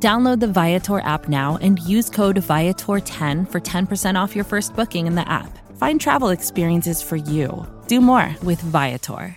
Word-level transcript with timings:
Download 0.00 0.38
the 0.38 0.46
Viator 0.46 1.00
app 1.00 1.28
now 1.28 1.58
and 1.60 1.80
use 1.80 2.08
code 2.08 2.36
Viator10 2.36 3.50
for 3.50 3.60
10% 3.60 4.14
off 4.14 4.36
your 4.36 4.44
first 4.44 4.76
booking 4.76 5.08
in 5.08 5.16
the 5.16 5.28
app. 5.28 5.58
Find 5.76 6.00
travel 6.00 6.28
experiences 6.28 7.02
for 7.02 7.16
you. 7.16 7.66
Do 7.88 8.00
more 8.00 8.32
with 8.44 8.60
Viator. 8.60 9.36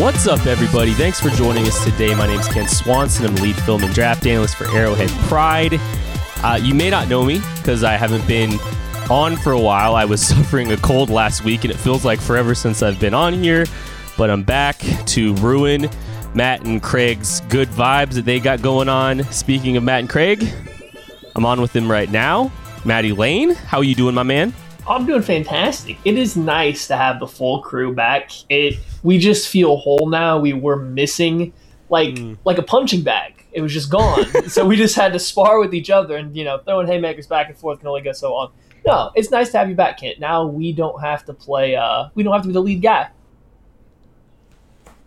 What's 0.00 0.26
up, 0.26 0.44
everybody? 0.46 0.92
Thanks 0.92 1.20
for 1.20 1.28
joining 1.28 1.66
us 1.66 1.84
today. 1.84 2.14
My 2.14 2.26
name 2.26 2.40
is 2.40 2.48
Kent 2.48 2.70
Swanson. 2.70 3.26
I'm 3.26 3.34
lead 3.36 3.54
film 3.56 3.84
and 3.84 3.94
draft 3.94 4.26
analyst 4.26 4.56
for 4.56 4.66
Arrowhead 4.74 5.10
Pride. 5.28 5.78
Uh, 6.42 6.58
you 6.60 6.74
may 6.74 6.88
not 6.88 7.08
know 7.08 7.22
me 7.22 7.40
because 7.58 7.84
I 7.84 7.92
haven't 7.92 8.26
been 8.26 8.58
on 9.10 9.36
for 9.36 9.52
a 9.52 9.60
while. 9.60 9.94
I 9.94 10.06
was 10.06 10.26
suffering 10.26 10.72
a 10.72 10.76
cold 10.78 11.10
last 11.10 11.44
week, 11.44 11.64
and 11.64 11.70
it 11.70 11.76
feels 11.76 12.04
like 12.04 12.18
forever 12.18 12.54
since 12.54 12.82
I've 12.82 12.98
been 12.98 13.14
on 13.14 13.34
here. 13.34 13.66
But 14.16 14.30
I'm 14.30 14.42
back 14.42 14.78
to 14.78 15.34
ruin 15.34 15.88
Matt 16.34 16.64
and 16.64 16.82
Craig's 16.82 17.40
good 17.42 17.68
vibes 17.68 18.12
that 18.12 18.24
they 18.24 18.40
got 18.40 18.62
going 18.62 18.88
on. 18.88 19.24
Speaking 19.32 19.76
of 19.76 19.82
Matt 19.82 20.00
and 20.00 20.08
Craig, 20.08 20.48
I'm 21.34 21.46
on 21.46 21.60
with 21.60 21.72
them 21.72 21.90
right 21.90 22.10
now. 22.10 22.52
Matty 22.84 23.12
Lane, 23.12 23.54
how 23.54 23.78
are 23.78 23.84
you 23.84 23.94
doing, 23.94 24.14
my 24.14 24.22
man? 24.22 24.52
I'm 24.88 25.04
doing 25.04 25.22
fantastic. 25.22 25.98
It 26.04 26.16
is 26.16 26.36
nice 26.36 26.86
to 26.88 26.96
have 26.96 27.20
the 27.20 27.26
full 27.26 27.60
crew 27.60 27.94
back. 27.94 28.30
It 28.48 28.78
we 29.02 29.18
just 29.18 29.48
feel 29.48 29.76
whole 29.76 30.08
now. 30.08 30.38
We 30.38 30.54
were 30.54 30.76
missing 30.76 31.52
like 31.90 32.14
mm. 32.14 32.38
like 32.44 32.58
a 32.58 32.62
punching 32.62 33.02
bag. 33.02 33.44
It 33.52 33.60
was 33.60 33.72
just 33.72 33.90
gone. 33.90 34.24
so 34.48 34.64
we 34.64 34.76
just 34.76 34.96
had 34.96 35.12
to 35.12 35.18
spar 35.18 35.60
with 35.60 35.74
each 35.74 35.90
other 35.90 36.16
and 36.16 36.34
you 36.34 36.44
know 36.44 36.58
throwing 36.58 36.86
haymakers 36.86 37.26
back 37.26 37.48
and 37.48 37.58
forth 37.58 37.80
can 37.80 37.88
only 37.88 38.00
go 38.00 38.12
so 38.12 38.32
long. 38.32 38.52
No, 38.86 39.10
it's 39.14 39.30
nice 39.30 39.50
to 39.50 39.58
have 39.58 39.68
you 39.68 39.74
back, 39.74 40.00
Kent. 40.00 40.20
Now 40.20 40.46
we 40.46 40.72
don't 40.72 41.00
have 41.02 41.24
to 41.26 41.34
play. 41.34 41.76
Uh, 41.76 42.08
we 42.14 42.22
don't 42.22 42.32
have 42.32 42.42
to 42.42 42.48
be 42.48 42.54
the 42.54 42.62
lead 42.62 42.80
guy. 42.80 43.10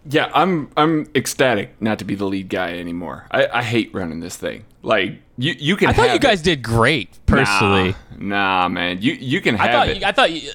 Yeah, 0.10 0.32
I'm 0.34 0.70
I'm 0.76 1.10
ecstatic 1.14 1.80
not 1.80 2.00
to 2.00 2.06
be 2.06 2.16
the 2.16 2.26
lead 2.26 2.50
guy 2.50 2.78
anymore. 2.80 3.28
I, 3.30 3.48
I 3.48 3.64
hate 3.64 3.94
running 3.94 4.20
this 4.20 4.36
thing. 4.36 4.66
Like 4.82 5.22
you, 5.38 5.54
you 5.58 5.76
can. 5.76 5.90
I 5.90 5.94
thought 5.94 6.14
you 6.14 6.20
guys 6.20 6.42
it. 6.42 6.46
did 6.46 6.64
great 6.64 7.20
personally. 7.28 7.96
Nah, 8.18 8.64
nah, 8.64 8.70
man. 8.70 9.02
You 9.02 9.14
you 9.14 9.42
can 9.42 9.56
have 9.56 9.70
I 9.70 9.72
thought, 9.72 9.88
it. 9.90 10.04
I 10.04 10.12
thought 10.12 10.32
you, 10.32 10.52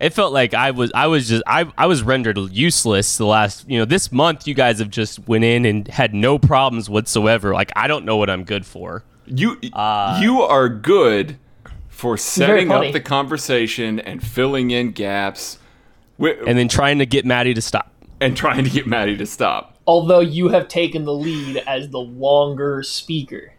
it 0.00 0.14
felt 0.14 0.32
like 0.32 0.54
I 0.54 0.70
was 0.70 0.90
I 0.94 1.08
was 1.08 1.28
just 1.28 1.42
I 1.46 1.70
I 1.76 1.86
was 1.86 2.02
rendered 2.02 2.38
useless 2.38 3.18
the 3.18 3.26
last 3.26 3.68
you 3.68 3.78
know 3.78 3.84
this 3.84 4.10
month. 4.10 4.48
You 4.48 4.54
guys 4.54 4.78
have 4.78 4.90
just 4.90 5.28
went 5.28 5.44
in 5.44 5.66
and 5.66 5.86
had 5.88 6.14
no 6.14 6.38
problems 6.38 6.88
whatsoever. 6.88 7.52
Like 7.52 7.70
I 7.76 7.86
don't 7.86 8.06
know 8.06 8.16
what 8.16 8.30
I'm 8.30 8.44
good 8.44 8.64
for. 8.64 9.04
You 9.26 9.58
uh, 9.74 10.18
you 10.22 10.40
are 10.40 10.70
good 10.70 11.36
for 11.88 12.16
setting 12.16 12.70
up 12.70 12.92
the 12.94 13.00
conversation 13.00 14.00
and 14.00 14.26
filling 14.26 14.70
in 14.70 14.92
gaps, 14.92 15.58
and 16.18 16.56
then 16.58 16.68
trying 16.68 16.98
to 16.98 17.06
get 17.06 17.26
Maddie 17.26 17.52
to 17.52 17.60
stop. 17.60 17.92
And 18.20 18.36
trying 18.36 18.64
to 18.64 18.70
get 18.70 18.86
Maddie 18.86 19.16
to 19.16 19.26
stop. 19.26 19.78
Although 19.86 20.20
you 20.20 20.48
have 20.48 20.68
taken 20.68 21.04
the 21.04 21.14
lead 21.14 21.56
as 21.66 21.88
the 21.88 21.98
longer 22.00 22.82
speaker. 22.82 23.54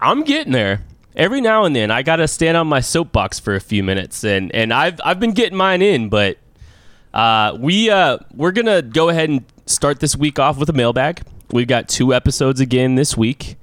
I'm 0.00 0.24
getting 0.24 0.52
there. 0.52 0.82
Every 1.16 1.40
now 1.40 1.64
and 1.64 1.74
then, 1.74 1.90
I 1.90 2.02
gotta 2.02 2.28
stand 2.28 2.56
on 2.56 2.66
my 2.66 2.80
soapbox 2.80 3.38
for 3.38 3.54
a 3.54 3.60
few 3.60 3.82
minutes, 3.82 4.24
and 4.24 4.54
and 4.54 4.72
I've 4.72 5.00
I've 5.04 5.18
been 5.18 5.32
getting 5.32 5.58
mine 5.58 5.82
in, 5.82 6.08
but 6.08 6.38
uh, 7.12 7.56
we 7.58 7.90
uh, 7.90 8.18
we're 8.34 8.52
gonna 8.52 8.80
go 8.80 9.08
ahead 9.08 9.28
and 9.28 9.44
start 9.66 10.00
this 10.00 10.16
week 10.16 10.38
off 10.38 10.56
with 10.56 10.68
a 10.70 10.72
mailbag. 10.72 11.22
We've 11.50 11.66
got 11.66 11.88
two 11.88 12.14
episodes 12.14 12.60
again 12.60 12.94
this 12.94 13.16
week. 13.16 13.56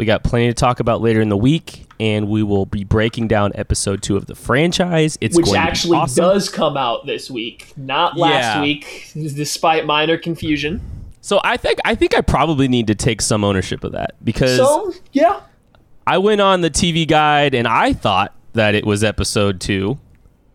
We 0.00 0.06
got 0.06 0.24
plenty 0.24 0.46
to 0.46 0.54
talk 0.54 0.80
about 0.80 1.02
later 1.02 1.20
in 1.20 1.28
the 1.28 1.36
week, 1.36 1.86
and 2.00 2.26
we 2.26 2.42
will 2.42 2.64
be 2.64 2.84
breaking 2.84 3.28
down 3.28 3.52
episode 3.54 4.02
two 4.02 4.16
of 4.16 4.24
the 4.24 4.34
franchise. 4.34 5.18
It's 5.20 5.36
which 5.36 5.52
actually 5.52 5.98
awesome. 5.98 6.24
does 6.24 6.48
come 6.48 6.78
out 6.78 7.04
this 7.04 7.30
week, 7.30 7.74
not 7.76 8.16
last 8.16 8.56
yeah. 8.56 8.62
week, 8.62 9.12
despite 9.12 9.84
minor 9.84 10.16
confusion. 10.16 10.80
So 11.20 11.38
I 11.44 11.58
think 11.58 11.80
I 11.84 11.94
think 11.94 12.16
I 12.16 12.22
probably 12.22 12.66
need 12.66 12.86
to 12.86 12.94
take 12.94 13.20
some 13.20 13.44
ownership 13.44 13.84
of 13.84 13.92
that 13.92 14.14
because 14.24 14.56
so 14.56 14.94
yeah, 15.12 15.42
I 16.06 16.16
went 16.16 16.40
on 16.40 16.62
the 16.62 16.70
TV 16.70 17.06
guide 17.06 17.54
and 17.54 17.68
I 17.68 17.92
thought 17.92 18.34
that 18.54 18.74
it 18.74 18.86
was 18.86 19.04
episode 19.04 19.60
two. 19.60 19.98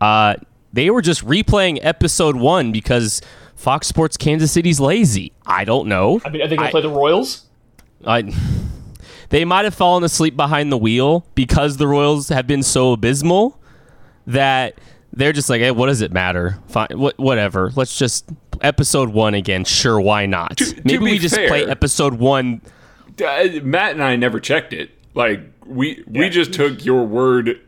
Uh, 0.00 0.34
they 0.72 0.90
were 0.90 1.02
just 1.02 1.24
replaying 1.24 1.78
episode 1.82 2.34
one 2.34 2.72
because 2.72 3.22
Fox 3.54 3.86
Sports 3.86 4.16
Kansas 4.16 4.50
City's 4.50 4.80
lazy. 4.80 5.32
I 5.46 5.64
don't 5.64 5.86
know. 5.86 6.20
I 6.24 6.30
mean, 6.30 6.42
are 6.42 6.48
they 6.48 6.56
going 6.56 6.66
to 6.66 6.72
play 6.72 6.82
the 6.82 6.90
Royals? 6.90 7.44
I. 8.04 8.34
They 9.28 9.44
might 9.44 9.64
have 9.64 9.74
fallen 9.74 10.04
asleep 10.04 10.36
behind 10.36 10.70
the 10.70 10.78
wheel 10.78 11.26
because 11.34 11.76
the 11.76 11.86
Royals 11.86 12.28
have 12.28 12.46
been 12.46 12.62
so 12.62 12.92
abysmal 12.92 13.60
that 14.26 14.78
they're 15.12 15.32
just 15.32 15.48
like, 15.48 15.60
hey, 15.60 15.70
what 15.70 15.86
does 15.86 16.00
it 16.00 16.12
matter? 16.12 16.58
Fine, 16.68 16.88
wh- 16.90 17.18
whatever. 17.18 17.72
Let's 17.74 17.98
just 17.98 18.28
episode 18.60 19.10
one 19.10 19.34
again. 19.34 19.64
Sure, 19.64 20.00
why 20.00 20.26
not? 20.26 20.58
To, 20.58 20.74
Maybe 20.84 20.98
to 20.98 21.04
we 21.04 21.18
just 21.18 21.34
fair, 21.34 21.48
play 21.48 21.64
episode 21.64 22.14
one. 22.14 22.60
Uh, 23.22 23.48
Matt 23.62 23.92
and 23.92 24.02
I 24.02 24.16
never 24.16 24.40
checked 24.40 24.72
it. 24.72 24.90
Like 25.14 25.40
we 25.64 26.04
yeah. 26.10 26.20
we 26.20 26.28
just 26.28 26.52
took 26.52 26.84
your 26.84 27.04
word 27.04 27.60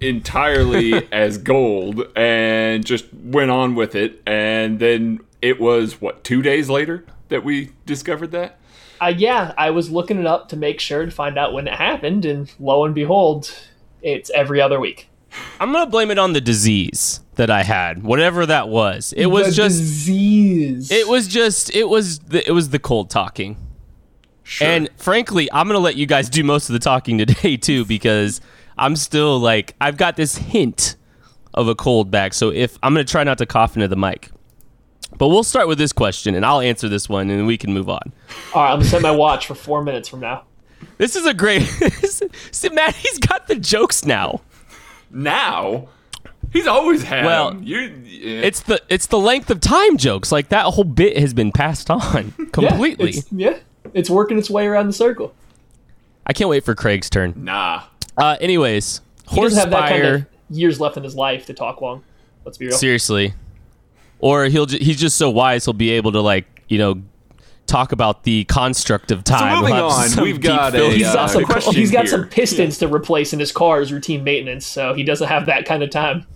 entirely 0.00 1.08
as 1.12 1.38
gold 1.38 2.06
and 2.16 2.84
just 2.86 3.12
went 3.12 3.50
on 3.50 3.74
with 3.74 3.94
it. 3.94 4.22
And 4.26 4.78
then 4.78 5.20
it 5.40 5.60
was 5.60 6.00
what 6.00 6.22
two 6.24 6.42
days 6.42 6.70
later 6.70 7.04
that 7.32 7.44
we 7.44 7.70
discovered 7.84 8.30
that. 8.30 8.58
Uh, 9.00 9.12
yeah, 9.16 9.52
I 9.58 9.70
was 9.70 9.90
looking 9.90 10.18
it 10.18 10.26
up 10.26 10.48
to 10.50 10.56
make 10.56 10.78
sure 10.78 11.04
to 11.04 11.10
find 11.10 11.36
out 11.36 11.52
when 11.52 11.66
it 11.66 11.74
happened, 11.74 12.24
and 12.24 12.52
lo 12.60 12.84
and 12.84 12.94
behold, 12.94 13.52
it's 14.00 14.30
every 14.30 14.60
other 14.60 14.78
week. 14.78 15.08
I'm 15.58 15.72
gonna 15.72 15.90
blame 15.90 16.10
it 16.10 16.18
on 16.18 16.34
the 16.34 16.40
disease 16.40 17.20
that 17.34 17.50
I 17.50 17.62
had, 17.62 18.02
whatever 18.02 18.46
that 18.46 18.68
was. 18.68 19.12
It 19.16 19.26
was 19.26 19.48
the 19.48 19.52
just 19.52 19.78
disease. 19.78 20.90
It 20.90 21.08
was 21.08 21.26
just 21.26 21.74
it 21.74 21.88
was 21.88 22.20
the, 22.20 22.46
it 22.46 22.52
was 22.52 22.70
the 22.70 22.78
cold 22.78 23.10
talking. 23.10 23.56
Sure. 24.44 24.68
And 24.68 24.90
frankly, 24.96 25.50
I'm 25.52 25.66
gonna 25.66 25.78
let 25.78 25.96
you 25.96 26.06
guys 26.06 26.28
do 26.28 26.44
most 26.44 26.68
of 26.68 26.74
the 26.74 26.78
talking 26.78 27.18
today 27.26 27.56
too, 27.56 27.84
because 27.84 28.40
I'm 28.76 28.94
still 28.96 29.38
like 29.38 29.74
I've 29.80 29.96
got 29.96 30.16
this 30.16 30.36
hint 30.36 30.96
of 31.54 31.68
a 31.68 31.74
cold 31.74 32.10
back. 32.10 32.34
So 32.34 32.50
if 32.50 32.78
I'm 32.82 32.92
gonna 32.92 33.04
try 33.04 33.24
not 33.24 33.38
to 33.38 33.46
cough 33.46 33.76
into 33.76 33.88
the 33.88 33.96
mic. 33.96 34.30
But 35.22 35.28
we'll 35.28 35.44
start 35.44 35.68
with 35.68 35.78
this 35.78 35.92
question, 35.92 36.34
and 36.34 36.44
I'll 36.44 36.58
answer 36.58 36.88
this 36.88 37.08
one, 37.08 37.30
and 37.30 37.46
we 37.46 37.56
can 37.56 37.72
move 37.72 37.88
on. 37.88 38.12
All 38.52 38.64
right, 38.64 38.72
I'm 38.72 38.80
gonna 38.80 38.86
set 38.86 39.02
my 39.02 39.12
watch 39.12 39.46
for 39.46 39.54
four 39.54 39.80
minutes 39.80 40.08
from 40.08 40.18
now. 40.18 40.42
This 40.98 41.14
is 41.14 41.26
a 41.26 41.32
great. 41.32 41.62
See, 42.50 42.68
Matt, 42.70 42.96
he's 42.96 43.18
got 43.18 43.46
the 43.46 43.54
jokes 43.54 44.04
now. 44.04 44.40
Now, 45.12 45.86
he's 46.52 46.66
always 46.66 47.04
had. 47.04 47.24
Well, 47.24 47.54
yeah. 47.62 47.86
it's 47.92 48.62
the 48.62 48.82
it's 48.88 49.06
the 49.06 49.18
length 49.20 49.48
of 49.48 49.60
time 49.60 49.96
jokes. 49.96 50.32
Like 50.32 50.48
that 50.48 50.64
whole 50.64 50.82
bit 50.82 51.16
has 51.16 51.32
been 51.32 51.52
passed 51.52 51.88
on 51.88 52.32
completely. 52.52 53.12
Yeah, 53.12 53.18
it's, 53.18 53.32
yeah, 53.32 53.58
it's 53.94 54.10
working 54.10 54.38
its 54.38 54.50
way 54.50 54.66
around 54.66 54.88
the 54.88 54.92
circle. 54.92 55.32
I 56.26 56.32
can't 56.32 56.50
wait 56.50 56.64
for 56.64 56.74
Craig's 56.74 57.08
turn. 57.08 57.34
Nah. 57.36 57.84
Uh, 58.16 58.38
anyways, 58.40 59.00
he 59.30 59.40
doesn't 59.40 59.56
have 59.56 59.70
that 59.70 59.88
kind 59.88 60.04
of 60.04 60.26
years 60.50 60.80
left 60.80 60.96
in 60.96 61.04
his 61.04 61.14
life 61.14 61.46
to 61.46 61.54
talk 61.54 61.80
long. 61.80 62.02
Let's 62.44 62.58
be 62.58 62.66
real. 62.66 62.76
Seriously, 62.76 63.34
or 64.22 64.46
he'll 64.46 64.64
ju- 64.64 64.78
he's 64.80 64.98
just 64.98 65.16
so 65.16 65.28
wise 65.28 65.66
he'll 65.66 65.74
be 65.74 65.90
able 65.90 66.12
to 66.12 66.22
like 66.22 66.64
you 66.68 66.78
know 66.78 67.02
talk 67.66 67.92
about 67.92 68.24
the 68.24 68.44
construct 68.44 69.10
of 69.10 69.24
time. 69.24 69.56
So 69.56 69.60
moving 69.60 69.74
we'll 69.74 69.86
on, 69.86 70.22
we've 70.22 70.40
got 70.40 70.74
a 70.74 70.86
uh, 70.86 70.90
he's 70.90 71.02
got, 71.02 71.30
some, 71.30 71.74
he's 71.74 71.90
got 71.90 72.04
here. 72.06 72.10
some 72.10 72.28
pistons 72.28 72.80
yeah. 72.80 72.88
to 72.88 72.94
replace 72.94 73.32
in 73.32 73.40
his 73.40 73.52
car 73.52 73.80
as 73.80 73.92
routine 73.92 74.24
maintenance, 74.24 74.66
so 74.66 74.94
he 74.94 75.02
doesn't 75.02 75.28
have 75.28 75.46
that 75.46 75.66
kind 75.66 75.82
of 75.82 75.90
time. 75.90 76.26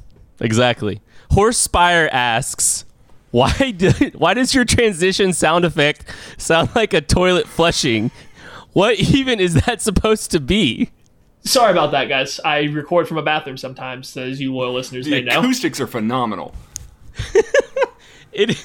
Exactly. 0.40 1.00
Horse 1.30 1.58
Spire 1.58 2.08
asks, 2.12 2.84
why 3.30 3.70
did 3.76 4.14
why 4.14 4.34
does 4.34 4.54
your 4.54 4.64
transition 4.64 5.32
sound 5.32 5.64
effect 5.64 6.04
sound 6.36 6.70
like 6.74 6.92
a 6.92 7.00
toilet 7.00 7.46
flushing? 7.46 8.10
What 8.72 8.98
even 8.98 9.40
is 9.40 9.54
that 9.54 9.80
supposed 9.80 10.30
to 10.32 10.40
be? 10.40 10.90
Sorry 11.44 11.70
about 11.70 11.92
that, 11.92 12.08
guys. 12.08 12.40
I 12.40 12.62
record 12.64 13.06
from 13.06 13.18
a 13.18 13.22
bathroom 13.22 13.56
sometimes, 13.56 14.16
as 14.16 14.40
you 14.40 14.52
loyal 14.52 14.74
listeners 14.74 15.04
the 15.04 15.12
may 15.12 15.20
know. 15.22 15.40
The 15.40 15.48
acoustics 15.48 15.80
are 15.80 15.86
phenomenal. 15.86 16.54
it 18.32 18.64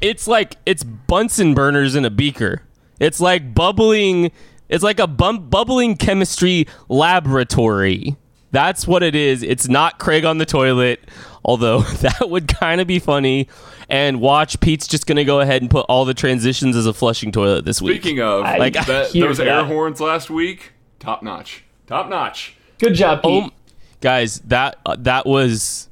it's 0.00 0.28
like 0.28 0.56
it's 0.66 0.84
Bunsen 0.84 1.54
burners 1.54 1.94
in 1.94 2.04
a 2.04 2.10
beaker. 2.10 2.62
It's 3.00 3.20
like 3.20 3.54
bubbling. 3.54 4.32
It's 4.68 4.84
like 4.84 5.00
a 5.00 5.06
bum- 5.06 5.48
bubbling 5.48 5.96
chemistry 5.96 6.66
laboratory. 6.88 8.16
That's 8.50 8.86
what 8.86 9.02
it 9.02 9.14
is. 9.14 9.42
It's 9.42 9.68
not 9.68 9.98
Craig 9.98 10.24
on 10.24 10.38
the 10.38 10.46
toilet, 10.46 11.00
although 11.44 11.80
that 12.00 12.28
would 12.28 12.48
kind 12.48 12.80
of 12.80 12.86
be 12.86 12.98
funny. 12.98 13.48
And 13.90 14.20
watch, 14.20 14.60
Pete's 14.60 14.86
just 14.86 15.06
gonna 15.06 15.24
go 15.24 15.40
ahead 15.40 15.62
and 15.62 15.70
put 15.70 15.86
all 15.88 16.04
the 16.04 16.14
transitions 16.14 16.76
as 16.76 16.86
a 16.86 16.92
flushing 16.92 17.32
toilet 17.32 17.64
this 17.64 17.80
week. 17.80 18.02
Speaking 18.02 18.20
of, 18.20 18.42
like 18.42 18.74
that, 18.74 19.12
those 19.12 19.40
air 19.40 19.64
horns 19.64 20.00
last 20.00 20.28
week, 20.28 20.72
top 20.98 21.22
notch, 21.22 21.64
top 21.86 22.08
notch. 22.08 22.54
Good 22.78 22.94
job, 22.94 23.22
Pete. 23.22 23.44
Oh, 23.44 23.50
guys, 24.00 24.40
that 24.40 24.78
uh, 24.84 24.96
that 25.00 25.24
was 25.24 25.87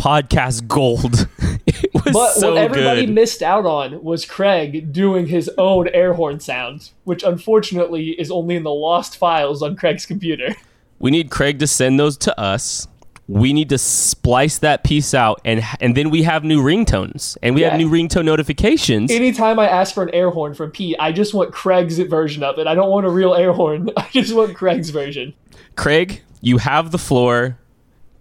podcast 0.00 0.66
gold. 0.66 1.28
it 1.66 1.92
was 1.92 2.12
but 2.12 2.32
so 2.32 2.54
what 2.54 2.62
everybody 2.62 3.06
good. 3.06 3.14
missed 3.14 3.42
out 3.42 3.66
on 3.66 4.02
was 4.02 4.24
Craig 4.24 4.92
doing 4.92 5.26
his 5.26 5.50
own 5.58 5.88
air 5.88 6.14
horn 6.14 6.40
sounds, 6.40 6.92
which 7.04 7.22
unfortunately 7.22 8.10
is 8.18 8.30
only 8.30 8.56
in 8.56 8.62
the 8.62 8.70
lost 8.72 9.16
files 9.16 9.62
on 9.62 9.76
Craig's 9.76 10.06
computer. 10.06 10.54
we 10.98 11.10
need 11.10 11.30
Craig 11.30 11.58
to 11.58 11.66
send 11.66 12.00
those 12.00 12.16
to 12.18 12.40
us. 12.40 12.88
We 13.28 13.52
need 13.52 13.68
to 13.68 13.78
splice 13.78 14.58
that 14.58 14.82
piece 14.82 15.14
out, 15.14 15.40
and 15.44 15.62
and 15.78 15.96
then 15.96 16.10
we 16.10 16.24
have 16.24 16.42
new 16.42 16.60
ringtones, 16.64 17.36
and 17.44 17.54
we 17.54 17.60
Yeah. 17.60 17.70
have 17.70 17.78
new 17.78 17.88
ringtone 17.88 18.24
notifications. 18.24 19.08
Anytime 19.12 19.60
I 19.60 19.68
ask 19.68 19.94
for 19.94 20.02
an 20.02 20.10
air 20.12 20.30
horn 20.30 20.52
from 20.54 20.72
Pete, 20.72 20.96
I 20.98 21.12
just 21.12 21.32
want 21.32 21.52
Craig's 21.52 21.98
version 22.00 22.42
of 22.42 22.58
it. 22.58 22.66
I 22.66 22.74
don't 22.74 22.90
want 22.90 23.06
a 23.06 23.10
real 23.10 23.34
air 23.34 23.52
horn. 23.52 23.90
I 23.96 24.08
just 24.12 24.34
want 24.34 24.56
Craig's 24.56 24.90
version. 24.90 25.32
Craig, 25.76 26.22
you 26.40 26.58
have 26.58 26.90
the 26.90 26.98
floor. 26.98 27.56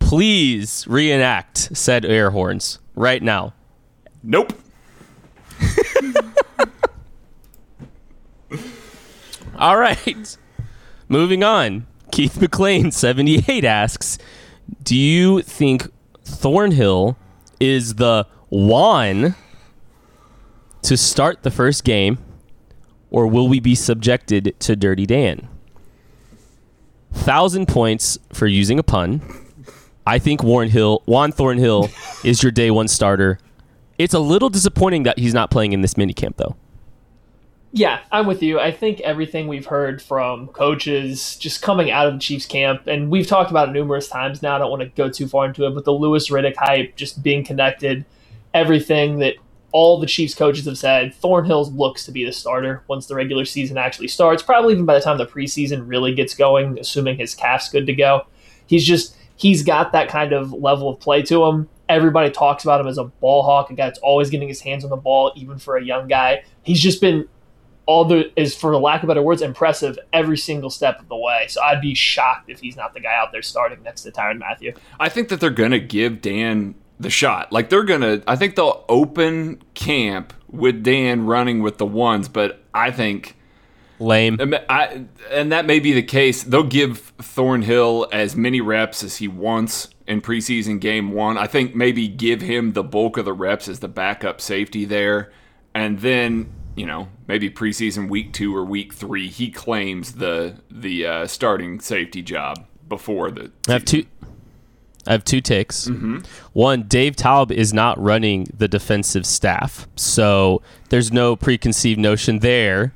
Please 0.09 0.87
reenact 0.87 1.77
said 1.77 2.03
air 2.03 2.31
horns 2.31 2.79
right 2.95 3.21
now. 3.21 3.53
Nope. 4.23 4.53
All 9.59 9.77
right. 9.77 10.37
Moving 11.07 11.43
on. 11.43 11.85
Keith 12.11 12.41
McLean, 12.41 12.89
78, 12.89 13.63
asks 13.63 14.17
Do 14.81 14.97
you 14.97 15.43
think 15.43 15.87
Thornhill 16.23 17.15
is 17.59 17.93
the 17.95 18.25
one 18.47 19.35
to 20.81 20.97
start 20.97 21.43
the 21.43 21.51
first 21.51 21.83
game, 21.83 22.17
or 23.11 23.27
will 23.27 23.47
we 23.47 23.59
be 23.59 23.75
subjected 23.75 24.55
to 24.61 24.75
Dirty 24.75 25.05
Dan? 25.05 25.47
Thousand 27.13 27.67
points 27.67 28.17
for 28.33 28.47
using 28.47 28.79
a 28.79 28.83
pun. 28.83 29.21
I 30.09 30.17
think 30.17 30.41
Warren 30.41 30.69
Hill, 30.69 31.03
Juan 31.05 31.31
Thornhill 31.31 31.87
is 32.23 32.41
your 32.41 32.51
day 32.51 32.71
one 32.71 32.87
starter. 32.87 33.37
It's 33.99 34.15
a 34.15 34.19
little 34.19 34.49
disappointing 34.49 35.03
that 35.03 35.19
he's 35.19 35.35
not 35.35 35.51
playing 35.51 35.71
in 35.71 35.81
this 35.81 35.93
minicamp, 35.93 36.37
though. 36.37 36.55
Yeah, 37.73 37.99
I'm 38.11 38.25
with 38.25 38.41
you. 38.41 38.59
I 38.59 38.71
think 38.71 39.01
everything 39.01 39.47
we've 39.47 39.67
heard 39.67 40.01
from 40.01 40.47
coaches 40.47 41.35
just 41.35 41.61
coming 41.61 41.91
out 41.91 42.07
of 42.07 42.13
the 42.15 42.19
Chiefs 42.19 42.47
camp, 42.47 42.87
and 42.87 43.11
we've 43.11 43.27
talked 43.27 43.51
about 43.51 43.69
it 43.69 43.71
numerous 43.73 44.07
times 44.07 44.41
now. 44.41 44.55
I 44.55 44.57
don't 44.57 44.71
want 44.71 44.81
to 44.81 44.89
go 44.89 45.11
too 45.11 45.27
far 45.27 45.45
into 45.45 45.67
it, 45.67 45.75
but 45.75 45.85
the 45.85 45.93
Louis 45.93 46.27
Riddick 46.27 46.55
hype, 46.55 46.95
just 46.95 47.21
being 47.21 47.45
connected, 47.45 48.03
everything 48.51 49.19
that 49.19 49.35
all 49.71 49.99
the 49.99 50.07
Chiefs 50.07 50.33
coaches 50.33 50.65
have 50.65 50.79
said, 50.79 51.13
Thornhill 51.13 51.69
looks 51.73 52.03
to 52.05 52.11
be 52.11 52.25
the 52.25 52.33
starter 52.33 52.81
once 52.87 53.05
the 53.05 53.13
regular 53.13 53.45
season 53.45 53.77
actually 53.77 54.07
starts. 54.07 54.41
Probably 54.41 54.73
even 54.73 54.85
by 54.85 54.95
the 54.95 55.01
time 55.01 55.19
the 55.19 55.27
preseason 55.27 55.87
really 55.87 56.15
gets 56.15 56.33
going, 56.33 56.79
assuming 56.79 57.17
his 57.17 57.35
calf's 57.35 57.69
good 57.69 57.85
to 57.85 57.93
go. 57.93 58.25
He's 58.65 58.87
just 58.87 59.15
he's 59.39 59.63
got 59.63 59.93
that 59.93 60.09
kind 60.09 60.33
of 60.33 60.51
level 60.51 60.89
of 60.89 60.99
play 60.99 61.21
to 61.23 61.45
him. 61.45 61.69
Everybody 61.87 62.29
talks 62.29 62.63
about 62.63 62.81
him 62.81 62.87
as 62.87 62.97
a 62.97 63.05
ball 63.05 63.41
hawk, 63.41 63.71
a 63.71 63.73
guy 63.73 63.85
that's 63.85 63.99
always 63.99 64.29
getting 64.29 64.47
his 64.47 64.61
hands 64.61 64.83
on 64.83 64.89
the 64.89 64.97
ball, 64.97 65.31
even 65.35 65.57
for 65.57 65.77
a 65.77 65.83
young 65.83 66.07
guy. 66.07 66.43
He's 66.61 66.81
just 66.81 67.01
been 67.01 67.27
all 67.85 68.05
the 68.05 68.31
is 68.39 68.55
for 68.55 68.77
lack 68.77 69.01
of 69.01 69.07
better 69.07 69.21
words 69.21 69.41
impressive 69.41 69.97
every 70.13 70.37
single 70.37 70.69
step 70.69 70.99
of 70.99 71.07
the 71.07 71.15
way. 71.15 71.47
So 71.49 71.61
I'd 71.61 71.81
be 71.81 71.95
shocked 71.95 72.49
if 72.49 72.59
he's 72.59 72.75
not 72.75 72.93
the 72.93 72.99
guy 72.99 73.15
out 73.15 73.31
there 73.31 73.41
starting 73.41 73.81
next 73.81 74.01
to 74.01 74.11
Tyrann 74.11 74.37
Mathieu. 74.37 74.73
I 74.99 75.09
think 75.09 75.29
that 75.29 75.39
they're 75.39 75.49
gonna 75.49 75.79
give 75.79 76.21
Dan 76.21 76.75
the 76.99 77.09
shot. 77.09 77.51
Like 77.51 77.69
they're 77.69 77.83
gonna. 77.83 78.21
I 78.27 78.35
think 78.35 78.55
they'll 78.55 78.85
open 78.89 79.63
camp 79.73 80.33
with 80.47 80.83
Dan 80.83 81.25
running 81.25 81.63
with 81.63 81.77
the 81.77 81.85
ones, 81.85 82.27
but 82.27 82.61
I 82.73 82.91
think. 82.91 83.35
Lame. 83.99 84.39
I, 84.69 85.05
and 85.29 85.51
that 85.51 85.65
may 85.65 85.79
be 85.79 85.93
the 85.93 86.03
case. 86.03 86.43
They'll 86.43 86.63
give 86.63 87.13
Thornhill 87.19 88.07
as 88.11 88.35
many 88.35 88.61
reps 88.61 89.03
as 89.03 89.17
he 89.17 89.27
wants 89.27 89.89
in 90.07 90.21
preseason 90.21 90.79
game 90.79 91.11
one. 91.11 91.37
I 91.37 91.47
think 91.47 91.75
maybe 91.75 92.07
give 92.07 92.41
him 92.41 92.73
the 92.73 92.83
bulk 92.83 93.17
of 93.17 93.25
the 93.25 93.33
reps 93.33 93.67
as 93.67 93.79
the 93.79 93.87
backup 93.87 94.41
safety 94.41 94.85
there. 94.85 95.31
And 95.75 95.99
then, 95.99 96.51
you 96.75 96.85
know, 96.85 97.09
maybe 97.27 97.49
preseason 97.49 98.09
week 98.09 98.33
two 98.33 98.55
or 98.55 98.65
week 98.65 98.93
three, 98.93 99.27
he 99.27 99.51
claims 99.51 100.13
the 100.13 100.55
the 100.71 101.05
uh, 101.05 101.27
starting 101.27 101.79
safety 101.79 102.21
job 102.21 102.65
before 102.87 103.31
the. 103.31 103.51
I 103.67 103.73
have 103.73 103.85
two. 103.85 104.05
I 105.07 105.13
have 105.13 105.23
two 105.23 105.41
takes. 105.41 105.89
One, 106.53 106.83
Dave 106.83 107.15
Toub 107.15 107.51
is 107.51 107.73
not 107.73 107.99
running 107.99 108.47
the 108.55 108.67
defensive 108.67 109.25
staff, 109.25 109.87
so 109.95 110.61
there's 110.89 111.11
no 111.11 111.35
preconceived 111.35 111.99
notion 111.99 112.39
there 112.39 112.93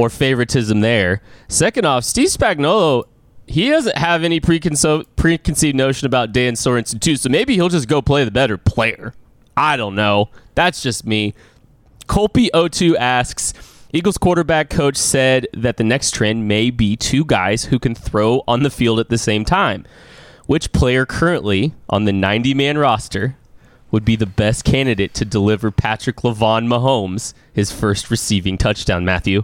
or 0.00 0.08
favoritism 0.08 0.80
there. 0.80 1.20
Second 1.48 1.84
off, 1.84 2.04
Steve 2.04 2.28
Spagnuolo, 2.28 3.04
he 3.46 3.68
doesn't 3.68 3.98
have 3.98 4.24
any 4.24 4.40
preconce- 4.40 5.04
preconceived 5.16 5.76
notion 5.76 6.06
about 6.06 6.32
Dan 6.32 6.54
Sorensen 6.54 7.00
too, 7.00 7.16
so 7.16 7.28
maybe 7.28 7.54
he'll 7.54 7.68
just 7.68 7.86
go 7.88 8.00
play 8.00 8.24
the 8.24 8.30
better 8.30 8.56
player. 8.56 9.12
I 9.56 9.76
don't 9.76 9.94
know. 9.94 10.30
That's 10.54 10.82
just 10.82 11.04
me. 11.04 11.34
Colpy02 12.06 12.96
asks 12.96 13.52
Eagles 13.92 14.16
quarterback 14.16 14.70
coach 14.70 14.96
said 14.96 15.46
that 15.52 15.76
the 15.76 15.84
next 15.84 16.12
trend 16.14 16.48
may 16.48 16.70
be 16.70 16.96
two 16.96 17.24
guys 17.24 17.64
who 17.64 17.78
can 17.78 17.94
throw 17.94 18.42
on 18.48 18.62
the 18.62 18.70
field 18.70 19.00
at 19.00 19.10
the 19.10 19.18
same 19.18 19.44
time. 19.44 19.84
Which 20.46 20.72
player 20.72 21.04
currently 21.04 21.74
on 21.88 22.04
the 22.04 22.12
90 22.12 22.54
man 22.54 22.78
roster 22.78 23.36
would 23.90 24.04
be 24.04 24.16
the 24.16 24.26
best 24.26 24.64
candidate 24.64 25.12
to 25.14 25.24
deliver 25.24 25.70
Patrick 25.70 26.18
Lavon 26.18 26.66
Mahomes 26.68 27.34
his 27.52 27.72
first 27.72 28.10
receiving 28.10 28.56
touchdown, 28.56 29.04
Matthew? 29.04 29.42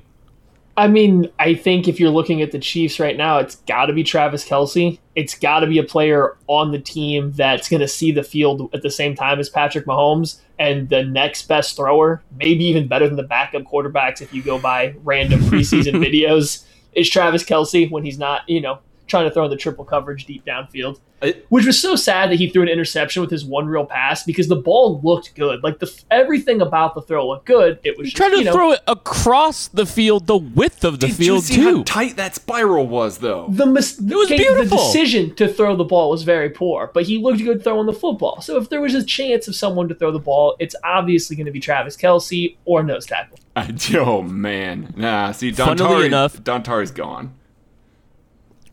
I 0.78 0.88
mean, 0.88 1.30
I 1.38 1.54
think 1.54 1.88
if 1.88 1.98
you're 1.98 2.10
looking 2.10 2.42
at 2.42 2.52
the 2.52 2.58
Chiefs 2.58 3.00
right 3.00 3.16
now, 3.16 3.38
it's 3.38 3.56
got 3.56 3.86
to 3.86 3.94
be 3.94 4.04
Travis 4.04 4.46
Kelce. 4.46 4.98
It's 5.14 5.34
got 5.34 5.60
to 5.60 5.66
be 5.66 5.78
a 5.78 5.82
player 5.82 6.36
on 6.48 6.70
the 6.70 6.78
team 6.78 7.32
that's 7.32 7.68
going 7.70 7.80
to 7.80 7.88
see 7.88 8.12
the 8.12 8.22
field 8.22 8.68
at 8.74 8.82
the 8.82 8.90
same 8.90 9.14
time 9.14 9.40
as 9.40 9.48
Patrick 9.48 9.86
Mahomes. 9.86 10.40
And 10.58 10.88
the 10.90 11.02
next 11.02 11.48
best 11.48 11.76
thrower, 11.76 12.22
maybe 12.36 12.64
even 12.66 12.88
better 12.88 13.06
than 13.06 13.16
the 13.16 13.22
backup 13.22 13.62
quarterbacks 13.62 14.20
if 14.20 14.34
you 14.34 14.42
go 14.42 14.58
by 14.58 14.94
random 15.02 15.40
preseason 15.50 15.94
videos, 15.94 16.64
is 16.92 17.08
Travis 17.08 17.42
Kelce 17.42 17.90
when 17.90 18.04
he's 18.04 18.18
not, 18.18 18.46
you 18.48 18.60
know, 18.60 18.80
trying 19.06 19.24
to 19.28 19.30
throw 19.32 19.44
in 19.44 19.50
the 19.50 19.56
triple 19.56 19.84
coverage 19.84 20.26
deep 20.26 20.44
downfield. 20.44 21.00
It- 21.22 21.46
Which 21.48 21.64
was 21.64 21.80
so 21.80 21.96
sad 21.96 22.30
that 22.30 22.36
he 22.36 22.48
threw 22.50 22.60
an 22.62 22.68
interception 22.68 23.22
with 23.22 23.30
his 23.30 23.42
one 23.44 23.66
real 23.66 23.86
pass 23.86 24.22
because 24.24 24.48
the 24.48 24.56
ball 24.56 25.00
looked 25.02 25.34
good. 25.34 25.62
Like 25.64 25.78
the 25.78 25.90
everything 26.10 26.60
about 26.60 26.94
the 26.94 27.00
throw 27.00 27.26
looked 27.28 27.46
good. 27.46 27.78
It 27.84 27.96
was 27.96 28.08
He 28.08 28.12
tried 28.12 28.30
to 28.30 28.38
you 28.38 28.44
know, 28.44 28.52
throw 28.52 28.72
it 28.72 28.80
across 28.86 29.68
the 29.68 29.86
field, 29.86 30.26
the 30.26 30.36
width 30.36 30.84
of 30.84 31.00
the 31.00 31.06
Did 31.06 31.18
you 31.18 31.24
field, 31.24 31.44
see 31.44 31.54
too. 31.56 31.76
how 31.78 31.82
tight 31.84 32.16
that 32.16 32.34
spiral 32.34 32.86
was, 32.86 33.18
though? 33.18 33.46
the 33.48 33.64
mis- 33.64 33.98
It 33.98 34.14
was 34.14 34.26
okay, 34.26 34.36
beautiful. 34.36 34.76
The 34.76 34.84
decision 34.84 35.34
to 35.36 35.48
throw 35.48 35.74
the 35.74 35.84
ball 35.84 36.10
was 36.10 36.22
very 36.22 36.50
poor, 36.50 36.90
but 36.92 37.04
he 37.04 37.16
looked 37.16 37.38
good 37.42 37.64
throwing 37.64 37.86
the 37.86 37.94
football. 37.94 38.42
So 38.42 38.58
if 38.58 38.68
there 38.68 38.82
was 38.82 38.94
a 38.94 39.02
chance 39.02 39.48
of 39.48 39.54
someone 39.56 39.88
to 39.88 39.94
throw 39.94 40.10
the 40.12 40.18
ball, 40.18 40.54
it's 40.58 40.76
obviously 40.84 41.34
going 41.36 41.46
to 41.46 41.52
be 41.52 41.60
Travis 41.60 41.96
Kelce 41.96 42.56
or 42.66 42.82
nose 42.82 43.06
tackle. 43.06 43.38
oh 43.94 44.20
man, 44.20 44.92
nah. 44.96 45.32
See, 45.32 45.50
Funnily 45.52 46.02
Dontari, 46.02 46.06
enough- 46.06 46.42
Dontari's 46.42 46.90
gone. 46.90 47.32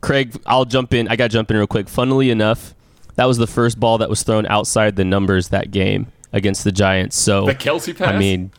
Craig, 0.03 0.35
I'll 0.45 0.65
jump 0.65 0.93
in. 0.93 1.07
I 1.07 1.15
got 1.15 1.31
to 1.31 1.33
jump 1.33 1.49
in 1.49 1.57
real 1.57 1.65
quick. 1.65 1.87
Funnily 1.87 2.29
enough, 2.29 2.75
that 3.15 3.25
was 3.25 3.37
the 3.37 3.47
first 3.47 3.79
ball 3.79 3.97
that 3.99 4.09
was 4.09 4.21
thrown 4.21 4.45
outside 4.45 4.97
the 4.97 5.05
numbers 5.05 5.49
that 5.49 5.71
game 5.71 6.07
against 6.33 6.65
the 6.65 6.71
Giants. 6.71 7.17
So 7.17 7.45
The 7.45 7.55
Kelce 7.55 7.97
pass. 7.97 8.09
I 8.09 8.17
mean, 8.17 8.51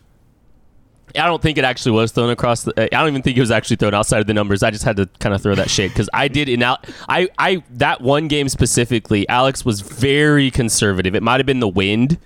I 1.16 1.26
don't 1.26 1.42
think 1.42 1.58
it 1.58 1.64
actually 1.64 1.92
was 1.92 2.12
thrown 2.12 2.30
across 2.30 2.62
the. 2.62 2.72
I 2.82 2.98
don't 3.00 3.08
even 3.08 3.22
think 3.22 3.36
it 3.36 3.40
was 3.40 3.50
actually 3.50 3.76
thrown 3.76 3.92
outside 3.94 4.20
of 4.20 4.26
the 4.26 4.34
numbers. 4.34 4.62
I 4.62 4.70
just 4.70 4.84
had 4.84 4.96
to 4.96 5.06
kind 5.20 5.34
of 5.34 5.42
throw 5.42 5.54
that 5.54 5.68
shade 5.70 5.88
because 5.88 6.08
I 6.14 6.28
did 6.28 6.48
in 6.48 6.62
out. 6.62 6.88
I 7.08 7.28
I 7.38 7.62
that 7.72 8.00
one 8.00 8.26
game 8.26 8.48
specifically, 8.48 9.28
Alex 9.28 9.64
was 9.64 9.80
very 9.82 10.50
conservative. 10.50 11.14
It 11.14 11.22
might 11.22 11.38
have 11.40 11.46
been 11.46 11.60
the 11.60 11.68
wind, 11.68 12.18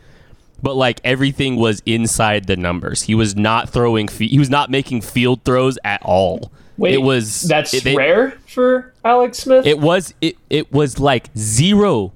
but 0.62 0.75
like 0.75 1.00
everything 1.04 1.56
was 1.56 1.82
inside 1.84 2.46
the 2.46 2.56
numbers. 2.56 3.02
He 3.02 3.14
was 3.14 3.37
not 3.37 3.68
throwing. 3.68 4.08
Fe- 4.08 4.28
he 4.28 4.38
was 4.38 4.48
not 4.48 4.70
making 4.70 5.02
field 5.02 5.42
throws 5.44 5.76
at 5.84 6.00
all. 6.02 6.50
Wait, 6.78 6.94
it 6.94 6.99
was 7.02 7.42
that's 7.42 7.75
it, 7.75 7.85
they- 7.85 7.94
rare 7.97 8.30
for 8.47 8.94
Alex 9.04 9.38
Smith. 9.38 9.66
it 9.66 9.78
was 9.80 10.14
it 10.20 10.37
it 10.49 10.73
was 10.73 10.99
like 10.99 11.28
zero, 11.37 12.12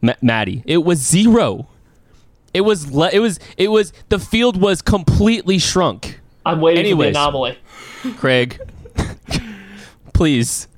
Ma- 0.00 0.14
Maddie. 0.22 0.62
It 0.66 0.78
was 0.84 0.98
zero. 0.98 1.68
It 2.54 2.62
was 2.62 2.90
le- 2.90 3.10
it 3.12 3.18
was 3.20 3.38
it 3.58 3.68
was 3.68 3.92
the 4.08 4.18
field 4.18 4.60
was 4.60 4.80
completely 4.82 5.58
shrunk. 5.58 6.18
I'm 6.46 6.60
waiting 6.62 6.86
anyways. 6.86 7.08
for 7.08 7.12
the 7.12 7.18
anomaly. 7.20 7.58
Craig, 8.16 8.58
please, 10.14 10.68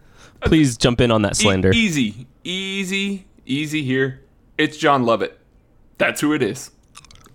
please 0.44 0.76
jump 0.76 1.00
in 1.00 1.10
on 1.10 1.22
that 1.22 1.32
E- 1.32 1.42
slander. 1.42 1.72
easy, 1.72 2.26
easy, 2.44 3.26
easy 3.46 3.82
here. 3.84 4.22
It's 4.58 4.76
John 4.76 5.04
Lovett. 5.04 5.38
That's 5.98 6.20
who 6.20 6.32
it 6.32 6.42
is. 6.42 6.70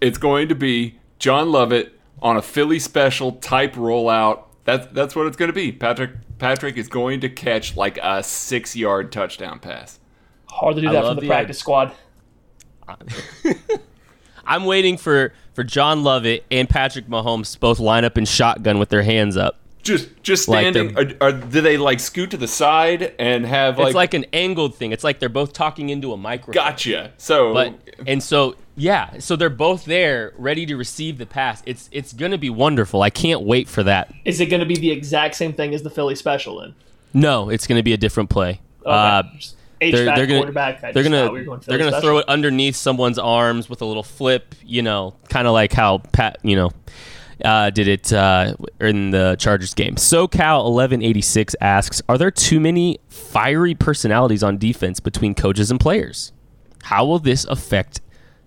It's 0.02 0.18
going 0.18 0.50
to 0.50 0.56
be 0.56 1.00
John 1.20 1.52
Lovett 1.52 1.98
on 2.22 2.36
a 2.38 2.42
Philly 2.42 2.80
special 2.80 3.34
type 3.34 3.74
rollout. 3.76 4.44
That's 4.66 4.88
that's 4.88 5.16
what 5.16 5.28
it's 5.28 5.38
going 5.38 5.50
to 5.50 5.54
be. 5.54 5.72
Patrick 5.72 6.12
Patrick 6.40 6.76
is 6.78 6.88
going 6.88 7.22
to 7.22 7.30
catch 7.30 7.78
like 7.78 7.98
a 8.02 8.22
six 8.24 8.76
yard 8.76 9.12
touchdown 9.12 9.60
pass. 9.60 10.00
Hard 10.50 10.76
to 10.76 10.82
do 10.82 10.90
I 10.90 10.94
that 10.94 11.04
love 11.04 11.12
from 11.12 11.16
the 11.18 11.22
the 11.22 11.28
practice 11.28 11.60
squad. 11.60 11.94
I'm 14.46 14.66
waiting 14.66 14.98
for 14.98 15.34
for 15.54 15.64
John 15.64 16.04
Lovett 16.04 16.46
and 16.52 16.70
Patrick 16.70 17.08
Mahomes 17.08 17.54
to 17.54 17.60
both 17.60 17.80
line 17.80 18.06
up 18.06 18.18
in 18.18 18.26
shotgun 18.26 18.78
with 18.80 18.90
their 18.90 19.04
hands 19.04 19.38
up. 19.38 19.60
Just 19.82 20.10
just 20.24 20.48
Like 20.48 20.74
standing. 20.74 20.98
are, 20.98 21.12
are, 21.22 21.32
do 21.32 21.62
they 21.62 21.78
like 21.78 22.00
scoot 22.00 22.32
to 22.32 22.38
the 22.38 22.48
side 22.48 23.14
and 23.20 23.46
have 23.46 23.78
like? 23.78 23.88
it's 23.88 23.96
like 23.96 24.14
an 24.16 24.26
angled 24.34 24.76
thing. 24.76 24.92
It's 24.92 25.04
like 25.04 25.20
they're 25.20 25.30
both 25.30 25.54
talking 25.54 25.90
into 25.90 26.12
a 26.12 26.18
microphone. 26.18 26.54
gotcha. 26.54 27.14
So 27.18 27.54
But 27.54 27.80
and 28.08 28.22
so 28.22 28.56
yeah, 28.76 29.20
so 29.20 29.36
they're 29.36 29.50
both 29.50 29.86
there, 29.86 30.34
ready 30.38 30.66
to 30.66 30.76
receive 30.76 31.18
the 31.18 31.26
pass. 31.26 31.64
It's 31.66 31.90
it's 31.92 32.14
gonna 32.14 32.38
be 32.38 32.50
wonderful. 32.50 33.02
I 33.02 33.10
can't 33.10 33.42
wait 33.42 33.70
for 33.70 33.84
that. 33.84 34.14
Is 34.26 34.42
it 34.42 34.48
going 34.48 34.60
to 34.60 34.66
be 34.66 34.76
the 34.76 34.92
exact 34.92 35.36
same 35.36 35.54
thing 35.54 35.74
as 35.74 35.84
the 35.84 35.90
Philly 35.90 36.16
special 36.16 36.60
then? 36.60 36.76
No, 37.14 37.50
it's 37.50 37.68
gonna 37.68 37.84
be 37.84 37.94
a 37.94 37.98
different 37.98 38.30
play. 38.30 38.60
Uh, 38.86 39.24
they're, 39.80 40.06
they're 40.06 40.28
gonna 40.28 40.40
quarterback. 40.40 40.84
I 40.84 40.92
they're 40.92 41.04
gonna 41.04 41.32
we 41.32 41.44
going 41.44 41.62
they're 41.66 41.78
gonna 41.78 41.92
special. 41.92 42.08
throw 42.08 42.18
it 42.20 42.26
underneath 42.28 42.76
someone's 42.76 43.18
arms 43.18 43.70
with 43.70 43.82
a 43.82 43.86
little 43.86 44.04
flip. 44.04 44.56
You 44.66 44.82
know, 44.82 45.16
kind 45.30 45.48
of 45.48 45.54
like 45.54 45.74
how 45.74 46.00
Pat 46.12 46.38
you 46.44 46.56
know 46.56 46.72
uh, 47.44 47.70
did 47.70 47.88
it 47.88 48.12
uh, 48.14 48.56
in 48.80 49.12
the 49.12 49.36
Chargers 49.40 49.74
game. 49.74 49.96
SoCal 49.96 50.66
eleven 50.66 51.02
eighty 51.02 51.22
six 51.22 51.56
asks: 51.62 52.02
Are 52.10 52.18
there 52.18 52.32
too 52.32 52.60
many 52.60 53.00
fiery 53.10 53.76
personalities 53.76 54.44
on 54.44 54.58
defense 54.58 55.00
between 55.00 55.34
coaches 55.34 55.72
and 55.72 55.80
players? 55.80 56.32
How 56.84 57.06
will 57.06 57.20
this 57.20 57.46
affect 57.46 58.02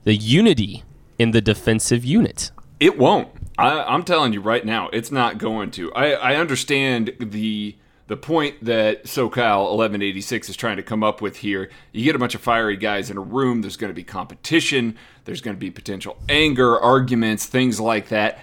the 0.04 0.14
unity 0.14 0.84
in 1.18 1.32
the 1.32 1.40
defensive 1.40 2.04
unit? 2.04 2.50
It 2.80 2.98
won't. 2.98 3.28
I, 3.58 3.82
I'm 3.82 4.04
telling 4.04 4.32
you 4.32 4.40
right 4.40 4.64
now, 4.64 4.88
it's 4.92 5.10
not 5.10 5.38
going 5.38 5.70
to. 5.72 5.92
I, 5.94 6.12
I 6.12 6.36
understand 6.36 7.12
the 7.18 7.76
the 8.08 8.16
point 8.16 8.64
that 8.64 9.04
SoCal 9.04 9.64
1186 9.64 10.48
is 10.48 10.56
trying 10.56 10.78
to 10.78 10.82
come 10.82 11.04
up 11.04 11.20
with 11.20 11.36
here. 11.36 11.70
You 11.92 12.04
get 12.04 12.16
a 12.16 12.18
bunch 12.18 12.34
of 12.34 12.40
fiery 12.40 12.78
guys 12.78 13.10
in 13.10 13.18
a 13.18 13.20
room. 13.20 13.60
There's 13.60 13.76
going 13.76 13.90
to 13.90 13.94
be 13.94 14.02
competition. 14.02 14.96
There's 15.26 15.42
going 15.42 15.54
to 15.54 15.60
be 15.60 15.70
potential 15.70 16.16
anger, 16.26 16.78
arguments, 16.80 17.44
things 17.44 17.78
like 17.78 18.08
that. 18.08 18.38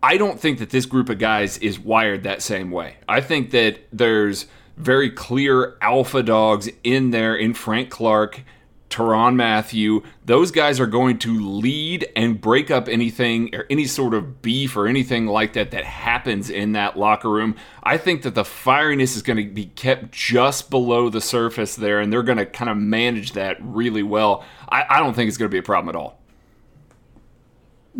I 0.00 0.18
don't 0.18 0.38
think 0.38 0.60
that 0.60 0.70
this 0.70 0.86
group 0.86 1.08
of 1.08 1.18
guys 1.18 1.58
is 1.58 1.80
wired 1.80 2.22
that 2.22 2.42
same 2.42 2.70
way. 2.70 2.98
I 3.08 3.20
think 3.20 3.50
that 3.50 3.80
there's 3.92 4.46
very 4.76 5.10
clear 5.10 5.76
alpha 5.82 6.22
dogs 6.22 6.68
in 6.84 7.10
there 7.10 7.34
in 7.34 7.54
Frank 7.54 7.90
Clark 7.90 8.44
Tyrann 8.90 9.36
Mathieu, 9.36 10.02
those 10.24 10.50
guys 10.50 10.80
are 10.80 10.86
going 10.86 11.18
to 11.18 11.38
lead 11.38 12.08
and 12.16 12.40
break 12.40 12.70
up 12.70 12.88
anything 12.88 13.54
or 13.54 13.66
any 13.68 13.84
sort 13.84 14.14
of 14.14 14.40
beef 14.42 14.76
or 14.76 14.86
anything 14.86 15.26
like 15.26 15.52
that 15.52 15.70
that 15.70 15.84
happens 15.84 16.50
in 16.50 16.72
that 16.72 16.98
locker 16.98 17.30
room. 17.30 17.54
I 17.82 17.98
think 17.98 18.22
that 18.22 18.34
the 18.34 18.42
firiness 18.42 19.16
is 19.16 19.22
going 19.22 19.36
to 19.36 19.52
be 19.52 19.66
kept 19.66 20.12
just 20.12 20.70
below 20.70 21.10
the 21.10 21.20
surface 21.20 21.76
there, 21.76 22.00
and 22.00 22.12
they're 22.12 22.22
going 22.22 22.38
to 22.38 22.46
kind 22.46 22.70
of 22.70 22.76
manage 22.76 23.32
that 23.32 23.56
really 23.60 24.02
well. 24.02 24.44
I, 24.68 24.84
I 24.88 24.98
don't 24.98 25.14
think 25.14 25.28
it's 25.28 25.38
going 25.38 25.50
to 25.50 25.54
be 25.54 25.58
a 25.58 25.62
problem 25.62 25.94
at 25.94 25.98
all. 25.98 26.17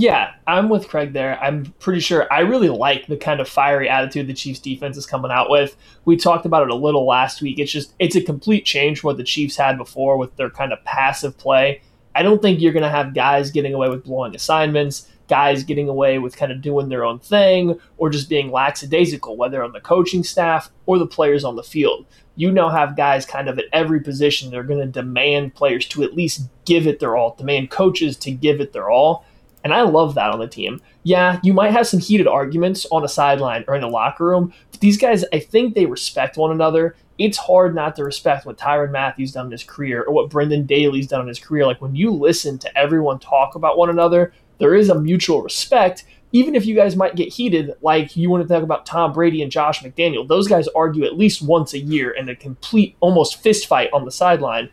Yeah, 0.00 0.34
I'm 0.46 0.68
with 0.68 0.86
Craig 0.86 1.12
there. 1.12 1.36
I'm 1.42 1.74
pretty 1.80 1.98
sure 1.98 2.32
I 2.32 2.40
really 2.42 2.68
like 2.68 3.08
the 3.08 3.16
kind 3.16 3.40
of 3.40 3.48
fiery 3.48 3.88
attitude 3.88 4.28
the 4.28 4.32
Chiefs 4.32 4.60
defense 4.60 4.96
is 4.96 5.06
coming 5.06 5.32
out 5.32 5.50
with. 5.50 5.76
We 6.04 6.16
talked 6.16 6.46
about 6.46 6.62
it 6.62 6.70
a 6.70 6.76
little 6.76 7.04
last 7.04 7.42
week. 7.42 7.58
It's 7.58 7.72
just 7.72 7.94
it's 7.98 8.14
a 8.14 8.22
complete 8.22 8.64
change 8.64 9.00
from 9.00 9.08
what 9.08 9.16
the 9.16 9.24
Chiefs 9.24 9.56
had 9.56 9.76
before 9.76 10.16
with 10.16 10.36
their 10.36 10.50
kind 10.50 10.72
of 10.72 10.84
passive 10.84 11.36
play. 11.36 11.82
I 12.14 12.22
don't 12.22 12.40
think 12.40 12.60
you're 12.60 12.72
going 12.72 12.84
to 12.84 12.88
have 12.88 13.12
guys 13.12 13.50
getting 13.50 13.74
away 13.74 13.88
with 13.88 14.04
blowing 14.04 14.36
assignments, 14.36 15.08
guys 15.26 15.64
getting 15.64 15.88
away 15.88 16.20
with 16.20 16.36
kind 16.36 16.52
of 16.52 16.62
doing 16.62 16.88
their 16.88 17.04
own 17.04 17.18
thing 17.18 17.80
or 17.96 18.08
just 18.08 18.28
being 18.28 18.52
lackadaisical, 18.52 19.36
whether 19.36 19.64
on 19.64 19.72
the 19.72 19.80
coaching 19.80 20.22
staff 20.22 20.70
or 20.86 21.00
the 21.00 21.08
players 21.08 21.42
on 21.42 21.56
the 21.56 21.64
field. 21.64 22.06
You 22.36 22.52
now 22.52 22.68
have 22.68 22.96
guys 22.96 23.26
kind 23.26 23.48
of 23.48 23.58
at 23.58 23.64
every 23.72 23.98
position 23.98 24.52
They're 24.52 24.62
going 24.62 24.78
to 24.78 24.86
demand 24.86 25.56
players 25.56 25.86
to 25.88 26.04
at 26.04 26.14
least 26.14 26.42
give 26.66 26.86
it 26.86 27.00
their 27.00 27.16
all, 27.16 27.34
demand 27.34 27.70
coaches 27.70 28.16
to 28.18 28.30
give 28.30 28.60
it 28.60 28.72
their 28.72 28.90
all. 28.90 29.24
And 29.68 29.74
I 29.74 29.82
love 29.82 30.14
that 30.14 30.30
on 30.30 30.38
the 30.38 30.48
team. 30.48 30.80
Yeah, 31.02 31.40
you 31.42 31.52
might 31.52 31.72
have 31.72 31.86
some 31.86 32.00
heated 32.00 32.26
arguments 32.26 32.86
on 32.90 33.04
a 33.04 33.08
sideline 33.08 33.66
or 33.68 33.74
in 33.74 33.82
the 33.82 33.88
locker 33.88 34.24
room, 34.24 34.54
but 34.70 34.80
these 34.80 34.96
guys, 34.96 35.26
I 35.30 35.40
think 35.40 35.74
they 35.74 35.84
respect 35.84 36.38
one 36.38 36.52
another. 36.52 36.96
It's 37.18 37.36
hard 37.36 37.74
not 37.74 37.94
to 37.96 38.04
respect 38.04 38.46
what 38.46 38.56
Tyrann 38.56 38.92
Mathieu's 38.92 39.32
done 39.32 39.44
in 39.44 39.52
his 39.52 39.64
career 39.64 40.04
or 40.04 40.14
what 40.14 40.30
Brendan 40.30 40.64
Daly's 40.64 41.06
done 41.06 41.20
in 41.20 41.28
his 41.28 41.38
career. 41.38 41.66
Like 41.66 41.82
when 41.82 41.94
you 41.94 42.10
listen 42.10 42.56
to 42.60 42.78
everyone 42.78 43.18
talk 43.18 43.56
about 43.56 43.76
one 43.76 43.90
another, 43.90 44.32
there 44.56 44.74
is 44.74 44.88
a 44.88 44.98
mutual 44.98 45.42
respect. 45.42 46.06
Even 46.32 46.54
if 46.54 46.64
you 46.64 46.74
guys 46.74 46.96
might 46.96 47.14
get 47.14 47.30
heated, 47.30 47.74
like 47.82 48.16
you 48.16 48.30
want 48.30 48.42
to 48.42 48.48
talk 48.48 48.62
about 48.62 48.86
Tom 48.86 49.12
Brady 49.12 49.42
and 49.42 49.52
Josh 49.52 49.82
McDaniel, 49.82 50.26
those 50.26 50.48
guys 50.48 50.66
argue 50.68 51.04
at 51.04 51.18
least 51.18 51.42
once 51.42 51.74
a 51.74 51.78
year 51.78 52.10
in 52.12 52.30
a 52.30 52.34
complete, 52.34 52.96
almost 53.00 53.42
fist 53.42 53.66
fight 53.66 53.90
on 53.92 54.06
the 54.06 54.10
sideline. 54.10 54.70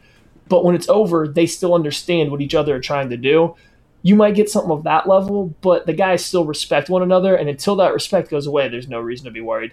But 0.47 0.63
when 0.63 0.73
it's 0.73 0.87
over, 0.87 1.27
they 1.27 1.47
still 1.47 1.73
understand 1.73 2.31
what 2.31 2.39
each 2.39 2.55
other 2.55 2.77
are 2.77 2.79
trying 2.79 3.09
to 3.09 3.17
do 3.17 3.57
you 4.05 4.15
might 4.15 4.35
get 4.35 4.47
something 4.51 4.69
of 4.69 4.83
that 4.83 5.09
level, 5.09 5.55
but 5.61 5.87
the 5.87 5.93
guys 5.93 6.23
still 6.23 6.45
respect 6.45 6.89
one 6.89 7.01
another, 7.01 7.35
and 7.35 7.49
until 7.49 7.75
that 7.77 7.91
respect 7.91 8.29
goes 8.29 8.45
away, 8.45 8.69
there's 8.69 8.87
no 8.87 8.99
reason 8.99 9.25
to 9.25 9.31
be 9.31 9.41
worried. 9.41 9.71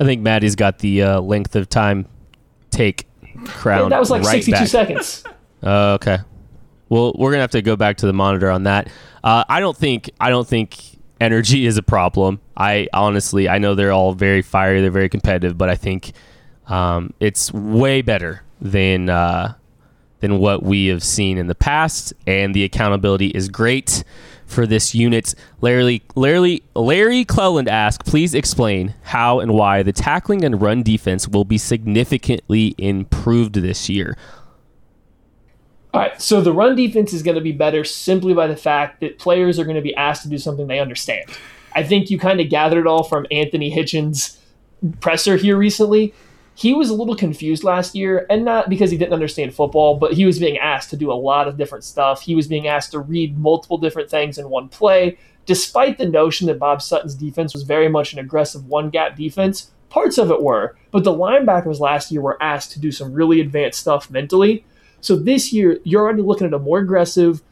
I 0.00 0.04
think 0.04 0.22
Maddie's 0.22 0.56
got 0.56 0.78
the 0.78 1.02
uh, 1.02 1.20
length 1.20 1.54
of 1.54 1.68
time 1.68 2.06
take 2.70 3.06
crown. 3.44 3.90
that 3.90 4.00
was 4.00 4.08
like 4.10 4.22
right 4.22 4.42
62 4.42 4.52
back. 4.52 4.68
seconds. 4.68 5.24
Uh, 5.64 5.92
okay. 5.94 6.18
Well, 6.88 7.14
we're 7.16 7.30
gonna 7.30 7.42
have 7.42 7.52
to 7.52 7.62
go 7.62 7.76
back 7.76 7.98
to 7.98 8.06
the 8.06 8.12
monitor 8.12 8.50
on 8.50 8.64
that. 8.64 8.88
Uh, 9.22 9.44
I 9.48 9.60
don't 9.60 9.76
think 9.76 10.10
I 10.18 10.28
don't 10.28 10.48
think 10.48 10.76
energy 11.20 11.66
is 11.66 11.76
a 11.76 11.84
problem. 11.84 12.40
I 12.56 12.88
honestly 12.92 13.48
I 13.48 13.58
know 13.58 13.76
they're 13.76 13.92
all 13.92 14.12
very 14.12 14.42
fiery, 14.42 14.80
they're 14.80 14.90
very 14.90 15.08
competitive, 15.08 15.56
but 15.56 15.68
I 15.68 15.76
think 15.76 16.14
um, 16.66 17.14
it's 17.20 17.52
way 17.52 18.02
better 18.02 18.42
than 18.60 19.08
uh, 19.08 19.54
than 20.22 20.38
what 20.38 20.62
we 20.62 20.86
have 20.86 21.02
seen 21.02 21.36
in 21.36 21.48
the 21.48 21.54
past, 21.54 22.14
and 22.26 22.54
the 22.54 22.64
accountability 22.64 23.26
is 23.26 23.48
great 23.48 24.04
for 24.46 24.66
this 24.66 24.94
unit. 24.94 25.34
Larry 25.60 26.02
Larry 26.14 26.62
Larry 26.74 27.24
Cleland 27.24 27.68
asked, 27.68 28.06
please 28.06 28.32
explain 28.32 28.94
how 29.02 29.40
and 29.40 29.52
why 29.52 29.82
the 29.82 29.92
tackling 29.92 30.44
and 30.44 30.62
run 30.62 30.82
defense 30.82 31.26
will 31.26 31.44
be 31.44 31.58
significantly 31.58 32.74
improved 32.78 33.56
this 33.56 33.88
year. 33.88 34.16
All 35.92 36.00
right, 36.00 36.22
so 36.22 36.40
the 36.40 36.52
run 36.52 36.76
defense 36.76 37.12
is 37.12 37.22
going 37.22 37.34
to 37.34 37.42
be 37.42 37.52
better 37.52 37.84
simply 37.84 38.32
by 38.32 38.46
the 38.46 38.56
fact 38.56 39.00
that 39.00 39.18
players 39.18 39.58
are 39.58 39.64
going 39.64 39.76
to 39.76 39.82
be 39.82 39.94
asked 39.96 40.22
to 40.22 40.28
do 40.28 40.38
something 40.38 40.66
they 40.66 40.78
understand. 40.78 41.24
I 41.74 41.82
think 41.82 42.10
you 42.10 42.18
kind 42.18 42.40
of 42.40 42.48
gathered 42.48 42.80
it 42.80 42.86
all 42.86 43.02
from 43.02 43.26
Anthony 43.30 43.74
Hitchens' 43.74 44.38
presser 45.00 45.36
here 45.36 45.56
recently. 45.56 46.14
He 46.54 46.74
was 46.74 46.90
a 46.90 46.94
little 46.94 47.16
confused 47.16 47.64
last 47.64 47.94
year, 47.94 48.26
and 48.28 48.44
not 48.44 48.68
because 48.68 48.90
he 48.90 48.98
didn't 48.98 49.14
understand 49.14 49.54
football, 49.54 49.96
but 49.96 50.12
he 50.12 50.26
was 50.26 50.38
being 50.38 50.58
asked 50.58 50.90
to 50.90 50.96
do 50.96 51.10
a 51.10 51.14
lot 51.14 51.48
of 51.48 51.56
different 51.56 51.84
stuff. 51.84 52.22
He 52.22 52.34
was 52.34 52.46
being 52.46 52.68
asked 52.68 52.92
to 52.92 52.98
read 52.98 53.38
multiple 53.38 53.78
different 53.78 54.10
things 54.10 54.38
in 54.38 54.50
one 54.50 54.68
play. 54.68 55.18
Despite 55.46 55.98
the 55.98 56.08
notion 56.08 56.46
that 56.46 56.58
Bob 56.58 56.82
Sutton's 56.82 57.14
defense 57.14 57.52
was 57.52 57.62
very 57.62 57.88
much 57.88 58.12
an 58.12 58.18
aggressive 58.18 58.66
one 58.66 58.90
gap 58.90 59.16
defense, 59.16 59.70
parts 59.88 60.18
of 60.18 60.30
it 60.30 60.42
were, 60.42 60.76
but 60.90 61.04
the 61.04 61.12
linebackers 61.12 61.80
last 61.80 62.12
year 62.12 62.20
were 62.20 62.42
asked 62.42 62.72
to 62.72 62.80
do 62.80 62.92
some 62.92 63.12
really 63.12 63.40
advanced 63.40 63.80
stuff 63.80 64.10
mentally. 64.10 64.64
So 65.00 65.16
this 65.16 65.52
year, 65.52 65.80
you're 65.84 66.02
already 66.02 66.22
looking 66.22 66.46
at 66.46 66.54
a 66.54 66.58
more 66.58 66.78
aggressive, 66.78 67.42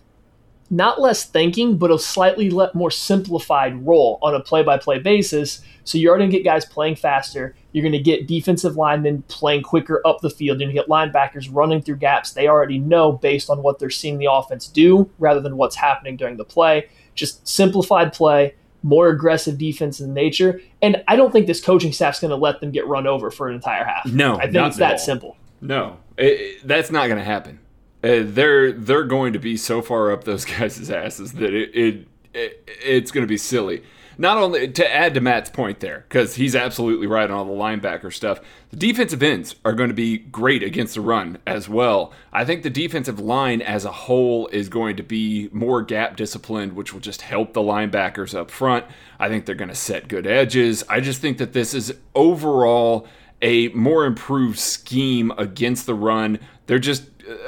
not 0.73 1.01
less 1.01 1.25
thinking, 1.25 1.77
but 1.77 1.91
a 1.91 1.99
slightly 1.99 2.49
more 2.75 2.91
simplified 2.93 3.85
role 3.85 4.19
on 4.23 4.35
a 4.35 4.41
play 4.41 4.63
by 4.63 4.79
play 4.79 4.99
basis. 5.01 5.61
So 5.83 5.99
you're 5.99 6.17
going 6.17 6.31
to 6.31 6.37
get 6.37 6.45
guys 6.45 6.65
playing 6.65 6.95
faster. 6.97 7.57
You're 7.73 7.83
going 7.83 7.93
to 7.93 7.99
get 7.99 8.29
defensive 8.29 8.77
linemen 8.77 9.23
playing 9.29 9.63
quicker 9.63 10.01
up 10.07 10.21
the 10.21 10.31
field. 10.31 10.61
You're 10.61 10.71
going 10.71 10.77
to 10.77 10.81
get 10.81 10.89
linebackers 10.89 11.49
running 11.51 11.83
through 11.83 11.97
gaps 11.97 12.33
they 12.33 12.47
already 12.47 12.79
know 12.79 13.11
based 13.13 13.51
on 13.51 13.63
what 13.63 13.79
they're 13.81 13.91
seeing 13.91 14.19
the 14.19 14.29
offense 14.31 14.69
do 14.69 15.11
rather 15.19 15.41
than 15.41 15.57
what's 15.57 15.75
happening 15.77 16.17
during 16.17 16.37
the 16.37 16.45
play. 16.45 16.89
Just 17.17 17.47
simplified 17.49 18.13
play, 18.13 18.55
more 18.85 19.09
aggressive 19.09 19.59
defense 19.59 20.01
in 20.01 20.15
nature. 20.15 20.61
And 20.81 21.03
I 21.09 21.17
don't 21.17 21.33
think 21.33 21.49
this 21.49 21.61
coaching 21.61 21.93
staff's 21.93 22.21
going 22.21 22.31
to 22.31 22.37
let 22.37 22.61
them 22.61 22.71
get 22.71 22.87
run 22.87 23.09
over 23.09 23.31
for 23.33 23.49
an 23.49 23.57
entire 23.57 23.85
half. 23.85 24.07
No, 24.07 24.37
I 24.37 24.43
think 24.43 24.53
not 24.55 24.69
it's 24.69 24.77
at 24.77 24.81
that 24.81 24.93
all. 24.93 24.99
simple. 24.99 25.37
No, 25.61 25.97
it, 26.17 26.25
it- 26.41 26.67
that's 26.69 26.91
not 26.93 27.09
going 27.09 27.19
to 27.19 27.25
happen. 27.25 27.59
Uh, 28.03 28.23
they're 28.25 28.73
they're 28.73 29.05
going 29.05 29.33
to 29.33 29.39
be 29.39 29.57
so 29.57 29.83
far 29.83 30.11
up 30.13 30.25
those 30.25 30.45
guys' 30.59 30.91
asses 30.91 31.33
that 31.35 31.53
it, 31.53 31.75
it, 31.75 32.07
it 32.33 32.69
it's 32.83 33.11
going 33.11 33.25
to 33.25 33.29
be 33.29 33.39
silly. 33.39 33.83
Not 34.21 34.37
only 34.37 34.69
to 34.69 34.95
add 34.95 35.15
to 35.15 35.23
Matt's 35.23 35.49
point 35.49 35.81
there, 35.81 36.05
because 36.07 36.35
he's 36.35 36.55
absolutely 36.55 37.07
right 37.07 37.31
on 37.31 37.39
all 37.39 37.47
the 37.47 37.53
linebacker 37.53 38.13
stuff. 38.13 38.39
The 38.69 38.77
defensive 38.77 39.23
ends 39.23 39.55
are 39.65 39.73
going 39.73 39.89
to 39.89 39.95
be 39.95 40.19
great 40.19 40.63
against 40.63 40.95
the 40.95 41.01
run 41.01 41.39
as 41.47 41.71
well. 41.71 42.13
I 42.31 42.45
think 42.45 42.63
the 42.63 42.69
defensive 42.69 43.19
line 43.19 43.63
as 43.63 43.87
a 43.87 43.91
whole 43.91 44.49
is 44.49 44.69
going 44.69 44.97
to 44.97 45.03
be 45.03 45.49
more 45.53 45.81
gap 45.81 46.17
disciplined, 46.17 46.75
which 46.75 46.93
will 46.93 47.01
just 47.01 47.23
help 47.23 47.55
the 47.55 47.63
linebackers 47.63 48.35
up 48.35 48.51
front. 48.51 48.85
I 49.19 49.29
think 49.31 49.47
they're 49.47 49.55
going 49.55 49.71
to 49.71 49.75
set 49.75 50.07
good 50.07 50.27
edges. 50.27 50.85
I 50.87 51.01
just 51.01 51.23
think 51.23 51.39
that 51.39 51.55
this 51.55 51.73
is 51.73 51.95
overall 52.15 53.09
a 53.41 53.69
more 53.69 54.05
improved 54.05 54.59
scheme 54.59 55.33
against 55.39 55.87
the 55.87 55.95
run. 55.95 56.41
They're 56.67 56.79
just 56.79 57.05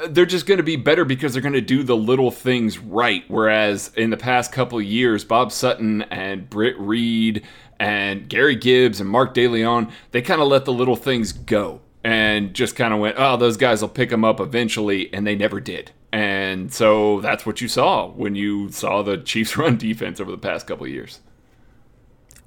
they're 0.09 0.25
just 0.25 0.45
going 0.45 0.57
to 0.57 0.63
be 0.63 0.75
better 0.75 1.05
because 1.05 1.33
they're 1.33 1.41
going 1.41 1.53
to 1.53 1.61
do 1.61 1.83
the 1.83 1.95
little 1.95 2.31
things 2.31 2.77
right. 2.79 3.23
Whereas 3.27 3.91
in 3.95 4.09
the 4.09 4.17
past 4.17 4.51
couple 4.51 4.81
years, 4.81 5.23
Bob 5.23 5.51
Sutton 5.51 6.03
and 6.03 6.49
Britt 6.49 6.77
Reid 6.79 7.43
and 7.79 8.29
Gary 8.29 8.55
Gibbs 8.55 9.01
and 9.01 9.09
Mark 9.09 9.33
DeLeone, 9.33 9.91
they 10.11 10.21
kind 10.21 10.41
of 10.41 10.47
let 10.47 10.65
the 10.65 10.73
little 10.73 10.95
things 10.95 11.31
go 11.33 11.81
and 12.03 12.53
just 12.53 12.75
kind 12.75 12.93
of 12.93 12.99
went, 12.99 13.15
oh, 13.17 13.37
those 13.37 13.57
guys 13.57 13.81
will 13.81 13.89
pick 13.89 14.09
them 14.09 14.25
up 14.25 14.39
eventually, 14.39 15.13
and 15.13 15.25
they 15.25 15.35
never 15.35 15.59
did. 15.61 15.91
And 16.11 16.71
so 16.73 17.21
that's 17.21 17.45
what 17.45 17.61
you 17.61 17.67
saw 17.67 18.07
when 18.09 18.35
you 18.35 18.69
saw 18.71 19.01
the 19.01 19.17
Chiefs 19.25 19.57
run 19.57 19.77
defense 19.77 20.19
over 20.19 20.29
the 20.31 20.37
past 20.37 20.67
couple 20.67 20.85
years. 20.87 21.19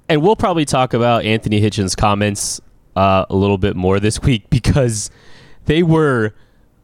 and 0.09 0.21
we'll 0.21 0.35
probably 0.35 0.65
talk 0.65 0.93
about 0.93 1.25
Anthony 1.25 1.59
Hitchens' 1.59 1.95
comments 1.97 2.61
uh, 2.95 3.25
a 3.29 3.35
little 3.35 3.57
bit 3.57 3.75
more 3.75 3.99
this 3.99 4.21
week 4.21 4.47
because 4.49 5.09
they 5.65 5.83
were 5.83 6.33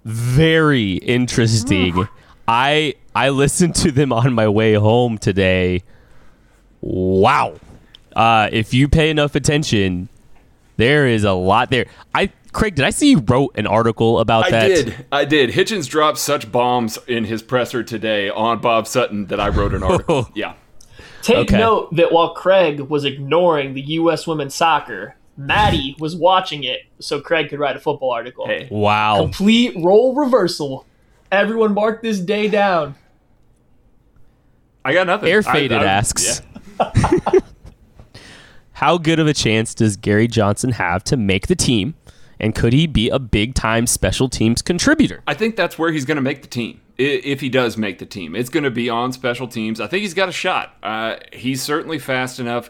very 0.06 0.94
interesting. 0.94 2.08
I 2.48 2.96
I 3.16 3.30
listened 3.30 3.76
to 3.76 3.92
them 3.92 4.12
on 4.12 4.34
my 4.34 4.48
way 4.48 4.74
home 4.74 5.18
today. 5.18 5.84
Wow. 6.82 7.56
Uh, 8.16 8.50
if 8.52 8.74
you 8.74 8.88
pay 8.88 9.10
enough 9.10 9.36
attention, 9.36 10.10
there 10.78 11.08
is 11.08 11.24
a 11.24 11.34
lot 11.34 11.72
there. 11.72 11.86
I 12.14 12.32
Craig, 12.52 12.76
did 12.76 12.86
I 12.86 12.92
see 12.92 13.12
you 13.12 13.20
wrote 13.20 13.52
an 13.58 13.66
article 13.66 14.20
about 14.20 14.46
I 14.46 14.52
that? 14.52 14.64
I 14.66 14.68
did. 14.68 15.06
I 15.12 15.26
did. 15.26 15.50
Hitchens 15.52 15.90
dropped 15.90 16.20
such 16.20 16.52
bombs 16.52 17.00
in 17.08 17.24
his 17.26 17.42
presser 17.42 17.84
today 17.84 18.30
on 18.30 18.60
Bob 18.60 18.86
Sutton 18.86 19.26
that 19.28 19.40
I 19.40 19.50
wrote 19.50 19.74
an 19.74 19.82
article. 19.82 20.30
yeah. 20.36 20.54
Take 21.24 21.38
Okay. 21.50 21.58
note 21.58 21.96
that 21.96 22.12
while 22.12 22.34
Craig 22.36 22.82
was 22.82 23.06
ignoring 23.06 23.74
the 23.74 23.82
U.S. 23.82 24.28
women's 24.28 24.54
soccer, 24.54 25.16
Maddie 25.36 25.96
was 26.00 26.16
watching 26.16 26.64
it 26.64 26.82
so 27.00 27.20
Craig 27.20 27.50
could 27.50 27.60
write 27.60 27.76
a 27.76 27.80
football 27.80 28.12
article. 28.12 28.46
Hey. 28.48 28.68
Wow. 28.70 29.18
Complete 29.24 29.76
role 29.76 30.16
reversal. 30.16 30.86
Everyone 31.32 31.74
mark 31.74 32.02
this 32.04 32.20
day 32.20 32.48
down. 32.48 32.96
I 34.86 34.94
got 34.94 35.08
nothing. 35.08 35.30
Air 35.30 35.42
Faded 35.42 35.80
I- 35.80 35.86
asks, 35.86 36.42
yeah. 36.80 37.30
how 38.74 38.98
good 38.98 39.20
of 39.20 39.28
a 39.28 39.34
chance 39.34 39.74
does 39.74 39.96
Gary 39.96 40.28
Johnson 40.28 40.72
have 40.74 41.04
to 41.06 41.18
make 41.18 41.48
the 41.48 41.56
team, 41.56 41.96
and 42.40 42.54
could 42.54 42.74
he 42.74 42.86
be 42.86 43.10
a 43.10 43.20
big 43.20 43.56
time 43.56 43.88
special 43.88 44.28
teams 44.30 44.62
contributor? 44.62 45.24
I 45.26 45.34
think 45.34 45.56
that's 45.56 45.80
where 45.80 45.92
he's 45.92 46.06
going 46.06 46.18
to 46.18 46.22
make 46.22 46.42
the 46.42 46.48
team. 46.48 46.82
If 46.98 47.42
he 47.42 47.50
does 47.50 47.76
make 47.76 47.98
the 47.98 48.06
team, 48.06 48.36
it's 48.36 48.50
going 48.50 48.66
to 48.66 48.72
be 48.72 48.88
on 48.90 49.14
special 49.14 49.48
teams. 49.48 49.80
I 49.82 49.88
think 49.88 50.02
he's 50.02 50.14
got 50.14 50.30
a 50.30 50.34
shot. 50.34 50.76
Uh, 50.84 51.16
he's 51.32 51.62
certainly 51.62 51.98
fast 51.98 52.40
enough. 52.40 52.70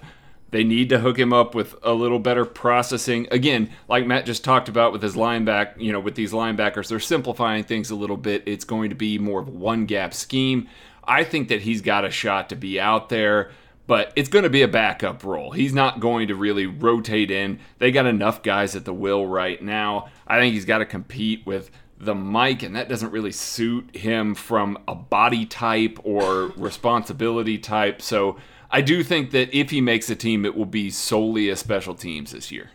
They 0.54 0.64
need 0.64 0.90
to 0.90 1.00
hook 1.00 1.18
him 1.18 1.34
up 1.34 1.56
with 1.56 1.74
a 1.82 1.94
little 1.94 2.20
better 2.20 2.46
processing. 2.46 3.28
Again, 3.32 3.72
like 3.90 4.06
Matt 4.06 4.28
just 4.28 4.44
talked 4.44 4.70
about 4.70 4.92
with 4.92 5.02
his 5.02 5.16
lineback, 5.16 5.82
you 5.82 5.92
know, 5.92 6.00
with 6.00 6.14
these 6.14 6.32
linebackers, 6.32 6.90
they're 6.90 7.00
simplifying 7.00 7.64
things 7.64 7.90
a 7.90 7.96
little 7.96 8.18
bit. 8.18 8.44
It's 8.46 8.64
going 8.64 8.92
to 8.92 8.96
be 8.96 9.18
more 9.18 9.42
of 9.42 9.48
a 9.48 9.52
one 9.52 9.88
gap 9.88 10.14
scheme. 10.14 10.70
I 11.04 11.24
think 11.24 11.48
that 11.48 11.62
he's 11.62 11.82
got 11.82 12.06
a 12.06 12.12
shot 12.12 12.50
to 12.50 12.56
be 12.56 12.80
out 12.80 13.10
there, 13.10 13.50
but 13.88 14.14
it's 14.16 14.30
going 14.30 14.44
to 14.44 14.50
be 14.52 14.62
a 14.62 14.68
backup 14.68 15.24
role. 15.24 15.50
He's 15.50 15.74
not 15.74 16.00
going 16.00 16.28
to 16.28 16.36
really 16.36 16.68
rotate 16.68 17.32
in. 17.32 17.60
They 17.80 17.92
got 17.92 18.06
enough 18.06 18.44
guys 18.44 18.76
at 18.76 18.86
the 18.86 18.94
will 18.94 19.26
right 19.26 19.60
now. 19.60 20.10
I 20.28 20.40
think 20.40 20.54
he's 20.54 20.66
got 20.66 20.78
to 20.78 20.86
compete 20.86 21.48
with 21.48 21.72
the 21.98 22.14
Mike, 22.14 22.62
and 22.62 22.76
that 22.76 22.90
doesn't 22.90 23.12
really 23.12 23.32
suit 23.32 23.96
him 23.96 24.36
from 24.36 24.78
a 24.88 24.94
body 24.94 25.48
type 25.48 25.98
or 26.04 26.54
responsibility 26.58 27.58
type. 27.58 28.04
So 28.04 28.38
I 28.74 28.82
do 28.82 29.04
think 29.04 29.30
that 29.32 29.56
if 29.56 29.70
he 29.70 29.82
makes 29.82 30.10
a 30.10 30.16
team, 30.16 30.46
it 30.46 30.58
will 30.58 30.66
be 30.66 30.90
solely 30.90 31.48
a 31.48 31.56
special 31.56 31.94
teams 31.94 32.32
this 32.32 32.52
year. 32.52 32.72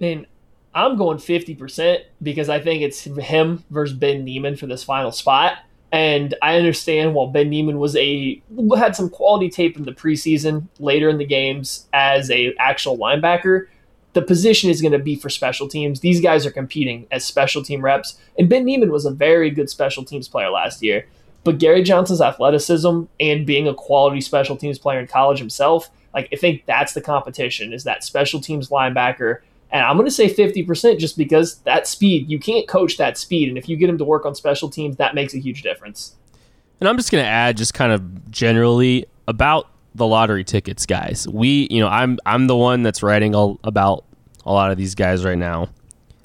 And 0.00 0.26
I'm 0.74 0.96
going 0.96 1.18
50% 1.18 2.00
because 2.20 2.48
I 2.48 2.58
think 2.58 2.82
it's 2.82 3.04
him 3.04 3.62
versus 3.70 3.96
Ben 3.96 4.24
Niemann 4.24 4.56
for 4.56 4.66
this 4.66 4.82
final 4.82 5.12
spot. 5.12 5.58
And 5.92 6.34
I 6.42 6.56
understand 6.56 7.14
while 7.14 7.28
Ben 7.28 7.48
Niemann 7.48 7.78
was 7.78 7.94
a 7.94 8.42
had 8.76 8.96
some 8.96 9.08
quality 9.08 9.48
tape 9.50 9.76
in 9.76 9.84
the 9.84 9.92
preseason, 9.92 10.66
later 10.80 11.08
in 11.08 11.18
the 11.18 11.26
games 11.26 11.86
as 11.92 12.28
a 12.32 12.52
actual 12.58 12.98
linebacker, 12.98 13.66
the 14.14 14.22
position 14.22 14.68
is 14.68 14.80
going 14.80 14.92
to 14.92 14.98
be 14.98 15.14
for 15.14 15.30
special 15.30 15.68
teams. 15.68 16.00
These 16.00 16.20
guys 16.20 16.44
are 16.44 16.50
competing 16.50 17.06
as 17.12 17.24
special 17.24 17.62
team 17.62 17.82
reps, 17.82 18.18
and 18.36 18.48
Ben 18.48 18.64
Niemann 18.64 18.90
was 18.90 19.04
a 19.04 19.12
very 19.12 19.50
good 19.50 19.70
special 19.70 20.04
teams 20.04 20.28
player 20.28 20.50
last 20.50 20.82
year. 20.82 21.06
But 21.44 21.58
Gary 21.58 21.82
Johnson's 21.82 22.20
athleticism 22.20 23.04
and 23.18 23.46
being 23.46 23.66
a 23.66 23.74
quality 23.74 24.20
special 24.20 24.56
teams 24.56 24.78
player 24.78 25.00
in 25.00 25.06
college 25.06 25.38
himself, 25.38 25.90
like 26.14 26.28
I 26.32 26.36
think 26.36 26.64
that's 26.66 26.94
the 26.94 27.00
competition 27.00 27.72
is 27.72 27.84
that 27.84 28.04
special 28.04 28.40
teams 28.40 28.68
linebacker. 28.68 29.40
And 29.70 29.82
I'm 29.82 29.96
going 29.96 30.06
to 30.06 30.14
say 30.14 30.32
50% 30.32 30.98
just 30.98 31.16
because 31.16 31.56
that 31.60 31.86
speed, 31.86 32.28
you 32.30 32.38
can't 32.38 32.68
coach 32.68 32.98
that 32.98 33.16
speed. 33.16 33.48
And 33.48 33.56
if 33.56 33.68
you 33.68 33.76
get 33.76 33.88
him 33.88 33.98
to 33.98 34.04
work 34.04 34.26
on 34.26 34.34
special 34.34 34.68
teams, 34.68 34.96
that 34.96 35.14
makes 35.14 35.34
a 35.34 35.38
huge 35.38 35.62
difference. 35.62 36.14
And 36.78 36.88
I'm 36.88 36.96
just 36.96 37.10
going 37.10 37.24
to 37.24 37.28
add, 37.28 37.56
just 37.56 37.72
kind 37.74 37.92
of 37.92 38.30
generally 38.30 39.06
about 39.26 39.68
the 39.94 40.06
lottery 40.06 40.44
tickets, 40.44 40.84
guys. 40.84 41.26
We, 41.28 41.68
you 41.70 41.80
know, 41.80 41.88
I'm 41.88 42.18
I'm 42.26 42.46
the 42.46 42.56
one 42.56 42.82
that's 42.82 43.02
writing 43.02 43.34
all 43.34 43.60
about 43.64 44.04
a 44.44 44.52
lot 44.52 44.70
of 44.70 44.76
these 44.76 44.94
guys 44.94 45.24
right 45.24 45.38
now. 45.38 45.68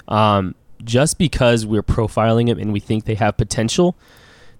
Um, 0.08 0.54
just 0.84 1.18
because 1.18 1.66
we're 1.66 1.82
profiling 1.82 2.46
them 2.46 2.58
and 2.58 2.72
we 2.72 2.80
think 2.80 3.04
they 3.04 3.14
have 3.14 3.36
potential, 3.36 3.96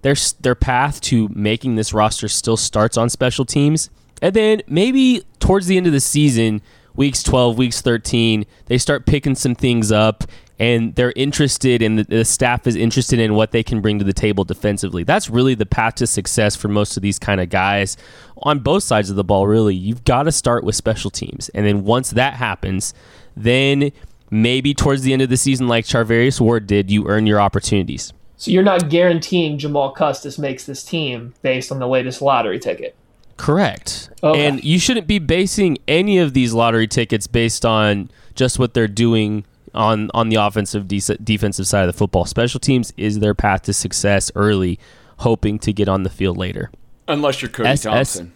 their 0.01 0.15
their 0.39 0.55
path 0.55 1.01
to 1.01 1.29
making 1.29 1.75
this 1.75 1.93
roster 1.93 2.27
still 2.27 2.57
starts 2.57 2.97
on 2.97 3.09
special 3.09 3.45
teams, 3.45 3.89
and 4.21 4.35
then 4.35 4.61
maybe 4.67 5.23
towards 5.39 5.67
the 5.67 5.77
end 5.77 5.87
of 5.87 5.93
the 5.93 5.99
season, 5.99 6.61
weeks 6.95 7.23
12, 7.23 7.57
weeks 7.57 7.81
13, 7.81 8.45
they 8.65 8.77
start 8.77 9.05
picking 9.05 9.35
some 9.35 9.55
things 9.55 9.91
up 9.91 10.23
and 10.59 10.93
they're 10.95 11.13
interested 11.15 11.81
and 11.81 11.99
the, 11.99 12.03
the 12.03 12.25
staff 12.25 12.67
is 12.67 12.75
interested 12.75 13.17
in 13.17 13.33
what 13.33 13.51
they 13.51 13.63
can 13.63 13.79
bring 13.79 13.97
to 13.97 14.05
the 14.05 14.13
table 14.13 14.43
defensively. 14.43 15.03
That's 15.03 15.29
really 15.29 15.55
the 15.55 15.65
path 15.65 15.95
to 15.95 16.07
success 16.07 16.55
for 16.55 16.67
most 16.67 16.97
of 16.97 17.03
these 17.03 17.17
kind 17.17 17.39
of 17.39 17.49
guys 17.49 17.95
on 18.39 18.59
both 18.59 18.83
sides 18.83 19.09
of 19.09 19.15
the 19.15 19.23
ball 19.23 19.47
really. 19.47 19.73
You've 19.73 20.03
got 20.03 20.23
to 20.23 20.31
start 20.31 20.65
with 20.65 20.75
special 20.75 21.09
teams. 21.09 21.47
And 21.49 21.65
then 21.65 21.85
once 21.85 22.11
that 22.11 22.33
happens, 22.33 22.93
then 23.37 23.91
maybe 24.29 24.73
towards 24.73 25.03
the 25.03 25.13
end 25.13 25.21
of 25.21 25.29
the 25.29 25.37
season 25.37 25.69
like 25.69 25.85
Charvarius 25.85 26.41
Ward 26.41 26.67
did, 26.67 26.91
you 26.91 27.07
earn 27.07 27.25
your 27.25 27.39
opportunities. 27.39 28.11
So 28.39 28.51
you're 28.51 28.63
not 28.63 28.89
guaranteeing 28.89 29.57
Jamal 29.57 29.91
Custis 29.91 30.39
makes 30.39 30.63
this 30.65 30.81
team 30.81 31.33
based 31.41 31.73
on 31.73 31.79
the 31.79 31.87
latest 31.87 32.21
lottery 32.21 32.57
ticket. 32.57 32.95
Correct. 33.35 34.09
Okay. 34.23 34.45
And 34.47 34.63
you 34.63 34.79
shouldn't 34.79 35.07
be 35.07 35.19
basing 35.19 35.77
any 35.89 36.19
of 36.19 36.33
these 36.33 36.53
lottery 36.53 36.87
tickets 36.87 37.27
based 37.27 37.65
on 37.65 38.09
just 38.35 38.57
what 38.57 38.73
they're 38.73 38.87
doing 38.87 39.43
on 39.73 40.09
on 40.13 40.29
the 40.29 40.37
offensive 40.37 40.87
de- 40.87 41.17
defensive 41.21 41.67
side 41.67 41.81
of 41.81 41.87
the 41.87 41.97
football. 41.97 42.23
Special 42.23 42.61
teams 42.61 42.93
is 42.95 43.19
their 43.19 43.35
path 43.35 43.63
to 43.63 43.73
success 43.73 44.31
early, 44.35 44.79
hoping 45.17 45.59
to 45.59 45.73
get 45.73 45.89
on 45.89 46.03
the 46.03 46.09
field 46.09 46.37
later. 46.37 46.71
Unless 47.09 47.41
you're 47.41 47.51
Cody 47.51 47.67
S- 47.67 47.85
S- 47.85 47.93
Thompson. 47.93 48.33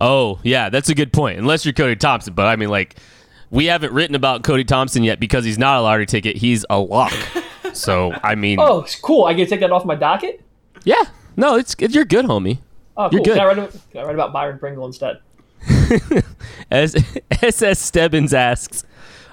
Oh, 0.00 0.38
yeah, 0.44 0.68
that's 0.68 0.90
a 0.90 0.94
good 0.94 1.12
point. 1.12 1.40
Unless 1.40 1.64
you're 1.64 1.74
Cody 1.74 1.96
Thompson, 1.96 2.34
but 2.34 2.46
I 2.46 2.54
mean 2.54 2.68
like 2.68 2.94
we 3.50 3.66
haven't 3.66 3.92
written 3.92 4.14
about 4.14 4.44
Cody 4.44 4.64
Thompson 4.64 5.02
yet 5.02 5.18
because 5.18 5.44
he's 5.44 5.58
not 5.58 5.76
a 5.76 5.80
lottery 5.80 6.06
ticket. 6.06 6.36
He's 6.36 6.64
a 6.70 6.78
lock. 6.78 7.12
so, 7.76 8.12
I 8.22 8.34
mean, 8.34 8.58
Oh, 8.60 8.80
it's 8.80 8.96
cool. 8.96 9.24
I 9.24 9.34
get 9.34 9.44
to 9.44 9.50
take 9.50 9.60
that 9.60 9.70
off 9.72 9.84
my 9.84 9.94
docket? 9.94 10.40
yeah. 10.84 11.02
No, 11.38 11.56
it's 11.56 11.76
it, 11.78 11.94
you're 11.94 12.06
good, 12.06 12.24
homie. 12.24 12.58
Oh, 12.96 13.10
You're 13.12 13.20
good. 13.20 13.34
Can 13.34 13.40
I, 13.40 13.44
write 13.44 13.58
about, 13.58 13.76
can 13.92 14.00
I 14.00 14.04
write 14.04 14.14
about 14.14 14.32
Byron 14.32 14.58
Pringle 14.58 14.86
instead? 14.86 15.20
As 16.70 16.96
SS 17.42 17.78
Stebbins 17.78 18.32
asks, 18.32 18.84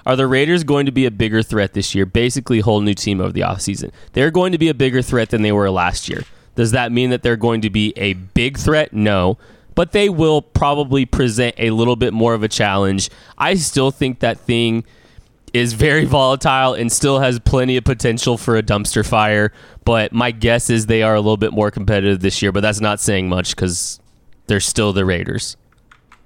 are 0.06 0.16
the 0.16 0.26
Raiders 0.26 0.64
going 0.64 0.84
to 0.86 0.92
be 0.92 1.06
a 1.06 1.10
bigger 1.10 1.42
threat 1.42 1.72
this 1.72 1.94
year? 1.94 2.04
Basically, 2.04 2.60
whole 2.60 2.82
new 2.82 2.92
team 2.94 3.20
over 3.22 3.32
the 3.32 3.40
offseason. 3.40 3.90
They're 4.12 4.30
going 4.30 4.52
to 4.52 4.58
be 4.58 4.68
a 4.68 4.74
bigger 4.74 5.00
threat 5.00 5.30
than 5.30 5.40
they 5.42 5.52
were 5.52 5.70
last 5.70 6.08
year. 6.10 6.24
Does 6.56 6.72
that 6.72 6.92
mean 6.92 7.08
that 7.10 7.22
they're 7.22 7.36
going 7.36 7.62
to 7.62 7.70
be 7.70 7.94
a 7.96 8.12
big 8.12 8.58
threat? 8.58 8.92
No. 8.92 9.38
But 9.74 9.92
they 9.92 10.08
will 10.10 10.42
probably 10.42 11.06
present 11.06 11.54
a 11.58 11.70
little 11.70 11.96
bit 11.96 12.12
more 12.12 12.34
of 12.34 12.42
a 12.42 12.48
challenge. 12.48 13.08
I 13.38 13.54
still 13.54 13.90
think 13.90 14.20
that 14.20 14.38
thing 14.38 14.84
is 15.54 15.72
very 15.72 16.04
volatile 16.04 16.74
and 16.74 16.90
still 16.90 17.20
has 17.20 17.38
plenty 17.38 17.76
of 17.76 17.84
potential 17.84 18.36
for 18.36 18.56
a 18.56 18.62
dumpster 18.62 19.06
fire. 19.06 19.52
But 19.84 20.12
my 20.12 20.32
guess 20.32 20.68
is 20.68 20.86
they 20.86 21.02
are 21.02 21.14
a 21.14 21.20
little 21.20 21.36
bit 21.36 21.52
more 21.52 21.70
competitive 21.70 22.20
this 22.20 22.42
year, 22.42 22.50
but 22.50 22.60
that's 22.60 22.80
not 22.80 23.00
saying 23.00 23.28
much 23.28 23.54
because 23.54 24.00
they're 24.48 24.60
still 24.60 24.92
the 24.92 25.04
Raiders. 25.04 25.56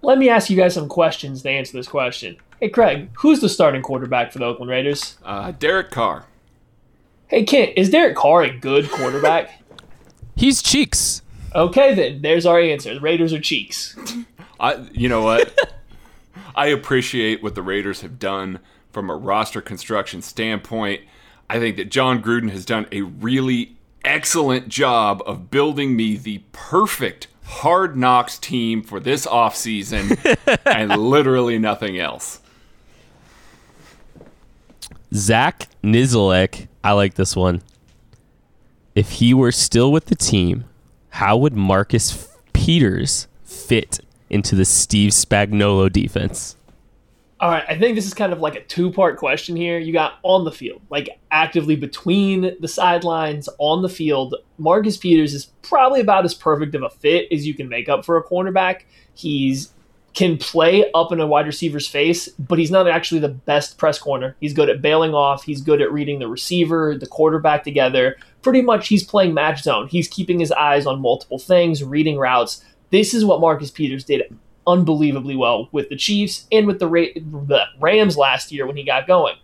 Let 0.01 0.17
me 0.19 0.31
ask 0.31 0.49
you 0.49 0.57
guys 0.57 0.75
some 0.75 0.89
questions 0.89 1.43
to 1.43 1.51
answer 1.51 1.77
this 1.77 1.87
question. 1.87 2.37
Hey, 2.59 2.71
Craig, 2.71 3.11
who's 3.13 3.41
the 3.41 3.49
starting 3.49 3.83
quarterback 3.83 4.33
for 4.33 4.39
the 4.39 4.47
Oakland 4.47 4.71
Raiders? 4.71 5.19
Uh, 5.25 5.51
Derek 5.53 5.91
Carr. 5.91 6.25
Hey, 7.29 7.45
Kent, 7.45 7.73
is 7.77 7.91
Derek 7.91 8.17
Carr 8.17 8.45
a 8.45 8.51
good 8.51 8.91
quarterback? 8.91 9.63
He's 10.37 10.63
cheeks. 10.63 11.21
okay, 11.55 11.95
then. 11.95 12.23
There's 12.23 12.47
our 12.47 12.59
answer. 12.59 12.95
The 12.95 13.01
Raiders 13.01 13.33
are 13.35 13.41
cheeks. 13.41 13.97
I, 14.61 14.89
you 14.93 15.09
know 15.09 15.23
what? 15.23 15.57
I 16.57 16.69
appreciate 16.69 17.43
what 17.43 17.55
the 17.55 17.63
Raiders 17.63 18.01
have 18.01 18.19
done 18.19 18.61
from 18.93 19.11
a 19.11 19.17
roster 19.17 19.61
construction 19.61 20.23
standpoint. 20.23 21.03
I 21.51 21.59
think 21.59 21.77
that 21.77 21.91
Jon 21.91 22.23
Gruden 22.23 22.51
has 22.51 22.65
done 22.65 22.87
a 22.93 23.03
really 23.03 23.77
excellent 24.05 24.69
job 24.69 25.23
of 25.27 25.51
building 25.51 25.97
me 25.97 26.17
the 26.17 26.43
perfect 26.53 27.29
hard 27.45 27.97
knocks 27.97 28.39
team 28.39 28.83
for 28.83 29.01
this 29.01 29.27
offseason 29.27 30.19
and 30.67 30.91
literally 30.97 31.59
nothing 31.59 31.99
else. 31.99 32.41
Zach 35.15 35.69
Nizelek. 35.83 36.69
I 36.85 36.93
like 36.93 37.15
this 37.15 37.35
one. 37.35 37.63
If 38.95 39.13
he 39.13 39.33
were 39.33 39.53
still 39.53 39.91
with 39.91 40.07
the 40.07 40.15
team, 40.15 40.65
how 41.11 41.37
would 41.37 41.55
Marcus 41.55 42.29
Peters 42.53 43.27
fit 43.45 44.01
into 44.29 44.55
the 44.55 44.65
Steve 44.65 45.13
Spagnuolo 45.13 45.91
defense? 45.91 46.57
All 47.41 47.51
right, 47.51 47.65
I 47.69 47.79
think 47.79 47.95
this 47.95 48.07
is 48.07 48.15
kind 48.15 48.33
of 48.33 48.41
like 48.41 48.57
a 48.57 48.65
two 48.65 48.91
part 48.91 49.17
question 49.17 49.55
here. 49.55 49.79
You 49.79 49.93
got 49.93 50.19
on 50.25 50.45
the 50.45 50.51
field, 50.51 50.83
like 50.91 51.21
actively 51.31 51.77
between 51.77 52.57
the 52.59 52.67
sidelines 52.67 53.49
on 53.59 53.83
the 53.83 53.89
field. 53.89 54.35
Marcus 54.59 54.97
Peters 54.97 55.35
is 55.35 55.47
probably 55.63 56.01
about 56.01 56.25
as 56.25 56.35
perfect 56.35 56.75
of 56.75 56.83
a 56.83 56.91
fit 56.91 57.29
as 57.31 57.47
you 57.47 57.55
can 57.55 57.69
make 57.69 57.89
up 57.89 58.05
for 58.05 58.17
a 58.17 58.25
cornerback. 58.25 58.83
He's 59.15 59.73
can 60.15 60.37
play 60.37 60.91
up 60.95 61.13
in 61.13 61.21
a 61.21 61.27
wide 61.29 61.47
receiver's 61.47 61.87
face, 61.87 62.27
but 62.41 62.59
he's 62.59 62.73
not 62.73 62.89
actually 62.89 63.21
the 63.21 63.29
best 63.29 63.79
press 63.79 64.01
corner. 64.01 64.35
He's 64.41 64.53
good 64.53 64.69
at 64.69 64.83
bailing 64.83 65.15
off, 65.15 65.45
he's 65.45 65.61
good 65.61 65.81
at 65.81 65.93
reading 65.93 66.19
the 66.19 66.27
receiver, 66.27 66.97
the 66.99 67.07
quarterback 67.07 67.63
together. 67.63 68.17
Pretty 68.43 68.63
much 68.63 68.89
he's 68.89 69.05
playing 69.05 69.33
match 69.33 69.63
zone. 69.63 69.87
He's 69.87 70.09
keeping 70.09 70.41
his 70.41 70.51
eyes 70.51 70.87
on 70.87 71.01
multiple 71.01 71.39
things, 71.39 71.85
reading 71.85 72.19
routes. 72.19 72.65
This 72.91 73.15
is 73.15 73.25
what 73.25 73.41
Marcus 73.41 73.71
Peters 73.71 74.03
did 74.03 74.23
unbelievably 74.69 75.35
well 75.35 75.69
with 75.73 75.89
the 75.89 75.97
Chiefs 75.97 76.47
and 76.53 76.67
with 76.67 76.79
the, 76.79 76.87
Ra- 76.87 77.15
the 77.17 77.65
Rams 77.81 78.17
last 78.17 78.53
year 78.53 78.67
when 78.67 78.77
he 78.77 78.85
got 78.85 79.07
going. 79.09 79.35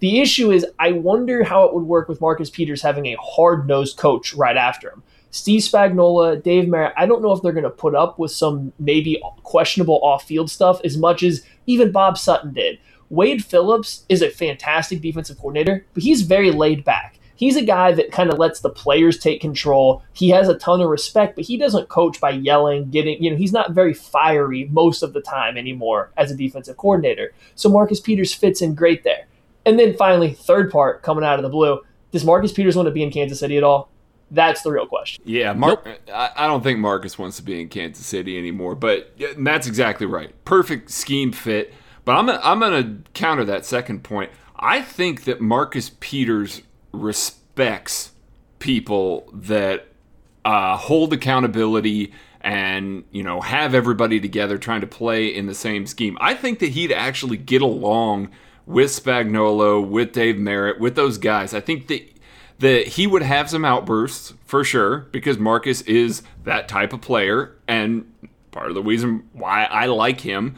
The 0.00 0.20
issue 0.20 0.50
is, 0.50 0.66
I 0.80 0.92
wonder 0.92 1.44
how 1.44 1.64
it 1.64 1.74
would 1.74 1.84
work 1.84 2.08
with 2.08 2.20
Marcus 2.20 2.50
Peters 2.50 2.82
having 2.82 3.06
a 3.06 3.16
hard 3.22 3.68
nosed 3.68 3.96
coach 3.96 4.34
right 4.34 4.56
after 4.56 4.90
him. 4.90 5.04
Steve 5.30 5.62
Spagnuolo, 5.62 6.42
Dave 6.42 6.68
Merritt, 6.68 6.92
I 6.96 7.06
don't 7.06 7.22
know 7.22 7.32
if 7.32 7.40
they're 7.40 7.52
going 7.52 7.62
to 7.62 7.70
put 7.70 7.94
up 7.94 8.18
with 8.18 8.32
some 8.32 8.72
maybe 8.78 9.22
questionable 9.44 10.00
off 10.02 10.24
field 10.24 10.50
stuff 10.50 10.80
as 10.84 10.98
much 10.98 11.22
as 11.22 11.46
even 11.66 11.92
Bob 11.92 12.18
Sutton 12.18 12.52
did. 12.52 12.78
Wade 13.08 13.44
Phillips 13.44 14.04
is 14.08 14.22
a 14.22 14.30
fantastic 14.30 15.00
defensive 15.00 15.38
coordinator, 15.38 15.86
but 15.94 16.02
he's 16.02 16.22
very 16.22 16.50
laid 16.50 16.84
back. 16.84 17.18
He's 17.42 17.56
a 17.56 17.64
guy 17.64 17.90
that 17.90 18.12
kind 18.12 18.30
of 18.30 18.38
lets 18.38 18.60
the 18.60 18.70
players 18.70 19.18
take 19.18 19.40
control. 19.40 20.04
He 20.12 20.28
has 20.28 20.48
a 20.48 20.56
ton 20.58 20.80
of 20.80 20.88
respect, 20.88 21.34
but 21.34 21.44
he 21.44 21.56
doesn't 21.56 21.88
coach 21.88 22.20
by 22.20 22.30
yelling, 22.30 22.88
getting, 22.90 23.20
you 23.20 23.32
know, 23.32 23.36
he's 23.36 23.52
not 23.52 23.72
very 23.72 23.94
fiery 23.94 24.68
most 24.70 25.02
of 25.02 25.12
the 25.12 25.20
time 25.20 25.56
anymore 25.56 26.12
as 26.16 26.30
a 26.30 26.36
defensive 26.36 26.76
coordinator. 26.76 27.32
So 27.56 27.68
Marcus 27.68 27.98
Peters 27.98 28.32
fits 28.32 28.62
in 28.62 28.76
great 28.76 29.02
there. 29.02 29.26
And 29.66 29.76
then 29.76 29.96
finally, 29.96 30.34
third 30.34 30.70
part 30.70 31.02
coming 31.02 31.24
out 31.24 31.40
of 31.40 31.42
the 31.42 31.48
blue. 31.48 31.80
Does 32.12 32.24
Marcus 32.24 32.52
Peters 32.52 32.76
want 32.76 32.86
to 32.86 32.92
be 32.92 33.02
in 33.02 33.10
Kansas 33.10 33.40
City 33.40 33.56
at 33.56 33.64
all? 33.64 33.90
That's 34.30 34.62
the 34.62 34.70
real 34.70 34.86
question. 34.86 35.24
Yeah, 35.26 35.52
Mark. 35.52 35.84
Nope. 35.84 35.98
I, 36.14 36.30
I, 36.36 36.46
don't 36.46 36.62
think 36.62 36.78
Marcus 36.78 37.18
wants 37.18 37.38
to 37.38 37.42
be 37.42 37.60
in 37.60 37.68
Kansas 37.68 38.06
City 38.06 38.38
anymore. 38.38 38.76
But 38.76 39.18
that's 39.36 39.66
exactly 39.66 40.06
right. 40.06 40.32
Perfect 40.44 40.92
scheme 40.92 41.32
fit. 41.32 41.74
But 42.04 42.12
I'm 42.12 42.30
I'm 42.30 42.60
going 42.60 42.84
to 43.04 43.10
counter 43.14 43.44
that 43.46 43.66
second 43.66 44.04
point. 44.04 44.30
I 44.54 44.80
think 44.80 45.24
that 45.24 45.40
Marcus 45.40 45.90
Peters 45.98 46.62
respects 46.92 48.12
people 48.58 49.28
that 49.32 49.88
uh, 50.44 50.76
hold 50.76 51.12
accountability 51.12 52.12
and 52.40 53.04
you 53.12 53.22
know 53.22 53.40
have 53.40 53.74
everybody 53.74 54.20
together 54.20 54.58
trying 54.58 54.80
to 54.80 54.86
play 54.86 55.26
in 55.26 55.46
the 55.46 55.54
same 55.54 55.86
scheme. 55.86 56.16
I 56.20 56.34
think 56.34 56.58
that 56.58 56.70
he'd 56.70 56.92
actually 56.92 57.36
get 57.36 57.62
along 57.62 58.30
with 58.66 58.90
Spagnuolo, 58.90 59.86
with 59.86 60.12
Dave 60.12 60.38
Merritt, 60.38 60.80
with 60.80 60.94
those 60.94 61.18
guys. 61.18 61.54
I 61.54 61.60
think 61.60 61.88
that 61.88 62.08
that 62.58 62.86
he 62.86 63.06
would 63.06 63.22
have 63.22 63.50
some 63.50 63.64
outbursts 63.64 64.34
for 64.44 64.62
sure 64.62 64.98
because 65.10 65.38
Marcus 65.38 65.80
is 65.82 66.22
that 66.44 66.68
type 66.68 66.92
of 66.92 67.00
player 67.00 67.56
and 67.66 68.10
part 68.52 68.68
of 68.68 68.74
the 68.74 68.82
reason 68.82 69.28
why 69.32 69.64
I 69.64 69.86
like 69.86 70.20
him. 70.20 70.54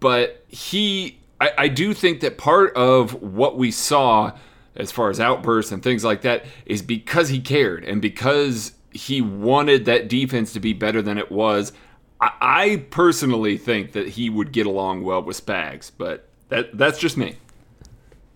But 0.00 0.44
he, 0.46 1.18
I, 1.40 1.50
I 1.58 1.68
do 1.68 1.94
think 1.94 2.20
that 2.20 2.38
part 2.38 2.76
of 2.76 3.22
what 3.22 3.58
we 3.58 3.72
saw 3.72 4.32
as 4.78 4.90
far 4.90 5.10
as 5.10 5.20
outbursts 5.20 5.72
and 5.72 5.82
things 5.82 6.04
like 6.04 6.22
that 6.22 6.44
is 6.64 6.82
because 6.82 7.28
he 7.28 7.40
cared 7.40 7.84
and 7.84 8.00
because 8.00 8.72
he 8.90 9.20
wanted 9.20 9.84
that 9.84 10.08
defense 10.08 10.52
to 10.54 10.60
be 10.60 10.72
better 10.72 11.02
than 11.02 11.18
it 11.18 11.30
was. 11.30 11.72
I, 12.20 12.30
I 12.40 12.76
personally 12.90 13.58
think 13.58 13.92
that 13.92 14.08
he 14.08 14.30
would 14.30 14.52
get 14.52 14.66
along 14.66 15.02
well 15.02 15.22
with 15.22 15.44
Spags, 15.44 15.90
but 15.96 16.28
that 16.48 16.76
that's 16.76 16.98
just 16.98 17.16
me. 17.16 17.36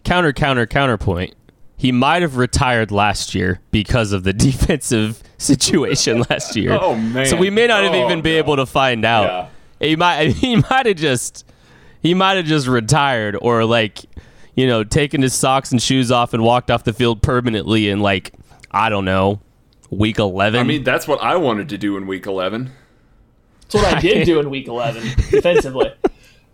Counter, 0.05 0.33
counter, 0.33 0.67
counterpoint 0.67 1.35
he 1.83 1.91
might 1.91 2.23
have 2.23 2.37
retired 2.37 2.93
last 2.93 3.35
year 3.35 3.59
because 3.73 4.13
of 4.13 4.23
the 4.23 4.33
defensive 4.49 5.21
situation 5.37 6.25
last 6.31 6.55
year. 6.57 6.79
Oh 6.81 6.95
man! 6.95 7.27
So 7.27 7.37
we 7.37 7.51
may 7.51 7.67
not 7.67 7.83
have 7.83 7.93
oh, 7.93 8.05
even 8.05 8.23
be 8.23 8.37
able 8.37 8.55
to 8.55 8.67
find 8.67 9.05
out. 9.05 9.51
Yeah. 9.81 9.89
He 9.89 9.97
might 9.97 10.27
he 10.37 10.55
might 10.71 10.87
have 10.87 10.95
just 10.95 11.45
he 12.01 12.15
might 12.15 12.37
have 12.37 12.47
just 12.47 12.69
retired 12.69 13.37
or 13.43 13.65
like 13.65 13.99
you 14.55 14.67
know 14.67 14.85
taken 14.85 15.23
his 15.23 15.35
socks 15.35 15.73
and 15.73 15.83
shoes 15.83 16.11
off 16.11 16.35
and 16.35 16.43
walked 16.43 16.71
off 16.71 16.85
the 16.85 16.93
field 16.93 17.23
permanently 17.23 17.89
in 17.89 18.01
like 18.01 18.33
I 18.71 18.89
don't 18.89 19.05
know 19.05 19.41
week 19.91 20.19
eleven. 20.19 20.61
I 20.61 20.65
mean 20.65 20.85
that's 20.85 21.07
what 21.09 21.23
I 21.23 21.37
wanted 21.37 21.69
to 21.71 21.79
do 21.79 21.97
in 21.97 22.07
week 22.07 22.27
eleven. 22.27 22.71
That's 23.63 23.75
what 23.75 23.95
I 23.95 24.01
did 24.01 24.25
do 24.27 24.41
in 24.41 24.51
week 24.51 24.69
eleven 24.69 25.03
defensively. 25.31 25.93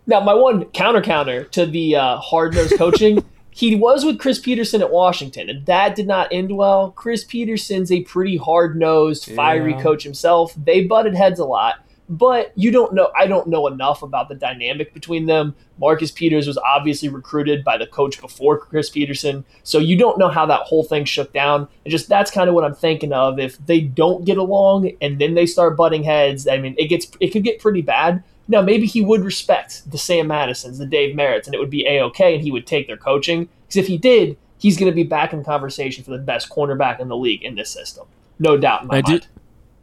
Now 0.07 0.21
my 0.21 0.33
one 0.33 0.65
counter 0.65 1.01
counter 1.01 1.43
to 1.45 1.65
the 1.65 1.95
uh, 1.95 2.17
hard 2.17 2.53
nosed 2.53 2.77
coaching 2.77 3.23
he 3.59 3.75
was 3.75 4.05
with 4.05 4.19
Chris 4.19 4.39
Petersen 4.39 4.81
at 4.81 4.89
Washington, 4.89 5.49
and 5.49 5.65
that 5.65 5.93
did 5.93 6.07
not 6.07 6.29
end 6.31 6.55
well. 6.55 6.91
Chris 6.91 7.25
Petersen's 7.25 7.91
a 7.91 8.03
pretty 8.03 8.37
hard 8.37 8.77
nosed, 8.77 9.25
fiery 9.25 9.73
yeah. 9.73 9.81
coach 9.81 10.03
himself. 10.03 10.53
They 10.55 10.85
butted 10.85 11.13
heads 11.13 11.39
a 11.39 11.45
lot, 11.45 11.83
but 12.09 12.51
you 12.55 12.71
don't 12.71 12.93
know. 12.93 13.11
I 13.15 13.27
don't 13.27 13.47
know 13.47 13.67
enough 13.67 14.01
about 14.01 14.29
the 14.29 14.35
dynamic 14.35 14.93
between 14.93 15.27
them. 15.27 15.55
Marcus 15.77 16.11
Peters 16.11 16.47
was 16.47 16.57
obviously 16.57 17.07
recruited 17.07 17.63
by 17.63 17.77
the 17.77 17.85
coach 17.85 18.19
before 18.19 18.57
Chris 18.57 18.89
Petersen, 18.89 19.45
so 19.63 19.77
you 19.77 19.95
don't 19.95 20.17
know 20.17 20.27
how 20.27 20.45
that 20.47 20.61
whole 20.61 20.83
thing 20.83 21.05
shook 21.05 21.31
down. 21.31 21.67
And 21.85 21.91
just 21.91 22.09
that's 22.09 22.31
kind 22.31 22.49
of 22.49 22.55
what 22.55 22.65
I'm 22.65 22.75
thinking 22.75 23.13
of. 23.13 23.39
If 23.39 23.63
they 23.65 23.81
don't 23.81 24.25
get 24.25 24.37
along 24.37 24.91
and 25.01 25.19
then 25.19 25.35
they 25.35 25.45
start 25.45 25.77
butting 25.77 26.03
heads, 26.03 26.47
I 26.47 26.57
mean, 26.57 26.75
it 26.77 26.87
gets 26.87 27.09
it 27.19 27.29
could 27.29 27.43
get 27.43 27.59
pretty 27.59 27.83
bad. 27.83 28.23
Now, 28.47 28.63
maybe 28.63 28.87
he 28.87 29.01
would 29.01 29.23
respect 29.23 29.89
the 29.89 29.99
Sam 29.99 30.27
Madisons, 30.27 30.79
the 30.79 30.87
Dave 30.87 31.15
Merritts, 31.15 31.45
and 31.45 31.53
it 31.53 31.59
would 31.59 31.69
be 31.69 31.85
a 31.85 32.03
okay, 32.05 32.33
and 32.33 32.43
he 32.43 32.51
would 32.51 32.65
take 32.65 32.87
their 32.87 32.97
coaching. 32.97 33.47
Because 33.67 33.77
if 33.77 33.87
he 33.87 33.99
did, 33.99 34.35
he's 34.57 34.77
going 34.77 34.91
to 34.91 34.95
be 34.95 35.03
back 35.03 35.33
in 35.33 35.43
conversation 35.43 36.03
for 36.03 36.09
the 36.09 36.17
best 36.17 36.49
cornerback 36.49 36.99
in 36.99 37.07
the 37.07 37.15
league 37.15 37.43
in 37.43 37.53
this 37.53 37.69
system, 37.69 38.07
no 38.39 38.57
doubt 38.57 38.81
in 38.81 38.87
my 38.87 38.97
I 38.97 39.01
mind. 39.01 39.21
Do, 39.21 39.27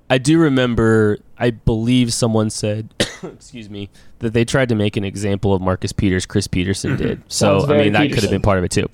I 0.09 0.19
do 0.19 0.39
remember. 0.39 1.19
I 1.39 1.51
believe 1.51 2.13
someone 2.13 2.51
said, 2.51 2.95
"Excuse 3.23 3.69
me," 3.69 3.91
that 4.21 4.33
they 4.33 4.45
tried 4.45 4.69
to 4.69 4.75
make 4.75 4.97
an 4.97 5.05
example 5.05 5.53
of 5.53 5.61
Marcus 5.61 5.93
Peters. 5.93 6.27
Chris 6.27 6.47
Petersen 6.47 6.93
mm-hmm. 6.93 7.03
did. 7.03 7.23
So 7.29 7.67
I 7.67 7.79
mean, 7.79 7.93
that 7.93 8.03
Petersen. 8.03 8.15
could 8.15 8.23
have 8.23 8.31
been 8.31 8.43
part 8.43 8.59
of 8.59 8.65
it 8.65 8.71
too. 8.71 8.89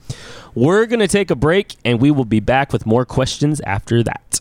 We're 0.55 0.87
going 0.87 1.01
to 1.01 1.09
take 1.09 1.31
a 1.31 1.37
break, 1.37 1.77
and 1.85 2.01
we 2.01 2.11
will 2.11 2.25
be 2.25 2.41
back 2.41 2.73
with 2.73 2.87
more 2.87 3.05
questions 3.05 3.61
after 3.63 4.03
that. 4.03 4.41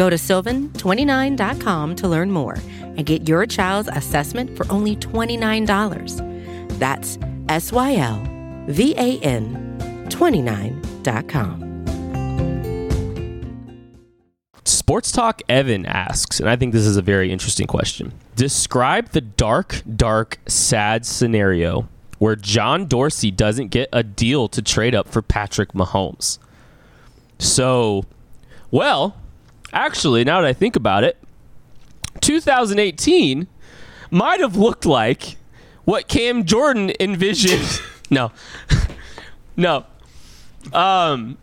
Go 0.00 0.08
to 0.08 0.16
sylvan29.com 0.16 1.94
to 1.96 2.08
learn 2.08 2.30
more 2.30 2.56
and 2.80 3.04
get 3.04 3.28
your 3.28 3.44
child's 3.44 3.90
assessment 3.92 4.56
for 4.56 4.64
only 4.72 4.96
$29. 4.96 6.78
That's 6.78 7.18
S 7.50 7.70
Y 7.70 7.96
L 7.96 8.26
V 8.66 8.94
A 8.96 9.18
N 9.18 9.76
29.com. 10.08 11.84
Sports 14.64 15.12
Talk 15.12 15.42
Evan 15.50 15.84
asks, 15.84 16.40
and 16.40 16.48
I 16.48 16.56
think 16.56 16.72
this 16.72 16.86
is 16.86 16.96
a 16.96 17.02
very 17.02 17.30
interesting 17.30 17.66
question. 17.66 18.14
Describe 18.36 19.10
the 19.10 19.20
dark, 19.20 19.82
dark, 19.96 20.38
sad 20.46 21.04
scenario 21.04 21.90
where 22.16 22.36
John 22.36 22.86
Dorsey 22.86 23.30
doesn't 23.30 23.68
get 23.68 23.90
a 23.92 24.02
deal 24.02 24.48
to 24.48 24.62
trade 24.62 24.94
up 24.94 25.08
for 25.08 25.20
Patrick 25.20 25.74
Mahomes. 25.74 26.38
So, 27.38 28.06
well, 28.70 29.19
actually, 29.72 30.24
now 30.24 30.40
that 30.40 30.46
I 30.46 30.52
think 30.52 30.76
about 30.76 31.04
it, 31.04 31.16
2018 32.20 33.46
might 34.10 34.40
have 34.40 34.56
looked 34.56 34.84
like 34.84 35.36
what 35.84 36.08
Cam 36.08 36.44
Jordan 36.44 36.92
envisioned. 37.00 37.80
no. 38.10 38.32
no. 39.56 39.86
Um, 40.72 41.38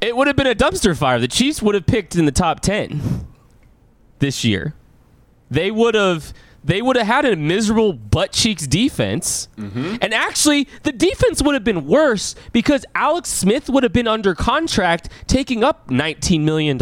it 0.00 0.16
would 0.16 0.26
have 0.26 0.36
been 0.36 0.46
a 0.46 0.54
dumpster 0.54 0.96
fire. 0.96 1.18
The 1.18 1.28
Chiefs 1.28 1.62
would 1.62 1.74
have 1.74 1.86
picked 1.86 2.16
in 2.16 2.24
the 2.24 2.32
top 2.32 2.60
ten 2.60 3.26
this 4.18 4.44
year. 4.44 4.74
They 5.50 5.70
would 5.70 5.94
have. 5.94 6.32
They 6.66 6.80
would 6.80 6.96
have 6.96 7.06
had 7.06 7.24
a 7.26 7.36
miserable 7.36 7.92
butt 7.92 8.32
cheeks 8.32 8.66
defense. 8.66 9.48
And 10.00 10.14
actually, 10.14 10.66
the 10.82 10.92
defense 10.92 11.42
would 11.42 11.52
have 11.52 11.62
been 11.62 11.86
worse 11.86 12.34
because 12.52 12.86
Alex 12.94 13.28
Smith 13.28 13.68
would 13.68 13.82
have 13.82 13.92
been 13.92 14.08
under 14.08 14.34
contract, 14.34 15.10
taking 15.26 15.62
up 15.62 15.88
$19 15.88 16.40
million. 16.40 16.78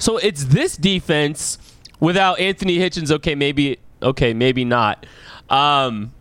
So 0.00 0.16
it's 0.16 0.44
this 0.44 0.76
defense 0.76 1.58
without 2.00 2.40
Anthony 2.40 2.78
Hitchens. 2.78 3.12
Okay, 3.12 3.34
maybe 3.34 3.78
okay, 4.02 4.34
maybe 4.34 4.64
not. 4.64 5.06
Um, 5.48 6.12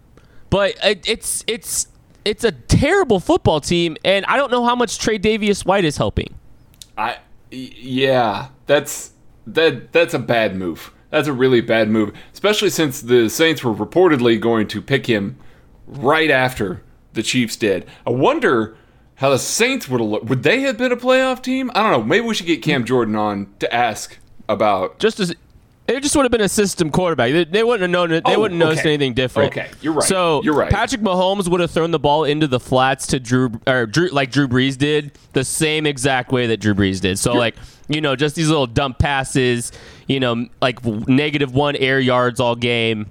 but 0.49 0.75
it, 0.83 1.07
it's 1.07 1.43
it's 1.47 1.87
it's 2.25 2.43
a 2.43 2.51
terrible 2.51 3.19
football 3.19 3.61
team, 3.61 3.97
and 4.03 4.25
I 4.25 4.37
don't 4.37 4.51
know 4.51 4.65
how 4.65 4.75
much 4.75 4.99
Tre'Davious 4.99 5.65
White 5.65 5.85
is 5.85 5.97
helping. 5.97 6.35
I 6.97 7.17
yeah, 7.49 8.49
that's 8.67 9.13
that 9.47 9.91
that's 9.93 10.13
a 10.13 10.19
bad 10.19 10.55
move. 10.55 10.93
That's 11.09 11.27
a 11.27 11.33
really 11.33 11.61
bad 11.61 11.89
move, 11.89 12.13
especially 12.33 12.69
since 12.69 13.01
the 13.01 13.29
Saints 13.29 13.63
were 13.63 13.73
reportedly 13.73 14.39
going 14.39 14.67
to 14.67 14.81
pick 14.81 15.07
him 15.07 15.37
right 15.87 16.29
after 16.29 16.83
the 17.13 17.23
Chiefs 17.23 17.55
did. 17.55 17.87
I 18.05 18.11
wonder 18.11 18.77
how 19.19 19.29
the 19.29 19.37
Saints 19.39 19.87
would 19.89 19.99
have 19.99 20.09
looked. 20.09 20.25
Would 20.25 20.43
they 20.43 20.61
have 20.61 20.77
been 20.77 20.91
a 20.91 20.97
playoff 20.97 21.41
team? 21.43 21.69
I 21.75 21.83
don't 21.83 21.91
know. 21.91 22.03
Maybe 22.03 22.25
we 22.25 22.33
should 22.33 22.47
get 22.47 22.61
Cam 22.61 22.85
Jordan 22.85 23.15
on 23.15 23.53
to 23.59 23.73
ask 23.73 24.17
about. 24.47 24.97
Just 24.99 25.19
as 25.19 25.35
it 25.87 26.01
just 26.01 26.15
would 26.15 26.23
have 26.23 26.31
been 26.31 26.39
a 26.41 26.47
system 26.47 26.91
quarterback. 26.91 27.31
They, 27.31 27.43
they 27.45 27.63
wouldn't 27.63 27.81
have 27.81 27.89
known. 27.89 28.09
They 28.11 28.21
Oh, 28.23 28.39
wouldn't 28.41 28.61
have 28.61 28.69
noticed 28.69 28.85
anything 28.85 29.13
different. 29.15 29.51
Okay, 29.51 29.69
you're 29.81 29.93
right. 29.93 30.03
So 30.07 30.41
You're 30.43 30.53
right. 30.53 30.71
Patrick 30.71 31.01
Mahomes 31.01 31.49
would 31.49 31.59
have 31.61 31.71
thrown 31.71 31.91
the 31.91 31.99
ball 31.99 32.23
into 32.23 32.47
the 32.47 32.59
flats 32.59 33.07
to 33.07 33.19
Drew 33.19 33.51
or 33.67 33.85
Drew 33.87 34.07
like 34.09 34.31
Drew 34.31 34.47
Brees 34.47 34.77
did, 34.77 35.17
the 35.33 35.43
same 35.43 35.85
exact 35.85 36.31
way 36.31 36.47
that 36.47 36.57
Drew 36.57 36.73
Brees 36.75 37.01
did. 37.01 37.17
So 37.19 37.33
like 37.33 37.55
you 37.87 38.01
know, 38.01 38.15
just 38.15 38.35
these 38.35 38.47
little 38.49 38.67
dump 38.67 38.99
passes, 38.99 39.71
you 40.07 40.19
know, 40.19 40.47
like 40.61 40.85
negative 40.85 41.53
one 41.55 41.75
air 41.75 41.99
yards 41.99 42.39
all 42.39 42.55
game 42.55 43.07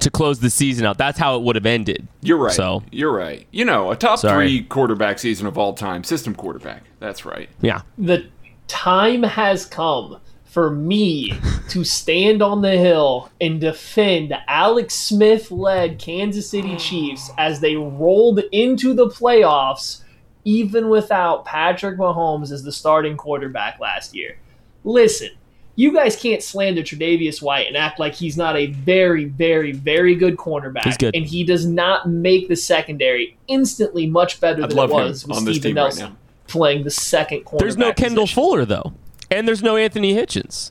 to 0.00 0.10
close 0.10 0.40
the 0.40 0.50
season 0.50 0.86
out. 0.86 0.98
That's 0.98 1.18
how 1.18 1.36
it 1.36 1.42
would 1.42 1.56
have 1.56 1.66
ended. 1.66 2.06
You're 2.20 2.38
right. 2.38 2.52
So 2.52 2.82
you're 2.90 3.12
right. 3.12 3.46
You 3.50 3.64
know, 3.64 3.90
a 3.90 3.96
top 3.96 4.18
Sorry. 4.18 4.46
three 4.46 4.62
quarterback 4.64 5.18
season 5.18 5.46
of 5.46 5.56
all 5.58 5.74
time, 5.74 6.04
system 6.04 6.34
quarterback. 6.34 6.84
That's 7.00 7.24
right. 7.24 7.48
yeah, 7.60 7.82
the 7.98 8.28
time 8.68 9.22
has 9.22 9.66
come 9.66 10.20
for 10.44 10.70
me 10.70 11.32
to 11.68 11.84
stand 11.84 12.42
on 12.42 12.62
the 12.62 12.76
hill 12.78 13.30
and 13.40 13.60
defend 13.60 14.34
Alex 14.48 14.94
Smith 14.94 15.50
led 15.50 15.98
Kansas 15.98 16.48
City 16.48 16.76
Chiefs 16.76 17.30
as 17.36 17.60
they 17.60 17.76
rolled 17.76 18.40
into 18.52 18.94
the 18.94 19.08
playoffs, 19.08 20.02
even 20.44 20.88
without 20.88 21.44
Patrick 21.44 21.98
Mahomes 21.98 22.50
as 22.52 22.62
the 22.62 22.72
starting 22.72 23.16
quarterback 23.16 23.78
last 23.80 24.14
year. 24.14 24.38
Listen, 24.84 25.30
you 25.76 25.92
guys 25.92 26.16
can't 26.16 26.42
slander 26.42 26.82
Tre'Davious 26.82 27.40
White 27.40 27.68
and 27.68 27.76
act 27.76 28.00
like 28.00 28.14
he's 28.14 28.36
not 28.36 28.56
a 28.56 28.66
very, 28.66 29.26
very, 29.26 29.72
very 29.72 30.14
good 30.14 30.36
cornerback. 30.36 30.84
He's 30.84 30.96
good. 30.96 31.14
And 31.14 31.24
he 31.24 31.44
does 31.44 31.66
not 31.66 32.08
make 32.08 32.48
the 32.48 32.56
secondary 32.56 33.36
instantly 33.46 34.06
much 34.06 34.40
better 34.40 34.64
I'd 34.64 34.70
than 34.70 34.76
love 34.76 34.90
it 34.90 34.94
him 34.94 35.04
was 35.04 35.26
with 35.26 35.36
on 35.36 35.42
Steven 35.42 35.62
team 35.62 35.76
right 35.76 35.82
Nelson 35.82 36.16
playing 36.48 36.84
the 36.84 36.90
second 36.90 37.44
cornerback. 37.44 37.58
there's 37.58 37.76
no 37.76 37.92
Kendall 37.92 38.24
position. 38.24 38.42
Fuller 38.42 38.64
though, 38.64 38.94
and 39.30 39.46
there's 39.46 39.62
no 39.62 39.76
Anthony 39.76 40.14
Hitchens. 40.14 40.70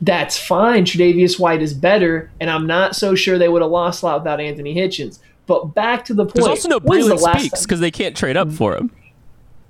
That's 0.00 0.38
fine. 0.38 0.84
Tre'Davious 0.84 1.38
White 1.38 1.62
is 1.62 1.72
better, 1.72 2.30
and 2.40 2.50
I'm 2.50 2.66
not 2.66 2.94
so 2.94 3.14
sure 3.14 3.38
they 3.38 3.48
would 3.48 3.62
have 3.62 3.70
lost 3.70 4.02
a 4.02 4.06
lot 4.06 4.20
without 4.20 4.40
Anthony 4.40 4.74
Hitchens. 4.74 5.20
But 5.46 5.74
back 5.74 6.04
to 6.06 6.14
the 6.14 6.24
point. 6.24 6.34
There's 6.34 6.46
also 6.46 6.68
no 6.68 6.78
when's 6.80 7.08
the 7.08 7.16
Speaks 7.16 7.62
because 7.62 7.80
they 7.80 7.90
can't 7.90 8.16
trade 8.16 8.36
up 8.36 8.52
for 8.52 8.76
him. 8.76 8.90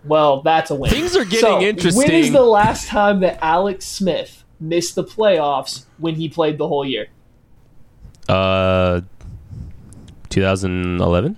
Well, 0.04 0.42
that's 0.42 0.70
a 0.70 0.74
win. 0.74 0.90
Things 0.90 1.16
are 1.16 1.24
getting 1.24 1.40
So, 1.40 1.60
interesting. 1.60 2.02
When 2.02 2.12
is 2.12 2.32
the 2.32 2.42
last 2.42 2.88
time 2.88 3.20
that 3.20 3.38
Alex 3.42 3.84
Smith 3.84 4.44
missed 4.60 4.94
the 4.94 5.04
playoffs 5.04 5.84
when 5.98 6.14
he 6.14 6.28
played 6.28 6.58
the 6.58 6.68
whole 6.68 6.84
year? 6.84 7.08
Uh, 8.28 9.02
2011. 10.30 11.36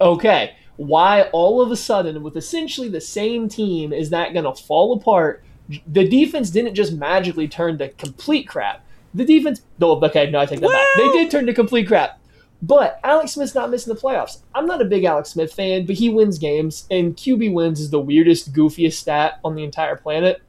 Okay. 0.00 0.56
Why 0.76 1.22
all 1.32 1.62
of 1.62 1.70
a 1.70 1.76
sudden, 1.76 2.22
with 2.22 2.36
essentially 2.36 2.88
the 2.88 3.00
same 3.00 3.48
team, 3.48 3.92
is 3.92 4.10
that 4.10 4.32
going 4.32 4.44
to 4.44 4.54
fall 4.54 4.92
apart? 4.94 5.44
The 5.86 6.06
defense 6.08 6.50
didn't 6.50 6.74
just 6.74 6.92
magically 6.92 7.48
turn 7.48 7.78
to 7.78 7.88
complete 7.90 8.48
crap. 8.48 8.84
The 9.14 9.24
defense, 9.24 9.62
no, 9.78 9.92
okay, 10.02 10.28
no, 10.30 10.40
I 10.40 10.46
take 10.46 10.60
that 10.60 10.70
back. 10.70 10.86
They 10.96 11.12
did 11.12 11.30
turn 11.30 11.46
to 11.46 11.54
complete 11.54 11.86
crap. 11.86 12.18
But 12.60 12.98
Alex 13.04 13.32
Smith's 13.32 13.54
not 13.54 13.70
missing 13.70 13.94
the 13.94 14.00
playoffs. 14.00 14.38
I'm 14.54 14.66
not 14.66 14.82
a 14.82 14.86
big 14.86 15.04
Alex 15.04 15.30
Smith 15.30 15.52
fan, 15.52 15.86
but 15.86 15.96
he 15.96 16.08
wins 16.08 16.38
games, 16.38 16.86
and 16.90 17.16
QB 17.16 17.52
wins 17.52 17.78
is 17.78 17.90
the 17.90 18.00
weirdest, 18.00 18.52
goofiest 18.52 18.94
stat 18.94 19.38
on 19.44 19.54
the 19.54 19.62
entire 19.62 19.96
planet. 19.96 20.42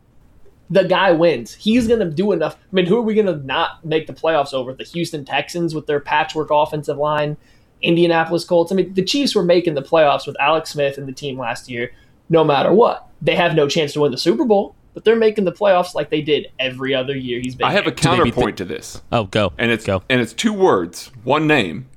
The 0.70 0.84
guy 0.84 1.12
wins. 1.12 1.54
He's 1.54 1.88
going 1.88 2.00
to 2.00 2.10
do 2.10 2.32
enough. 2.32 2.56
I 2.56 2.76
mean, 2.76 2.86
who 2.88 2.98
are 2.98 3.02
we 3.02 3.14
going 3.14 3.28
to 3.28 3.38
not 3.46 3.86
make 3.86 4.08
the 4.08 4.14
playoffs 4.14 4.54
over? 4.54 4.74
The 4.74 4.84
Houston 4.84 5.24
Texans 5.24 5.76
with 5.76 5.86
their 5.86 6.00
patchwork 6.00 6.48
offensive 6.52 6.98
line, 6.98 7.38
Indianapolis 7.84 8.46
Colts. 8.46 8.72
I 8.72 8.76
mean, 8.76 8.94
the 8.96 9.04
Chiefs 9.04 9.36
were 9.36 9.44
making 9.44 9.76
the 9.76 9.84
playoffs 9.84 10.26
with 10.26 10.36
Alex 10.40 10.72
Smith 10.72 10.98
and 10.98 11.08
the 11.08 11.12
team 11.14 11.38
last 11.38 11.70
year, 11.70 11.92
no 12.30 12.44
matter 12.44 12.74
what. 12.74 13.08
They 13.22 13.36
have 13.36 13.54
no 13.54 13.68
chance 13.70 13.94
to 13.94 14.00
win 14.02 14.12
the 14.12 14.18
Super 14.18 14.44
Bowl, 14.44 14.76
but 14.96 15.04
they're 15.04 15.16
making 15.16 15.46
the 15.46 15.52
playoffs 15.52 15.94
like 15.94 16.10
they 16.10 16.22
did 16.22 16.48
every 16.60 16.96
other 16.96 17.16
year 17.16 17.40
he's 17.42 17.54
been. 17.54 17.68
I 17.68 17.72
have 17.72 17.86
a 17.86 17.92
here. 17.92 17.92
they 17.92 17.96
beat 17.96 18.02
the- 18.02 18.10
counterpoint 18.32 18.58
to 18.58 18.66
this, 18.66 19.02
Oh, 19.12 19.26
go 19.26 19.54
and 19.60 19.70
it's 19.72 19.86
go. 19.86 20.02
and 20.10 20.20
it's 20.20 20.34
two 20.34 20.52
words, 20.54 21.12
one 21.24 21.46
name, 21.46 21.88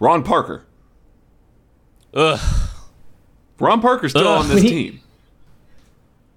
Ron 0.00 0.24
Parker. 0.24 0.64
Ugh. 2.14 2.40
Ron 3.60 3.80
Parker's 3.80 4.10
still 4.12 4.26
Ugh. 4.28 4.40
on 4.42 4.48
this 4.48 4.62
He- 4.62 4.68
team. 4.68 5.00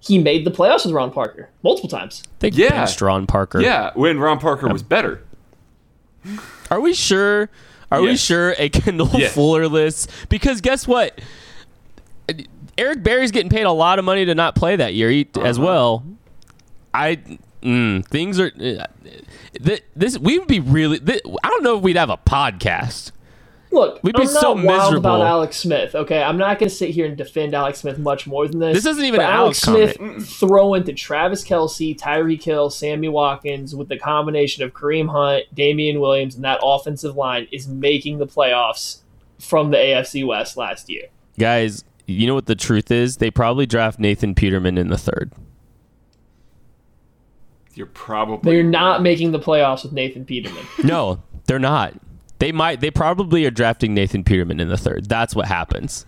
He 0.00 0.18
made 0.18 0.44
the 0.44 0.50
playoffs 0.50 0.84
with 0.84 0.94
Ron 0.94 1.10
Parker 1.12 1.48
multiple 1.62 1.88
times. 1.88 2.22
They 2.40 2.48
Yeah. 2.48 2.70
benched 2.70 3.00
Ron 3.00 3.26
Parker. 3.26 3.60
Yeah, 3.60 3.90
when 3.94 4.18
Ron 4.18 4.38
Parker 4.38 4.68
was 4.68 4.82
better. 4.82 5.22
Are 6.70 6.80
we 6.80 6.94
sure? 6.94 7.48
Are 7.90 8.00
we 8.02 8.16
sure 8.16 8.54
a 8.58 8.68
Kendall 8.68 9.10
Yes. 9.14 9.34
Fuller 9.34 9.66
list? 9.68 10.10
Because 10.28 10.60
guess 10.60 10.86
what? 10.86 11.20
Eric 12.78 13.02
Berry's 13.02 13.30
getting 13.30 13.50
paid 13.50 13.64
a 13.64 13.72
lot 13.72 13.98
of 13.98 14.04
money 14.04 14.24
to 14.24 14.34
not 14.34 14.54
play 14.54 14.76
that 14.76 14.94
year 14.94 15.10
he, 15.10 15.26
as 15.42 15.58
Uh-huh. 15.58 15.66
well. 15.66 16.04
I 16.94 17.18
mm, 17.62 18.04
things 18.06 18.38
are 18.40 18.46
uh, 18.56 18.86
th- 19.62 19.82
this. 19.96 20.18
We 20.18 20.38
would 20.38 20.48
be 20.48 20.60
really. 20.60 20.98
Th- 20.98 21.20
I 21.44 21.48
don't 21.48 21.62
know 21.62 21.76
if 21.76 21.82
we'd 21.82 21.96
have 21.96 22.10
a 22.10 22.16
podcast. 22.16 23.10
Look, 23.72 24.02
We'd 24.02 24.16
be 24.16 24.22
I'm 24.22 24.32
not 24.32 24.40
so 24.40 24.52
wild 24.52 24.64
miserable. 24.66 24.98
about 24.98 25.20
Alex 25.20 25.56
Smith. 25.56 25.94
Okay, 25.94 26.20
I'm 26.20 26.36
not 26.38 26.58
going 26.58 26.68
to 26.68 26.74
sit 26.74 26.90
here 26.90 27.06
and 27.06 27.16
defend 27.16 27.54
Alex 27.54 27.78
Smith 27.78 27.98
much 27.98 28.26
more 28.26 28.48
than 28.48 28.58
this. 28.58 28.74
This 28.74 28.86
isn't 28.86 29.04
even 29.04 29.18
but 29.18 29.26
Alex 29.26 29.66
Alex 29.68 29.96
Smith 29.96 30.26
throwing 30.28 30.82
to 30.84 30.92
Travis 30.92 31.44
Kelce, 31.44 31.96
Tyreek 31.96 32.42
Hill, 32.42 32.70
Sammy 32.70 33.08
Watkins 33.08 33.74
with 33.76 33.88
the 33.88 33.96
combination 33.96 34.64
of 34.64 34.72
Kareem 34.72 35.08
Hunt, 35.08 35.44
Damien 35.54 36.00
Williams, 36.00 36.34
and 36.34 36.44
that 36.44 36.58
offensive 36.62 37.14
line 37.16 37.46
is 37.52 37.68
making 37.68 38.18
the 38.18 38.26
playoffs 38.26 38.98
from 39.38 39.70
the 39.70 39.76
AFC 39.76 40.26
West 40.26 40.56
last 40.56 40.90
year. 40.90 41.04
Guys, 41.38 41.84
you 42.06 42.26
know 42.26 42.34
what 42.34 42.46
the 42.46 42.56
truth 42.56 42.90
is? 42.90 43.18
They 43.18 43.30
probably 43.30 43.66
draft 43.66 44.00
Nathan 44.00 44.34
Peterman 44.34 44.78
in 44.78 44.88
the 44.88 44.98
third. 44.98 45.30
You're 47.74 47.86
probably 47.86 48.52
They're 48.52 48.64
not 48.64 49.00
making 49.00 49.30
the 49.30 49.38
playoffs 49.38 49.84
with 49.84 49.92
Nathan 49.92 50.24
Peterman. 50.24 50.66
No, 50.82 51.22
they're 51.46 51.58
not. 51.60 51.94
They 52.40 52.50
might. 52.52 52.80
They 52.80 52.90
probably 52.90 53.44
are 53.46 53.50
drafting 53.52 53.94
Nathan 53.94 54.24
Peterman 54.24 54.58
in 54.60 54.68
the 54.68 54.76
third. 54.76 55.08
That's 55.08 55.34
what 55.36 55.46
happens. 55.46 56.04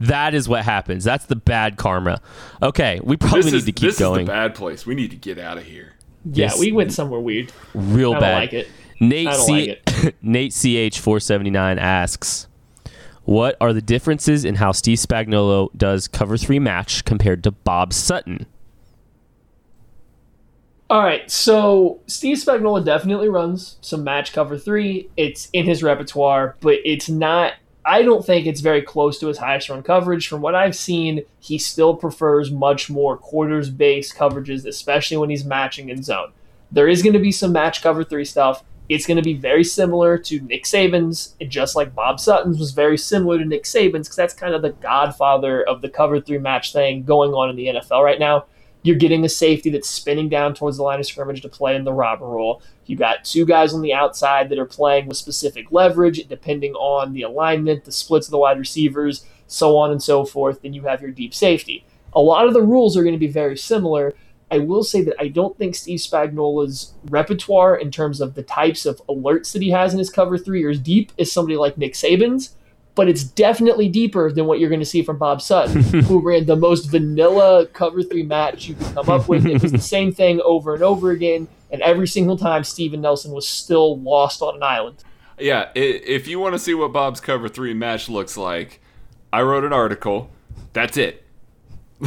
That 0.00 0.34
is 0.34 0.48
what 0.48 0.64
happens. 0.64 1.02
That's 1.04 1.26
the 1.26 1.36
bad 1.36 1.76
karma. 1.76 2.20
Okay, 2.62 3.00
we 3.04 3.16
probably 3.16 3.42
This 3.42 3.52
need 3.52 3.58
is 3.58 3.64
to 3.66 3.72
keep 3.72 3.88
this 3.90 3.98
going. 3.98 4.20
is 4.22 4.26
the 4.26 4.32
bad 4.32 4.54
place. 4.54 4.86
We 4.86 4.94
need 4.94 5.10
to 5.10 5.16
get 5.16 5.38
out 5.38 5.58
of 5.58 5.64
here. 5.64 5.94
yeah, 6.24 6.46
Yes. 6.46 6.58
we 6.58 6.72
went 6.72 6.92
somewhere 6.92 7.20
weird. 7.20 7.52
Real 7.74 8.10
I 8.10 8.12
don't 8.14 8.20
bad. 8.20 8.34
like 8.36 8.52
it. 8.52 8.68
Nate 9.00 9.28
I 9.28 9.32
don't 9.32 9.46
C- 9.46 9.68
like 10.04 10.14
Nate 10.22 10.52
CH 10.92 10.98
four 11.00 11.18
seventy 11.20 11.50
nine 11.50 11.78
asks, 11.78 12.46
"What 13.24 13.56
are 13.60 13.72
the 13.72 13.82
differences 13.82 14.44
in 14.44 14.56
how 14.56 14.72
Steve 14.72 14.98
Spagnuolo 14.98 15.68
does 15.76 16.06
cover 16.08 16.36
three 16.36 16.58
match 16.58 17.04
compared 17.04 17.42
to 17.44 17.50
Bob 17.50 17.92
Sutton?" 17.92 18.46
All 20.92 21.02
right, 21.02 21.30
so 21.30 22.02
Steve 22.06 22.36
Spagnuolo 22.36 22.84
definitely 22.84 23.30
runs 23.30 23.78
some 23.80 24.04
match 24.04 24.34
cover 24.34 24.58
three. 24.58 25.08
It's 25.16 25.48
in 25.54 25.64
his 25.64 25.82
repertoire, 25.82 26.54
but 26.60 26.80
it's 26.84 27.08
not. 27.08 27.54
I 27.82 28.02
don't 28.02 28.22
think 28.22 28.46
it's 28.46 28.60
very 28.60 28.82
close 28.82 29.18
to 29.20 29.28
his 29.28 29.38
highest 29.38 29.70
run 29.70 29.82
coverage. 29.82 30.28
From 30.28 30.42
what 30.42 30.54
I've 30.54 30.76
seen, 30.76 31.22
he 31.40 31.56
still 31.56 31.96
prefers 31.96 32.50
much 32.50 32.90
more 32.90 33.16
quarters 33.16 33.70
based 33.70 34.16
coverages, 34.16 34.66
especially 34.66 35.16
when 35.16 35.30
he's 35.30 35.46
matching 35.46 35.88
in 35.88 36.02
zone. 36.02 36.32
There 36.70 36.88
is 36.88 37.02
going 37.02 37.14
to 37.14 37.18
be 37.18 37.32
some 37.32 37.52
match 37.52 37.80
cover 37.80 38.04
three 38.04 38.26
stuff. 38.26 38.62
It's 38.90 39.06
going 39.06 39.16
to 39.16 39.22
be 39.22 39.32
very 39.32 39.64
similar 39.64 40.18
to 40.18 40.40
Nick 40.42 40.64
Saban's, 40.64 41.34
and 41.40 41.48
just 41.48 41.74
like 41.74 41.94
Bob 41.94 42.20
Sutton's 42.20 42.58
was 42.58 42.72
very 42.72 42.98
similar 42.98 43.38
to 43.38 43.46
Nick 43.46 43.64
Saban's, 43.64 44.08
because 44.08 44.16
that's 44.16 44.34
kind 44.34 44.54
of 44.54 44.60
the 44.60 44.72
godfather 44.72 45.62
of 45.62 45.80
the 45.80 45.88
cover 45.88 46.20
three 46.20 46.36
match 46.36 46.74
thing 46.74 47.02
going 47.02 47.32
on 47.32 47.48
in 47.48 47.56
the 47.56 47.68
NFL 47.68 48.04
right 48.04 48.20
now. 48.20 48.44
You're 48.82 48.96
getting 48.96 49.24
a 49.24 49.28
safety 49.28 49.70
that's 49.70 49.88
spinning 49.88 50.28
down 50.28 50.54
towards 50.54 50.76
the 50.76 50.82
line 50.82 50.98
of 50.98 51.06
scrimmage 51.06 51.40
to 51.42 51.48
play 51.48 51.76
in 51.76 51.84
the 51.84 51.92
robber 51.92 52.26
role. 52.26 52.62
You 52.86 52.96
got 52.96 53.24
two 53.24 53.46
guys 53.46 53.72
on 53.72 53.82
the 53.82 53.94
outside 53.94 54.48
that 54.48 54.58
are 54.58 54.66
playing 54.66 55.06
with 55.06 55.16
specific 55.16 55.70
leverage, 55.70 56.26
depending 56.28 56.74
on 56.74 57.12
the 57.12 57.22
alignment, 57.22 57.84
the 57.84 57.92
splits 57.92 58.26
of 58.26 58.32
the 58.32 58.38
wide 58.38 58.58
receivers. 58.58 59.24
so 59.46 59.76
on 59.76 59.90
and 59.90 60.02
so 60.02 60.24
forth. 60.24 60.62
Then 60.62 60.72
you 60.72 60.82
have 60.82 61.02
your 61.02 61.10
deep 61.10 61.34
safety. 61.34 61.84
A 62.14 62.20
lot 62.20 62.46
of 62.46 62.54
the 62.54 62.62
rules 62.62 62.96
are 62.96 63.02
going 63.02 63.14
to 63.14 63.18
be 63.18 63.28
very 63.28 63.56
similar. 63.56 64.14
I 64.50 64.58
will 64.58 64.82
say 64.84 65.02
that 65.02 65.14
I 65.18 65.28
don't 65.28 65.56
think 65.56 65.74
Steve 65.74 65.98
Spagnuolo's 65.98 66.92
repertoire 67.04 67.76
in 67.76 67.90
terms 67.90 68.20
of 68.20 68.34
the 68.34 68.42
types 68.42 68.84
of 68.84 69.00
alerts 69.06 69.52
that 69.52 69.62
he 69.62 69.70
has 69.70 69.92
in 69.92 69.98
his 69.98 70.10
cover 70.10 70.36
three 70.36 70.64
are 70.64 70.70
as 70.70 70.78
deep 70.78 71.12
is 71.16 71.32
somebody 71.32 71.56
like 71.56 71.78
Nick 71.78 71.94
Saban's, 71.94 72.54
but 72.94 73.08
it's 73.08 73.24
definitely 73.24 73.88
deeper 73.88 74.30
than 74.30 74.46
what 74.46 74.60
you're 74.60 74.68
going 74.68 74.80
to 74.80 74.86
see 74.86 75.02
from 75.02 75.18
Bob 75.18 75.40
Sutton, 75.40 75.82
who 76.02 76.20
ran 76.20 76.46
the 76.46 76.56
most 76.56 76.90
vanilla 76.90 77.66
cover 77.66 78.02
three 78.02 78.22
match 78.22 78.68
you 78.68 78.74
could 78.74 78.94
come 78.94 79.08
up 79.08 79.28
with. 79.28 79.46
It 79.46 79.62
was 79.62 79.72
the 79.72 79.78
same 79.78 80.12
thing 80.12 80.40
over 80.42 80.74
and 80.74 80.82
over 80.82 81.10
again, 81.10 81.48
and 81.70 81.80
every 81.82 82.06
single 82.06 82.36
time 82.36 82.64
Steven 82.64 83.00
Nelson 83.00 83.32
was 83.32 83.48
still 83.48 83.98
lost 84.00 84.42
on 84.42 84.56
an 84.56 84.62
island. 84.62 85.04
Yeah, 85.38 85.70
if 85.74 86.28
you 86.28 86.38
want 86.38 86.54
to 86.54 86.58
see 86.58 86.74
what 86.74 86.92
Bob's 86.92 87.20
cover 87.20 87.48
three 87.48 87.74
match 87.74 88.08
looks 88.08 88.36
like, 88.36 88.80
I 89.32 89.42
wrote 89.42 89.64
an 89.64 89.72
article. 89.72 90.30
That's 90.72 90.96
it. 90.96 91.24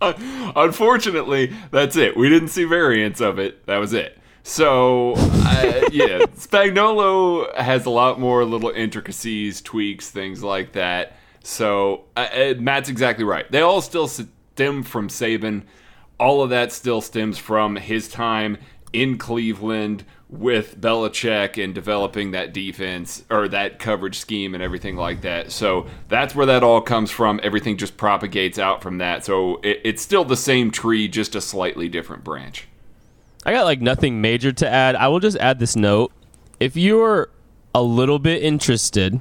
Unfortunately, 0.00 1.52
that's 1.70 1.96
it. 1.96 2.16
We 2.16 2.28
didn't 2.28 2.48
see 2.48 2.64
variants 2.64 3.20
of 3.20 3.38
it. 3.38 3.64
That 3.66 3.78
was 3.78 3.92
it. 3.92 4.18
So, 4.48 5.14
uh, 5.16 5.88
yeah, 5.90 6.20
Spagnuolo 6.36 7.52
has 7.56 7.84
a 7.84 7.90
lot 7.90 8.20
more 8.20 8.44
little 8.44 8.70
intricacies, 8.70 9.60
tweaks, 9.60 10.08
things 10.08 10.40
like 10.40 10.72
that. 10.74 11.16
So, 11.42 12.04
uh, 12.16 12.54
Matt's 12.56 12.88
exactly 12.88 13.24
right. 13.24 13.50
They 13.50 13.60
all 13.60 13.80
still 13.80 14.06
stem 14.06 14.84
from 14.84 15.08
Saban. 15.08 15.64
All 16.20 16.44
of 16.44 16.50
that 16.50 16.70
still 16.70 17.00
stems 17.00 17.38
from 17.38 17.74
his 17.74 18.06
time 18.06 18.56
in 18.92 19.18
Cleveland 19.18 20.04
with 20.28 20.80
Belichick 20.80 21.62
and 21.62 21.74
developing 21.74 22.30
that 22.30 22.54
defense 22.54 23.24
or 23.28 23.48
that 23.48 23.80
coverage 23.80 24.16
scheme 24.16 24.54
and 24.54 24.62
everything 24.62 24.94
like 24.94 25.22
that. 25.22 25.50
So 25.50 25.88
that's 26.06 26.36
where 26.36 26.46
that 26.46 26.62
all 26.62 26.80
comes 26.80 27.10
from. 27.10 27.40
Everything 27.42 27.76
just 27.76 27.96
propagates 27.96 28.60
out 28.60 28.80
from 28.80 28.98
that. 28.98 29.24
So 29.24 29.56
it, 29.64 29.80
it's 29.82 30.02
still 30.02 30.24
the 30.24 30.36
same 30.36 30.70
tree, 30.70 31.08
just 31.08 31.34
a 31.34 31.40
slightly 31.40 31.88
different 31.88 32.22
branch. 32.22 32.68
I 33.46 33.52
got 33.52 33.64
like 33.64 33.80
nothing 33.80 34.20
major 34.20 34.50
to 34.50 34.68
add. 34.68 34.96
I 34.96 35.06
will 35.06 35.20
just 35.20 35.36
add 35.36 35.60
this 35.60 35.76
note. 35.76 36.10
If 36.58 36.76
you're 36.76 37.30
a 37.72 37.80
little 37.80 38.18
bit 38.18 38.42
interested 38.42 39.20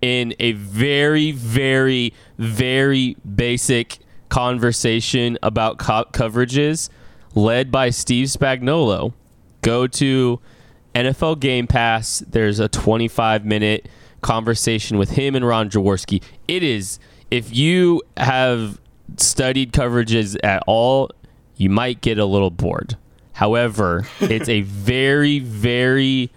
in 0.00 0.32
a 0.38 0.52
very, 0.52 1.32
very, 1.32 2.14
very 2.38 3.16
basic 3.34 3.98
conversation 4.28 5.38
about 5.42 5.78
co- 5.78 6.04
coverages 6.12 6.88
led 7.34 7.72
by 7.72 7.90
Steve 7.90 8.28
Spagnuolo, 8.28 9.12
go 9.60 9.88
to 9.88 10.40
NFL 10.94 11.40
Game 11.40 11.66
Pass. 11.66 12.22
There's 12.28 12.60
a 12.60 12.68
25 12.68 13.44
minute 13.44 13.88
conversation 14.22 14.98
with 14.98 15.10
him 15.10 15.34
and 15.34 15.44
Ron 15.44 15.68
Jaworski. 15.68 16.22
It 16.46 16.62
is, 16.62 17.00
if 17.32 17.52
you 17.52 18.02
have 18.16 18.80
studied 19.16 19.72
coverages 19.72 20.36
at 20.44 20.62
all, 20.68 21.10
you 21.56 21.68
might 21.68 22.00
get 22.00 22.18
a 22.20 22.24
little 22.24 22.50
bored. 22.50 22.96
However, 23.36 24.06
it's 24.18 24.48
a 24.48 24.62
very, 24.62 25.40
very 25.40 26.30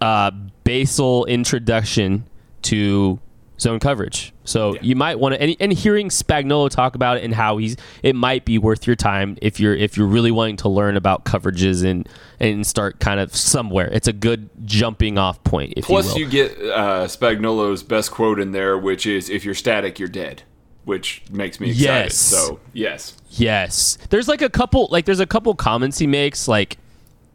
uh, 0.00 0.32
basal 0.64 1.24
introduction 1.26 2.24
to 2.62 3.20
zone 3.60 3.78
coverage. 3.78 4.32
So 4.42 4.74
yeah. 4.74 4.80
you 4.82 4.96
might 4.96 5.20
want 5.20 5.36
to 5.36 5.40
and, 5.40 5.54
and 5.60 5.72
hearing 5.72 6.08
Spagnuolo 6.08 6.68
talk 6.68 6.96
about 6.96 7.18
it 7.18 7.22
and 7.22 7.32
how 7.32 7.58
he's 7.58 7.76
it 8.02 8.16
might 8.16 8.44
be 8.44 8.58
worth 8.58 8.88
your 8.88 8.96
time 8.96 9.38
if 9.40 9.60
you're 9.60 9.76
if 9.76 9.96
you're 9.96 10.08
really 10.08 10.32
wanting 10.32 10.56
to 10.56 10.68
learn 10.68 10.96
about 10.96 11.24
coverages 11.24 11.84
and 11.84 12.08
and 12.40 12.66
start 12.66 12.98
kind 12.98 13.20
of 13.20 13.36
somewhere. 13.36 13.88
It's 13.92 14.08
a 14.08 14.12
good 14.12 14.50
jumping 14.64 15.16
off 15.16 15.44
point. 15.44 15.74
Plus, 15.80 16.16
you, 16.16 16.24
you 16.24 16.30
get 16.30 16.58
uh, 16.58 17.04
Spagnuolo's 17.04 17.84
best 17.84 18.10
quote 18.10 18.40
in 18.40 18.50
there, 18.50 18.76
which 18.76 19.06
is 19.06 19.30
"If 19.30 19.44
you're 19.44 19.54
static, 19.54 20.00
you're 20.00 20.08
dead." 20.08 20.42
Which 20.84 21.22
makes 21.30 21.60
me 21.60 21.70
excited. 21.70 21.84
Yes. 21.84 22.16
So 22.16 22.60
yes, 22.72 23.16
yes. 23.30 23.98
There's 24.08 24.28
like 24.28 24.42
a 24.42 24.48
couple 24.48 24.88
like 24.90 25.04
there's 25.04 25.20
a 25.20 25.26
couple 25.26 25.54
comments 25.54 25.98
he 25.98 26.06
makes 26.06 26.48
like 26.48 26.78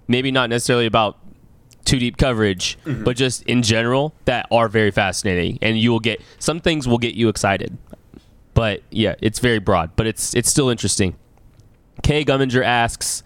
maybe 0.07 0.31
not 0.31 0.49
necessarily 0.49 0.85
about 0.85 1.17
two 1.85 1.99
deep 1.99 2.17
coverage, 2.17 2.77
mm-hmm. 2.85 3.03
but 3.03 3.15
just 3.15 3.43
in 3.43 3.61
general 3.61 4.13
that 4.25 4.47
are 4.51 4.67
very 4.67 4.91
fascinating, 4.91 5.59
and 5.61 5.77
you 5.79 5.91
will 5.91 5.99
get 5.99 6.21
some 6.39 6.59
things 6.59 6.87
will 6.87 6.97
get 6.97 7.15
you 7.15 7.29
excited. 7.29 7.77
But 8.53 8.83
yeah, 8.89 9.15
it's 9.21 9.39
very 9.39 9.59
broad, 9.59 9.91
but 9.95 10.07
it's 10.07 10.33
it's 10.33 10.49
still 10.49 10.69
interesting. 10.69 11.15
Kay 12.03 12.25
Gumminger 12.25 12.63
asks, 12.63 13.23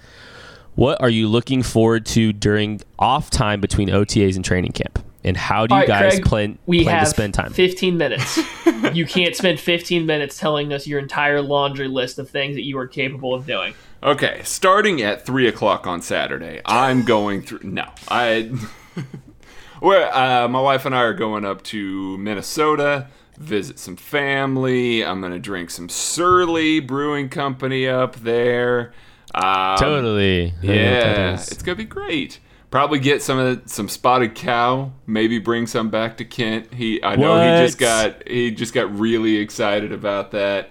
"What 0.75 1.01
are 1.01 1.09
you 1.09 1.27
looking 1.27 1.63
forward 1.63 2.05
to 2.07 2.33
during 2.33 2.81
off 2.99 3.29
time 3.29 3.61
between 3.61 3.89
OTAs 3.89 4.35
and 4.35 4.43
training 4.43 4.73
camp?" 4.73 5.03
And 5.23 5.35
how 5.35 5.67
do 5.67 5.75
you 5.75 5.79
right, 5.81 5.87
guys 5.87 6.13
Craig, 6.13 6.25
plan, 6.25 6.59
we 6.65 6.83
plan 6.83 6.95
have 6.99 7.07
to 7.07 7.09
spend 7.09 7.33
time? 7.33 7.51
15 7.51 7.97
minutes. 7.97 8.39
you 8.93 9.05
can't 9.05 9.35
spend 9.35 9.59
15 9.59 10.05
minutes 10.05 10.39
telling 10.39 10.71
us 10.71 10.87
your 10.87 10.99
entire 10.99 11.41
laundry 11.41 11.89
list 11.89 12.19
of 12.19 12.29
things 12.29 12.55
that 12.55 12.63
you 12.63 12.77
are 12.77 12.87
capable 12.87 13.33
of 13.33 13.45
doing. 13.45 13.73
Okay, 14.01 14.41
starting 14.43 15.01
at 15.01 15.25
three 15.25 15.47
o'clock 15.47 15.85
on 15.85 16.01
Saturday, 16.01 16.61
I'm 16.65 17.03
going 17.03 17.41
through. 17.41 17.61
No, 17.63 17.85
I. 18.07 18.51
Where 19.81 20.13
uh, 20.13 20.47
my 20.49 20.59
wife 20.59 20.85
and 20.85 20.93
I 20.93 21.03
are 21.03 21.13
going 21.13 21.45
up 21.45 21.63
to 21.63 22.17
Minnesota, 22.17 23.07
visit 23.37 23.79
some 23.79 23.95
family. 23.95 25.03
I'm 25.03 25.21
gonna 25.21 25.39
drink 25.39 25.69
some 25.69 25.89
Surly 25.89 26.79
Brewing 26.79 27.29
Company 27.29 27.87
up 27.87 28.17
there. 28.17 28.93
Um, 29.33 29.77
totally. 29.77 30.53
Yeah, 30.61 31.33
it's 31.33 31.61
gonna 31.61 31.75
be 31.75 31.85
great. 31.85 32.39
Probably 32.71 32.99
get 32.99 33.23
some 33.23 33.39
of 33.39 33.63
the, 33.63 33.69
some 33.69 33.89
spotted 33.89 34.35
cow. 34.35 34.91
Maybe 35.07 35.39
bring 35.39 35.65
some 35.65 35.89
back 35.89 36.17
to 36.17 36.25
Kent. 36.25 36.73
He, 36.73 37.03
I 37.03 37.15
know 37.15 37.31
what? 37.31 37.43
he 37.43 37.65
just 37.65 37.79
got 37.79 38.27
he 38.27 38.51
just 38.51 38.73
got 38.73 38.95
really 38.97 39.37
excited 39.37 39.91
about 39.91 40.31
that. 40.31 40.69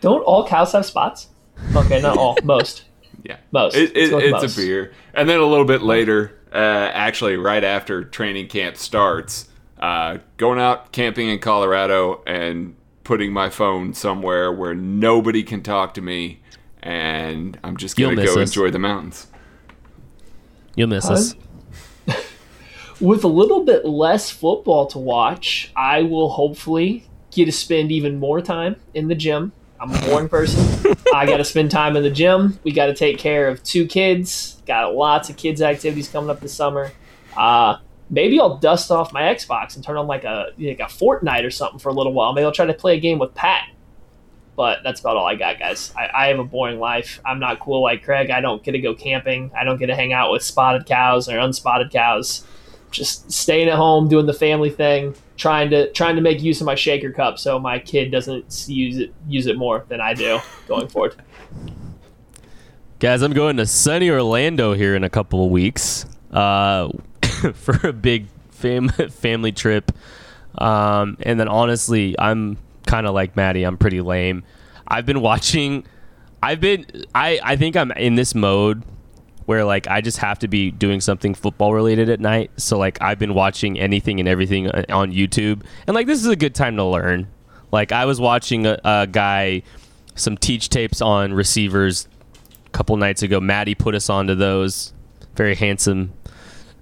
Don't 0.00 0.22
all 0.22 0.46
cows 0.46 0.72
have 0.72 0.84
spots? 0.84 1.28
Okay, 1.74 2.00
not 2.00 2.18
all, 2.18 2.36
most. 2.44 2.84
Yeah, 3.22 3.38
most. 3.52 3.76
It, 3.76 3.96
it, 3.96 4.12
it's 4.12 4.42
most. 4.42 4.58
a 4.58 4.60
beer, 4.60 4.92
and 5.14 5.28
then 5.28 5.38
a 5.38 5.46
little 5.46 5.64
bit 5.64 5.82
later, 5.82 6.38
uh, 6.52 6.90
actually, 6.92 7.36
right 7.36 7.62
after 7.62 8.04
training 8.04 8.48
camp 8.48 8.76
starts, 8.76 9.48
uh, 9.78 10.18
going 10.36 10.58
out 10.58 10.92
camping 10.92 11.28
in 11.28 11.38
Colorado 11.38 12.22
and 12.26 12.76
putting 13.04 13.32
my 13.32 13.50
phone 13.50 13.94
somewhere 13.94 14.52
where 14.52 14.74
nobody 14.74 15.44
can 15.44 15.62
talk 15.62 15.94
to 15.94 16.00
me, 16.00 16.40
and 16.82 17.58
I'm 17.62 17.76
just 17.76 17.96
gonna 17.96 18.16
go 18.16 18.40
us. 18.40 18.48
enjoy 18.48 18.70
the 18.70 18.80
mountains. 18.80 19.28
You'll 20.76 20.88
miss 20.88 21.10
us. 21.10 21.34
With 23.00 23.24
a 23.24 23.28
little 23.28 23.64
bit 23.64 23.84
less 23.84 24.30
football 24.30 24.86
to 24.88 24.98
watch, 24.98 25.72
I 25.74 26.02
will 26.02 26.28
hopefully 26.28 27.08
get 27.32 27.46
to 27.46 27.52
spend 27.52 27.90
even 27.90 28.20
more 28.20 28.40
time 28.40 28.76
in 28.94 29.08
the 29.08 29.14
gym 29.14 29.52
I'm 29.80 29.94
a 29.94 29.98
boring 30.00 30.28
person. 30.28 30.96
I 31.14 31.26
got 31.26 31.36
to 31.38 31.44
spend 31.44 31.70
time 31.70 31.96
in 31.96 32.02
the 32.02 32.10
gym. 32.10 32.58
We 32.64 32.72
got 32.72 32.86
to 32.86 32.94
take 32.94 33.18
care 33.18 33.48
of 33.48 33.62
two 33.62 33.86
kids. 33.86 34.62
Got 34.66 34.94
lots 34.94 35.28
of 35.28 35.36
kids 35.36 35.62
activities 35.62 36.08
coming 36.08 36.30
up 36.30 36.40
this 36.40 36.54
summer. 36.54 36.92
Uh, 37.36 37.78
maybe 38.08 38.40
I'll 38.40 38.56
dust 38.56 38.90
off 38.90 39.12
my 39.12 39.22
Xbox 39.22 39.76
and 39.76 39.84
turn 39.84 39.96
on 39.96 40.06
like 40.06 40.24
a 40.24 40.52
like 40.58 40.80
a 40.80 40.84
Fortnite 40.84 41.44
or 41.44 41.50
something 41.50 41.78
for 41.78 41.90
a 41.90 41.92
little 41.92 42.12
while. 42.12 42.32
Maybe 42.32 42.44
I'll 42.44 42.52
try 42.52 42.66
to 42.66 42.74
play 42.74 42.96
a 42.96 43.00
game 43.00 43.18
with 43.18 43.34
Pat. 43.34 43.68
But 44.56 44.78
that's 44.82 45.00
about 45.00 45.16
all 45.16 45.26
I 45.26 45.34
got, 45.34 45.58
guys. 45.58 45.92
I, 45.96 46.08
I 46.14 46.26
have 46.28 46.38
a 46.38 46.44
boring 46.44 46.80
life. 46.80 47.20
I'm 47.24 47.38
not 47.38 47.60
cool 47.60 47.82
like 47.82 48.02
Craig. 48.02 48.30
I 48.30 48.40
don't 48.40 48.62
get 48.62 48.72
to 48.72 48.78
go 48.78 48.94
camping. 48.94 49.52
I 49.56 49.64
don't 49.64 49.78
get 49.78 49.86
to 49.86 49.94
hang 49.94 50.12
out 50.12 50.32
with 50.32 50.42
spotted 50.42 50.86
cows 50.86 51.28
or 51.28 51.36
unspotted 51.36 51.92
cows. 51.92 52.44
Just 52.90 53.30
staying 53.30 53.68
at 53.68 53.76
home, 53.76 54.08
doing 54.08 54.26
the 54.26 54.32
family 54.32 54.70
thing 54.70 55.14
trying 55.36 55.70
to 55.70 55.90
trying 55.92 56.16
to 56.16 56.22
make 56.22 56.42
use 56.42 56.60
of 56.60 56.66
my 56.66 56.74
shaker 56.74 57.12
cup 57.12 57.38
so 57.38 57.58
my 57.58 57.78
kid 57.78 58.10
doesn't 58.10 58.64
use 58.68 58.98
it 58.98 59.14
use 59.28 59.46
it 59.46 59.56
more 59.56 59.84
than 59.88 60.00
I 60.00 60.14
do 60.14 60.40
going 60.66 60.88
forward. 60.88 61.16
Guys, 62.98 63.20
I'm 63.20 63.34
going 63.34 63.58
to 63.58 63.66
sunny 63.66 64.08
Orlando 64.08 64.72
here 64.72 64.94
in 64.94 65.04
a 65.04 65.10
couple 65.10 65.44
of 65.44 65.50
weeks 65.50 66.06
uh, 66.32 66.88
for 67.52 67.86
a 67.86 67.92
big 67.92 68.26
fam- 68.50 68.88
family 69.10 69.52
trip. 69.52 69.92
Um, 70.56 71.18
and 71.20 71.38
then 71.38 71.46
honestly, 71.46 72.14
I'm 72.18 72.56
kind 72.86 73.06
of 73.06 73.12
like 73.12 73.36
Maddie. 73.36 73.64
I'm 73.64 73.76
pretty 73.76 74.00
lame. 74.00 74.44
I've 74.88 75.06
been 75.06 75.20
watching. 75.20 75.84
I've 76.42 76.60
been. 76.60 76.86
I 77.14 77.40
I 77.42 77.56
think 77.56 77.76
I'm 77.76 77.90
in 77.92 78.14
this 78.14 78.34
mode 78.34 78.82
where 79.46 79.64
like 79.64 79.86
I 79.86 80.00
just 80.00 80.18
have 80.18 80.38
to 80.40 80.48
be 80.48 80.70
doing 80.70 81.00
something 81.00 81.34
football 81.34 81.72
related 81.72 82.08
at 82.08 82.20
night. 82.20 82.50
So 82.56 82.78
like 82.78 83.00
I've 83.00 83.18
been 83.18 83.34
watching 83.34 83.78
anything 83.78 84.20
and 84.20 84.28
everything 84.28 84.68
uh, 84.68 84.84
on 84.88 85.12
YouTube, 85.12 85.62
and 85.86 85.94
like 85.94 86.06
this 86.06 86.20
is 86.20 86.26
a 86.26 86.36
good 86.36 86.54
time 86.54 86.76
to 86.76 86.84
learn. 86.84 87.28
Like 87.72 87.92
I 87.92 88.04
was 88.04 88.20
watching 88.20 88.66
a, 88.66 88.78
a 88.84 89.06
guy 89.06 89.62
some 90.14 90.36
teach 90.36 90.68
tapes 90.68 91.00
on 91.00 91.32
receivers 91.34 92.08
a 92.66 92.70
couple 92.70 92.96
nights 92.96 93.22
ago. 93.22 93.40
Maddie 93.40 93.74
put 93.74 93.94
us 93.94 94.08
onto 94.08 94.34
those. 94.34 94.92
Very 95.34 95.54
handsome 95.54 96.14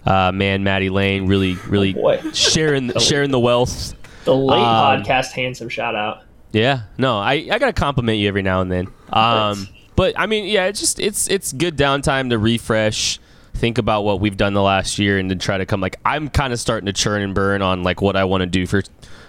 uh, 0.07 0.33
man, 0.33 0.63
Maddie 0.65 0.91
Lane, 0.91 1.27
really, 1.27 1.55
really 1.67 1.97
oh 1.99 2.31
sharing 2.33 2.89
the, 2.89 3.01
sharing 3.01 3.31
the 3.31 3.41
wealth. 3.41 3.95
The 4.25 4.35
late 4.35 4.63
um, 4.63 5.03
podcast, 5.03 5.33
handsome 5.33 5.69
shout 5.69 5.95
out. 5.95 6.23
Yeah, 6.55 6.83
no, 6.97 7.19
I, 7.19 7.49
I 7.51 7.59
gotta 7.59 7.73
compliment 7.73 8.19
you 8.19 8.29
every 8.29 8.43
now 8.43 8.61
and 8.61 8.71
then. 8.71 8.89
Um, 9.13 9.69
but 9.97 10.19
I 10.19 10.27
mean, 10.27 10.47
yeah, 10.47 10.67
it's 10.67 10.81
just 10.81 11.01
it's 11.01 11.29
it's 11.29 11.53
good 11.53 11.77
downtime 11.77 12.31
to 12.31 12.39
refresh, 12.39 13.19
think 13.55 13.79
about 13.79 14.03
what 14.03 14.21
we've 14.21 14.37
done 14.37 14.55
the 14.55 14.63
last 14.63 14.99
year, 14.99 15.19
and 15.19 15.31
then 15.31 15.39
try 15.39 15.59
to 15.59 15.67
come 15.67 15.81
like 15.81 15.97
I'm 16.05 16.29
kind 16.29 16.53
of 16.53 16.61
starting 16.61 16.87
to 16.87 16.93
churn 16.93 17.23
and 17.23 17.35
burn 17.35 17.61
on 17.61 17.83
like 17.83 18.01
what 18.01 18.17
I 18.17 18.25
want 18.25 18.43
to 18.43 18.47
do 18.47 18.67
for 18.67 18.83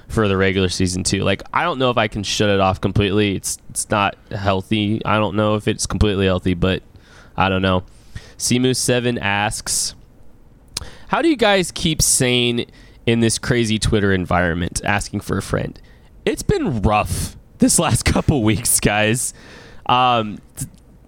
for 0.08 0.28
the 0.28 0.38
regular 0.38 0.70
season 0.70 1.04
too. 1.04 1.24
Like 1.24 1.42
I 1.52 1.64
don't 1.64 1.80
know 1.80 1.90
if 1.90 1.98
I 1.98 2.08
can 2.08 2.24
shut 2.24 2.50
it 2.50 2.60
off 2.60 2.80
completely. 2.80 3.36
It's 3.36 3.58
it's 3.72 3.90
not 3.90 4.16
healthy. 4.32 5.04
I 5.04 5.18
don't 5.18 5.36
know 5.36 5.56
if 5.56 5.68
it's 5.68 5.88
completely 5.88 6.28
healthy, 6.28 6.54
but 6.54 6.84
I 7.36 7.50
don't 7.50 7.64
know. 7.64 7.84
Simu7 8.38 9.18
asks, 9.20 9.96
How 11.08 11.22
do 11.22 11.30
you 11.30 11.38
guys 11.38 11.72
keep 11.72 12.02
sane 12.02 12.66
in 13.06 13.20
this 13.20 13.38
crazy 13.38 13.80
Twitter 13.80 14.14
environment? 14.14 14.82
Asking 14.84 15.22
for 15.22 15.38
a 15.38 15.42
friend. 15.42 15.80
It's 16.26 16.44
been 16.44 16.82
rough 16.82 17.38
this 17.60 17.80
last 17.86 18.04
couple 18.04 18.44
weeks, 18.44 18.80
guys. 18.80 19.34
Um, 19.86 20.40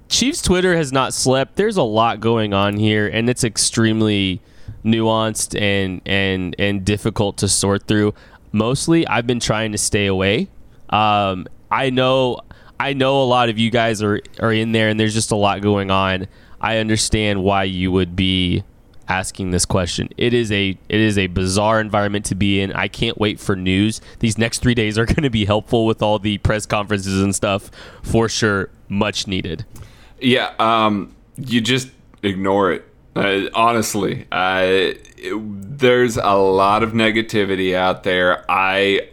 Chiefs 0.10 0.42
Twitter 0.42 0.76
has 0.78 0.92
not 0.94 1.14
slept. 1.14 1.56
There's 1.56 1.78
a 1.78 1.84
lot 1.84 2.20
going 2.20 2.54
on 2.54 2.78
here, 2.78 3.08
and 3.08 3.30
it's 3.30 3.44
extremely 3.44 4.42
nuanced 4.86 5.60
and 5.60 6.02
and 6.06 6.56
and 6.58 6.86
difficult 6.86 7.38
to 7.38 7.48
sort 7.48 7.88
through. 7.88 8.14
Mostly, 8.52 9.06
I've 9.08 9.28
been 9.28 9.40
trying 9.40 9.74
to 9.74 9.78
stay 9.78 10.06
away. 10.06 10.48
Um, 10.90 11.48
I 11.70 11.90
know 11.90 12.40
I 12.80 12.94
know 12.94 13.22
a 13.22 13.26
lot 13.26 13.50
of 13.50 13.58
you 13.58 13.70
guys 13.70 14.02
are 14.02 14.22
are 14.40 14.54
in 14.54 14.72
there, 14.72 14.88
and 14.88 15.00
there's 15.00 15.14
just 15.14 15.32
a 15.32 15.36
lot 15.36 15.62
going 15.62 15.92
on. 15.92 16.28
I 16.62 16.78
understand 16.78 17.44
why 17.44 17.64
you 17.64 17.92
would 17.92 18.16
be 18.16 18.64
asking 19.08 19.52
this 19.52 19.66
question. 19.66 20.10
It 20.18 20.34
is 20.34 20.52
a 20.52 20.78
it 20.90 21.00
is 21.00 21.18
a 21.18 21.28
bizarre 21.28 21.80
environment 21.80 22.26
to 22.26 22.36
be 22.36 22.60
in. 22.62 22.72
I 22.74 22.88
can't 22.88 23.18
wait 23.18 23.40
for 23.40 23.56
news. 23.56 24.02
These 24.20 24.38
next 24.38 24.60
3 24.60 24.74
days 24.74 24.98
are 24.98 25.06
going 25.14 25.24
to 25.24 25.30
be 25.30 25.46
helpful 25.46 25.86
with 25.86 26.02
all 26.02 26.20
the 26.20 26.38
press 26.40 26.66
conferences 26.66 27.22
and 27.22 27.36
stuff 27.36 27.72
for 28.02 28.30
sure, 28.30 28.70
much 28.90 29.28
needed. 29.28 29.66
Yeah, 30.20 30.54
um 30.60 31.16
you 31.38 31.62
just 31.62 31.90
ignore 32.24 32.72
it. 32.72 32.84
Uh, 33.16 33.50
honestly, 33.56 34.28
uh, 34.32 34.62
it, 34.64 35.80
there's 35.80 36.18
a 36.18 36.36
lot 36.36 36.84
of 36.84 36.92
negativity 36.92 37.76
out 37.76 38.04
there. 38.04 38.46
I 38.50 39.10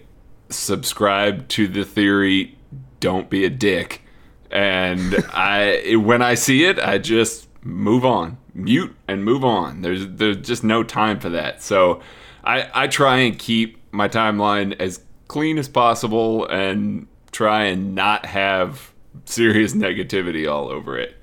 subscribe 0.51 1.49
to 1.49 1.69
the 1.69 1.85
theory 1.87 2.57
don't 3.01 3.29
be 3.29 3.45
a 3.45 3.51
dick. 3.51 4.03
And 4.51 5.15
I 5.33 5.97
when 5.97 6.23
I 6.23 6.35
see 6.35 6.65
it, 6.65 6.79
I 6.79 6.99
just 6.99 7.49
move 7.63 8.05
on, 8.05 8.39
mute 8.55 8.95
and 9.09 9.25
move 9.25 9.45
on. 9.45 9.83
There's 9.83 10.07
there's 10.07 10.39
just 10.39 10.65
no 10.65 10.83
time 10.83 11.21
for 11.21 11.29
that. 11.31 11.63
So 11.63 12.01
I 12.45 12.69
I 12.75 12.87
try 12.87 13.19
and 13.19 13.39
keep 13.39 13.79
my 13.93 14.09
timeline 14.09 14.79
as 14.81 15.01
clean 15.29 15.59
as 15.59 15.69
possible 15.69 16.47
and 16.47 17.07
try 17.33 17.65
and 17.65 17.95
not 17.95 18.27
have 18.27 18.93
serious 19.25 19.73
negativity 19.75 20.51
all 20.51 20.69
over 20.69 20.99
it. 20.99 21.17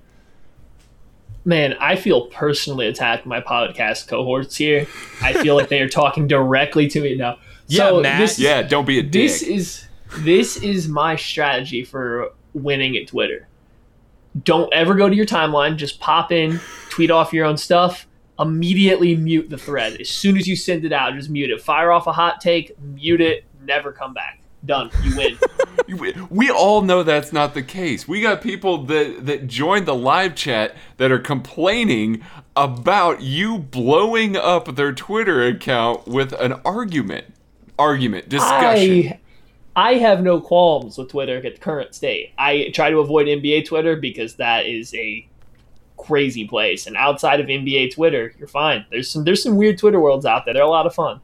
Man, 1.44 1.74
I 1.80 1.96
feel 1.96 2.28
personally 2.28 2.88
attacked 2.88 3.26
my 3.26 3.42
podcast 3.42 4.08
cohorts 4.08 4.56
here. 4.56 4.86
I 5.24 5.34
feel 5.34 5.56
like 5.56 5.70
they 5.70 5.82
are 5.82 5.90
talking 5.90 6.28
directly 6.28 6.88
to 6.90 7.02
me 7.02 7.16
now. 7.16 7.40
Yeah, 7.66 7.90
so 7.90 8.02
Matt. 8.02 8.20
This, 8.20 8.38
yeah, 8.38 8.62
don't 8.62 8.86
be 8.86 9.00
a 9.00 9.04
dick. 9.04 9.14
This 9.14 9.42
is 9.42 9.88
this 10.20 10.58
is 10.58 10.88
my 10.88 11.16
strategy 11.16 11.84
for 11.84 12.34
winning 12.54 12.96
at 12.98 13.08
Twitter. 13.08 13.48
Don't 14.44 14.72
ever 14.74 14.96
go 14.96 15.10
to 15.10 15.16
your 15.16 15.26
timeline. 15.26 15.76
Just 15.76 16.00
pop 16.00 16.32
in, 16.32 16.60
tweet 16.90 17.12
off 17.12 17.34
your 17.34 17.46
own 17.46 17.58
stuff, 17.58 18.08
immediately 18.40 19.16
mute 19.16 19.50
the 19.50 19.58
thread. 19.58 20.00
As 20.00 20.10
soon 20.10 20.38
as 20.38 20.48
you 20.48 20.56
send 20.56 20.86
it 20.86 20.94
out, 20.94 21.14
just 21.16 21.30
mute 21.30 21.50
it. 21.50 21.62
Fire 21.62 21.92
off 21.92 22.08
a 22.08 22.12
hot 22.12 22.42
take, 22.42 22.80
mute 22.80 23.22
it, 23.22 23.46
never 23.64 23.92
come 23.92 24.14
back. 24.14 24.40
Done. 24.64 24.92
You 25.04 25.98
win. 25.98 26.28
we 26.30 26.52
all 26.52 26.84
know 26.84 27.02
that's 27.02 27.34
not 27.34 27.56
the 27.56 27.64
case. 27.64 28.08
We 28.08 28.22
got 28.22 28.44
people 28.44 28.84
that 28.84 29.26
that 29.26 29.48
joined 29.48 29.88
the 29.88 29.96
live 29.96 30.36
chat 30.36 30.76
that 30.98 31.12
are 31.12 31.20
complaining 31.20 32.24
about 32.56 33.22
you 33.22 33.58
blowing 33.58 34.38
up 34.38 34.76
their 34.76 34.94
Twitter 34.94 35.44
account 35.48 36.08
with 36.08 36.34
an 36.34 36.54
argument, 36.64 37.26
argument, 37.80 38.30
discussion. 38.30 39.08
I, 39.08 39.20
I 39.76 39.96
have 39.96 40.22
no 40.22 40.42
qualms 40.42 40.98
with 40.98 41.10
Twitter 41.10 41.38
at 41.38 41.44
the 41.44 41.60
current 41.60 41.96
state. 41.96 42.34
I 42.38 42.72
try 42.74 42.90
to 42.90 43.00
avoid 43.00 43.28
NBA 43.28 43.66
Twitter 43.66 43.96
because 43.96 44.36
that 44.36 44.66
is 44.66 44.94
a 44.96 45.28
crazy 45.98 46.48
place. 46.48 46.88
And 46.88 46.98
outside 46.98 47.40
of 47.40 47.48
NBA 47.48 47.94
Twitter, 47.94 48.34
you're 48.38 48.48
fine. 48.48 48.86
There's 48.90 49.10
some 49.10 49.24
there's 49.24 49.44
some 49.44 49.56
weird 49.56 49.78
Twitter 49.78 50.00
worlds 50.00 50.26
out 50.26 50.46
there. 50.46 50.54
They're 50.54 50.64
a 50.64 50.70
lot 50.70 50.86
of 50.86 50.94
fun. 50.94 51.22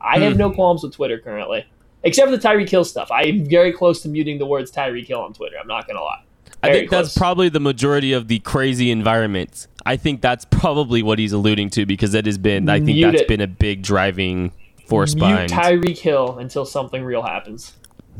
I 0.00 0.18
have 0.20 0.36
no 0.36 0.48
hmm. 0.48 0.54
qualms 0.54 0.82
with 0.82 0.94
Twitter 0.94 1.18
currently 1.18 1.66
except 2.02 2.30
for 2.30 2.36
the 2.36 2.48
Tyreek 2.48 2.68
Hill 2.68 2.84
stuff. 2.84 3.10
I'm 3.10 3.44
very 3.44 3.72
close 3.72 4.00
to 4.02 4.08
muting 4.08 4.38
the 4.38 4.46
words 4.46 4.70
Tyreek 4.70 5.06
Hill 5.06 5.20
on 5.20 5.32
Twitter. 5.32 5.56
I'm 5.60 5.68
not 5.68 5.86
gonna 5.86 6.02
lie. 6.02 6.22
Very 6.62 6.74
I 6.74 6.78
think 6.78 6.90
close. 6.90 7.06
that's 7.06 7.18
probably 7.18 7.48
the 7.48 7.60
majority 7.60 8.12
of 8.12 8.28
the 8.28 8.38
crazy 8.40 8.90
environments. 8.90 9.68
I 9.86 9.96
think 9.96 10.20
that's 10.20 10.44
probably 10.44 11.02
what 11.02 11.18
he's 11.18 11.32
alluding 11.32 11.70
to 11.70 11.86
because 11.86 12.14
it 12.14 12.26
has 12.26 12.38
been. 12.38 12.68
I 12.68 12.78
think 12.78 12.96
Mute 12.96 13.12
that's 13.12 13.22
it. 13.22 13.28
been 13.28 13.40
a 13.40 13.46
big 13.46 13.82
driving 13.82 14.52
force 14.86 15.14
Mute 15.14 15.26
behind 15.26 15.50
Tyreek 15.52 15.98
Hill 15.98 16.38
until 16.38 16.64
something 16.64 17.02
real 17.02 17.22
happens. 17.22 17.74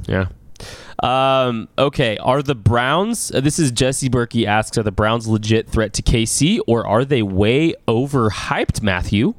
Yeah. 0.07 0.27
Um, 1.03 1.69
okay, 1.79 2.19
are 2.19 2.43
the 2.43 2.55
Browns? 2.55 3.33
Uh, 3.33 3.41
this 3.41 3.59
is 3.59 3.71
Jesse 3.73 4.11
Berkey 4.11 4.47
asks: 4.47 4.77
Are 4.77 4.83
the 4.83 4.93
Browns 4.93 5.27
legit 5.27 5.69
threat 5.69 5.93
to 5.95 6.03
KC, 6.03 6.61
or 6.67 6.87
are 6.87 7.05
they 7.05 7.23
way 7.23 7.75
overhyped, 7.89 8.83
Matthew? 8.83 9.35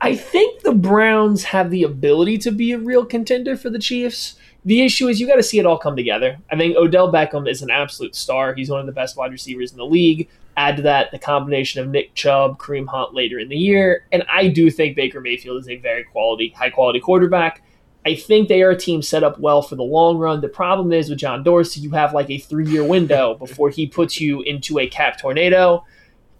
I 0.00 0.14
think 0.14 0.62
the 0.62 0.74
Browns 0.74 1.44
have 1.44 1.70
the 1.70 1.82
ability 1.82 2.38
to 2.38 2.52
be 2.52 2.72
a 2.72 2.78
real 2.78 3.04
contender 3.04 3.56
for 3.56 3.70
the 3.70 3.78
Chiefs. 3.78 4.36
The 4.64 4.82
issue 4.82 5.08
is 5.08 5.20
you 5.20 5.26
got 5.26 5.36
to 5.36 5.42
see 5.42 5.58
it 5.58 5.66
all 5.66 5.78
come 5.78 5.96
together. 5.96 6.38
I 6.50 6.56
think 6.56 6.76
Odell 6.76 7.10
Beckham 7.12 7.48
is 7.48 7.62
an 7.62 7.70
absolute 7.70 8.14
star. 8.14 8.54
He's 8.54 8.70
one 8.70 8.80
of 8.80 8.86
the 8.86 8.92
best 8.92 9.16
wide 9.16 9.32
receivers 9.32 9.72
in 9.72 9.78
the 9.78 9.86
league. 9.86 10.28
Add 10.56 10.76
to 10.76 10.82
that 10.82 11.10
the 11.10 11.18
combination 11.18 11.80
of 11.80 11.88
Nick 11.88 12.14
Chubb, 12.14 12.58
Kareem 12.58 12.88
Hunt 12.88 13.14
later 13.14 13.38
in 13.38 13.48
the 13.48 13.56
year, 13.56 14.04
and 14.12 14.24
I 14.30 14.48
do 14.48 14.70
think 14.70 14.96
Baker 14.96 15.20
Mayfield 15.20 15.60
is 15.60 15.68
a 15.68 15.76
very 15.76 16.04
quality, 16.04 16.50
high 16.50 16.70
quality 16.70 17.00
quarterback. 17.00 17.62
I 18.08 18.14
think 18.14 18.48
they 18.48 18.62
are 18.62 18.70
a 18.70 18.76
team 18.76 19.02
set 19.02 19.22
up 19.22 19.38
well 19.38 19.60
for 19.60 19.76
the 19.76 19.82
long 19.82 20.16
run. 20.16 20.40
The 20.40 20.48
problem 20.48 20.92
is 20.92 21.10
with 21.10 21.18
John 21.18 21.42
Dorsey, 21.42 21.80
you 21.80 21.90
have 21.90 22.14
like 22.14 22.30
a 22.30 22.38
three 22.38 22.66
year 22.66 22.82
window 22.82 23.34
before 23.38 23.68
he 23.68 23.86
puts 23.86 24.18
you 24.18 24.40
into 24.42 24.78
a 24.78 24.86
cap 24.86 25.18
tornado 25.18 25.84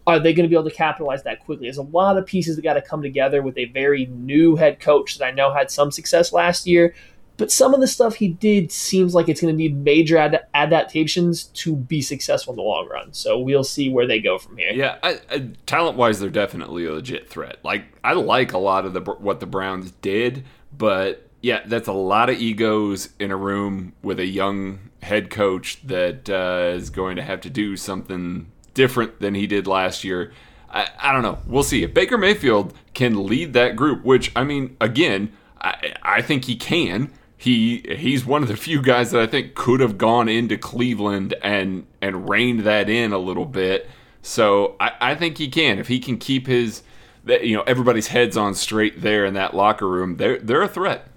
are 0.07 0.19
they 0.19 0.33
going 0.33 0.45
to 0.45 0.49
be 0.49 0.57
able 0.59 0.69
to 0.69 0.75
capitalize 0.75 1.23
that 1.25 1.45
quickly? 1.45 1.67
There's 1.67 1.77
a 1.77 1.83
lot 1.83 2.17
of 2.17 2.25
pieces 2.25 2.57
that 2.57 2.63
got 2.63 2.75
to 2.75 2.81
come 2.81 3.03
together 3.03 3.43
with 3.43 3.59
a 3.59 3.67
very 3.67 4.07
new 4.07 4.57
head 4.57 4.81
coach 4.81 5.19
that 5.19 5.27
I 5.27 5.33
know 5.33 5.53
had 5.53 5.71
some 5.71 5.91
success 5.91 6.33
last 6.33 6.67
year. 6.67 6.95
But 7.37 7.53
some 7.53 7.75
of 7.75 7.81
the 7.81 7.87
stuff 7.87 8.15
he 8.15 8.29
did 8.29 8.73
seems 8.73 9.15
like 9.15 9.29
it's 9.29 9.41
going 9.41 9.53
to 9.53 9.57
need 9.57 9.77
major 9.77 10.17
ad- 10.17 10.47
adaptations 10.55 11.45
to 11.45 11.77
be 11.77 12.01
successful 12.01 12.55
in 12.55 12.57
the 12.57 12.63
long 12.63 12.89
run. 12.89 13.13
So 13.13 13.39
we'll 13.39 13.65
see 13.65 13.91
where 13.91 14.07
they 14.07 14.19
go 14.19 14.39
from 14.39 14.57
here. 14.57 14.73
Yeah, 14.73 14.97
I, 15.03 15.21
I, 15.31 15.51
talent-wise, 15.67 16.19
they're 16.19 16.31
definitely 16.31 16.87
a 16.87 16.95
legit 16.95 17.29
threat. 17.29 17.59
Like 17.63 17.85
I 18.03 18.15
like 18.15 18.55
a 18.55 18.59
lot 18.59 18.87
of 18.87 18.95
the 18.95 19.03
what 19.03 19.41
the 19.41 19.47
Browns 19.47 19.93
did, 20.01 20.47
but 20.77 21.28
yeah, 21.41 21.61
that's 21.67 21.89
a 21.89 21.93
lot 21.93 22.31
of 22.31 22.39
egos 22.39 23.11
in 23.19 23.31
a 23.31 23.37
room 23.37 23.93
with 24.03 24.19
a 24.19 24.27
young 24.27 24.91
head 25.03 25.31
coach 25.31 25.81
that 25.87 26.29
uh, 26.29 26.75
is 26.75 26.91
going 26.91 27.17
to 27.17 27.23
have 27.23 27.41
to 27.43 27.51
do 27.51 27.77
something 27.77 28.51
different 28.75 29.21
than 29.21 29.35
he 29.35 29.47
did 29.47 29.67
last 29.67 30.05
year. 30.05 30.33
I, 30.71 30.89
I 30.99 31.13
don't 31.13 31.23
know. 31.23 31.39
We'll 31.47 31.63
see. 31.63 31.83
If 31.83 31.95
Baker 31.95 32.19
Mayfield 32.19 32.75
can 32.95 33.27
lead 33.27 33.53
that 33.53 33.77
group, 33.77 34.05
which, 34.05 34.33
I 34.35 34.45
mean, 34.45 34.77
again, 34.81 35.33
I, 35.61 35.95
I 36.03 36.23
think 36.23 36.45
he 36.45 36.57
can. 36.57 37.11
He 37.37 37.85
he's 37.97 38.27
one 38.27 38.43
of 38.43 38.49
the 38.49 38.57
few 38.57 38.83
guys 38.83 39.13
that 39.13 39.23
I 39.23 39.27
think 39.29 39.55
could 39.55 39.79
have 39.79 39.97
gone 39.97 40.29
into 40.29 40.59
Cleveland 40.59 41.35
and 41.41 41.87
and 42.03 42.29
reined 42.29 42.61
that 42.61 42.91
in 42.91 43.13
a 43.13 43.19
little 43.19 43.45
bit. 43.45 43.89
So 44.23 44.75
I, 44.81 44.93
I 45.01 45.15
think 45.15 45.39
he 45.39 45.47
can 45.49 45.79
if 45.79 45.87
he 45.87 46.01
can 46.01 46.19
keep 46.19 46.49
his 46.49 46.83
you 47.25 47.57
know 47.57 47.63
everybody's 47.63 48.09
heads 48.09 48.37
on 48.37 48.55
straight 48.55 49.03
there 49.03 49.25
in 49.25 49.35
that 49.35 49.55
locker 49.55 49.89
room. 49.89 50.17
They're 50.17 50.39
they're 50.39 50.63
a 50.63 50.69
threat. 50.69 51.08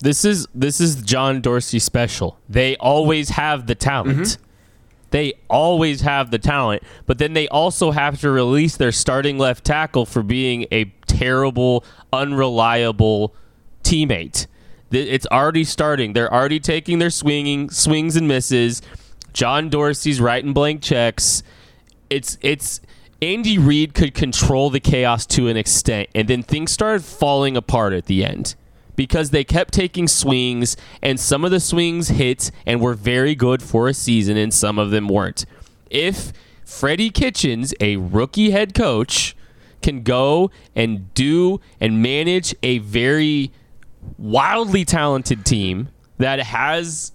This 0.00 0.24
is 0.24 0.46
this 0.54 0.80
is 0.80 1.02
John 1.02 1.40
Dorsey 1.40 1.78
special. 1.78 2.38
They 2.48 2.76
always 2.76 3.30
have 3.30 3.66
the 3.66 3.74
talent. 3.74 4.18
Mm-hmm. 4.18 4.42
They 5.10 5.34
always 5.48 6.02
have 6.02 6.30
the 6.30 6.38
talent, 6.38 6.82
but 7.06 7.18
then 7.18 7.32
they 7.32 7.48
also 7.48 7.90
have 7.90 8.20
to 8.20 8.30
release 8.30 8.76
their 8.76 8.92
starting 8.92 9.38
left 9.38 9.64
tackle 9.64 10.06
for 10.06 10.22
being 10.22 10.66
a 10.70 10.84
terrible, 11.06 11.84
unreliable 12.12 13.34
teammate. 13.82 14.46
It's 14.92 15.26
already 15.26 15.64
starting. 15.64 16.12
They're 16.12 16.32
already 16.32 16.60
taking 16.60 16.98
their 16.98 17.10
swinging 17.10 17.70
swings 17.70 18.16
and 18.16 18.26
misses. 18.26 18.82
John 19.32 19.68
Dorsey's 19.68 20.20
writing 20.20 20.52
blank 20.52 20.80
checks. 20.80 21.42
It's 22.08 22.38
it's 22.40 22.80
Andy 23.20 23.58
Reid 23.58 23.94
could 23.94 24.14
control 24.14 24.70
the 24.70 24.80
chaos 24.80 25.26
to 25.26 25.48
an 25.48 25.56
extent, 25.56 26.08
and 26.14 26.26
then 26.26 26.42
things 26.42 26.72
started 26.72 27.04
falling 27.04 27.56
apart 27.56 27.92
at 27.92 28.06
the 28.06 28.24
end 28.24 28.54
because 29.00 29.30
they 29.30 29.42
kept 29.42 29.72
taking 29.72 30.06
swings, 30.06 30.76
and 31.00 31.18
some 31.18 31.42
of 31.42 31.50
the 31.50 31.58
swings 31.58 32.08
hit 32.08 32.50
and 32.66 32.82
were 32.82 32.92
very 32.92 33.34
good 33.34 33.62
for 33.62 33.88
a 33.88 33.94
season, 33.94 34.36
and 34.36 34.52
some 34.52 34.78
of 34.78 34.90
them 34.90 35.08
weren't. 35.08 35.46
If 35.88 36.34
Freddie 36.66 37.08
Kitchens, 37.08 37.72
a 37.80 37.96
rookie 37.96 38.50
head 38.50 38.74
coach, 38.74 39.34
can 39.80 40.02
go 40.02 40.50
and 40.76 41.14
do 41.14 41.62
and 41.80 42.02
manage 42.02 42.54
a 42.62 42.76
very 42.80 43.52
wildly 44.18 44.84
talented 44.84 45.46
team 45.46 45.88
that 46.18 46.38
has 46.40 47.12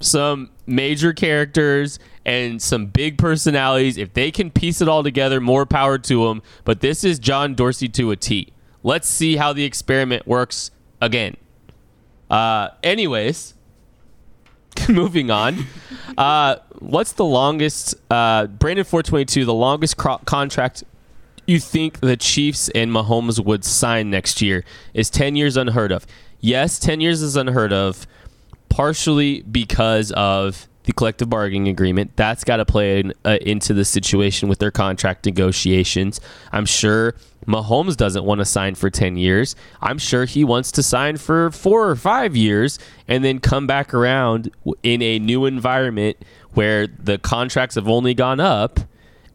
some 0.00 0.48
major 0.64 1.12
characters 1.12 1.98
and 2.24 2.62
some 2.62 2.86
big 2.86 3.18
personalities. 3.18 3.98
If 3.98 4.14
they 4.14 4.30
can 4.30 4.50
piece 4.50 4.80
it 4.80 4.88
all 4.88 5.02
together, 5.02 5.42
more 5.42 5.66
power 5.66 5.98
to 5.98 6.28
them. 6.28 6.40
But 6.64 6.80
this 6.80 7.04
is 7.04 7.18
John 7.18 7.54
Dorsey 7.54 7.90
to 7.90 8.10
a 8.10 8.16
T. 8.16 8.54
Let's 8.82 9.06
see 9.06 9.36
how 9.36 9.52
the 9.52 9.64
experiment 9.64 10.26
works 10.26 10.70
again. 11.00 11.36
Uh, 12.30 12.70
anyways, 12.82 13.54
moving 14.88 15.30
on. 15.30 15.66
Uh, 16.16 16.56
what's 16.78 17.12
the 17.12 17.24
longest? 17.24 17.94
Uh, 18.10 18.46
Brandon 18.46 18.84
four 18.84 19.02
twenty 19.02 19.24
two. 19.24 19.44
The 19.44 19.54
longest 19.54 19.96
cro- 19.96 20.18
contract 20.24 20.84
you 21.46 21.60
think 21.60 22.00
the 22.00 22.16
Chiefs 22.16 22.68
and 22.70 22.90
Mahomes 22.90 23.44
would 23.44 23.64
sign 23.64 24.10
next 24.10 24.42
year 24.42 24.64
is 24.94 25.10
ten 25.10 25.36
years 25.36 25.56
unheard 25.56 25.92
of. 25.92 26.06
Yes, 26.40 26.78
ten 26.78 27.00
years 27.00 27.22
is 27.22 27.36
unheard 27.36 27.72
of, 27.72 28.06
partially 28.68 29.42
because 29.42 30.12
of 30.12 30.68
the 30.84 30.92
collective 30.92 31.28
bargaining 31.28 31.68
agreement. 31.68 32.12
That's 32.16 32.44
got 32.44 32.58
to 32.58 32.64
play 32.64 33.00
in, 33.00 33.12
uh, 33.24 33.38
into 33.40 33.74
the 33.74 33.84
situation 33.84 34.48
with 34.48 34.58
their 34.58 34.70
contract 34.70 35.26
negotiations. 35.26 36.20
I'm 36.52 36.66
sure 36.66 37.14
Mahomes 37.46 37.96
doesn't 37.96 38.24
want 38.24 38.40
to 38.40 38.44
sign 38.44 38.74
for 38.74 38.90
10 38.90 39.16
years. 39.16 39.54
I'm 39.80 39.98
sure 39.98 40.24
he 40.24 40.44
wants 40.44 40.72
to 40.72 40.82
sign 40.82 41.16
for 41.16 41.50
four 41.50 41.88
or 41.88 41.96
five 41.96 42.36
years 42.36 42.78
and 43.06 43.24
then 43.24 43.38
come 43.38 43.66
back 43.66 43.94
around 43.94 44.50
in 44.82 45.02
a 45.02 45.18
new 45.18 45.46
environment 45.46 46.16
where 46.54 46.86
the 46.86 47.18
contracts 47.18 47.74
have 47.76 47.88
only 47.88 48.14
gone 48.14 48.40
up 48.40 48.80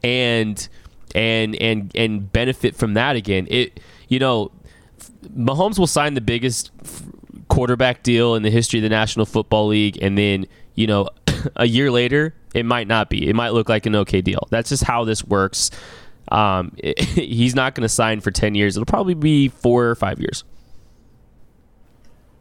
and 0.03 0.67
and 1.13 1.55
and 1.55 1.91
and 1.95 2.31
benefit 2.31 2.75
from 2.75 2.95
that 2.95 3.15
again. 3.15 3.47
It 3.49 3.79
you 4.07 4.19
know 4.19 4.51
Mahomes 5.35 5.77
will 5.77 5.87
sign 5.87 6.15
the 6.15 6.21
biggest 6.21 6.71
quarterback 7.47 8.01
deal 8.01 8.35
in 8.35 8.43
the 8.43 8.49
history 8.49 8.79
of 8.79 8.83
the 8.83 8.89
National 8.89 9.25
Football 9.25 9.67
League 9.67 9.97
and 10.01 10.17
then 10.17 10.47
you 10.75 10.87
know, 10.87 11.09
a 11.55 11.65
year 11.65 11.91
later, 11.91 12.33
it 12.53 12.65
might 12.65 12.87
not 12.87 13.09
be. 13.09 13.27
It 13.27 13.35
might 13.35 13.53
look 13.53 13.69
like 13.69 13.85
an 13.85 13.95
okay 13.97 14.21
deal. 14.21 14.47
That's 14.49 14.69
just 14.69 14.83
how 14.83 15.03
this 15.05 15.23
works. 15.23 15.71
Um, 16.31 16.73
it, 16.77 16.99
he's 16.99 17.53
not 17.53 17.75
going 17.75 17.83
to 17.83 17.89
sign 17.89 18.21
for 18.21 18.31
10 18.31 18.55
years. 18.55 18.75
It'll 18.75 18.85
probably 18.85 19.13
be 19.13 19.49
four 19.49 19.85
or 19.85 19.95
five 19.95 20.19
years. 20.19 20.43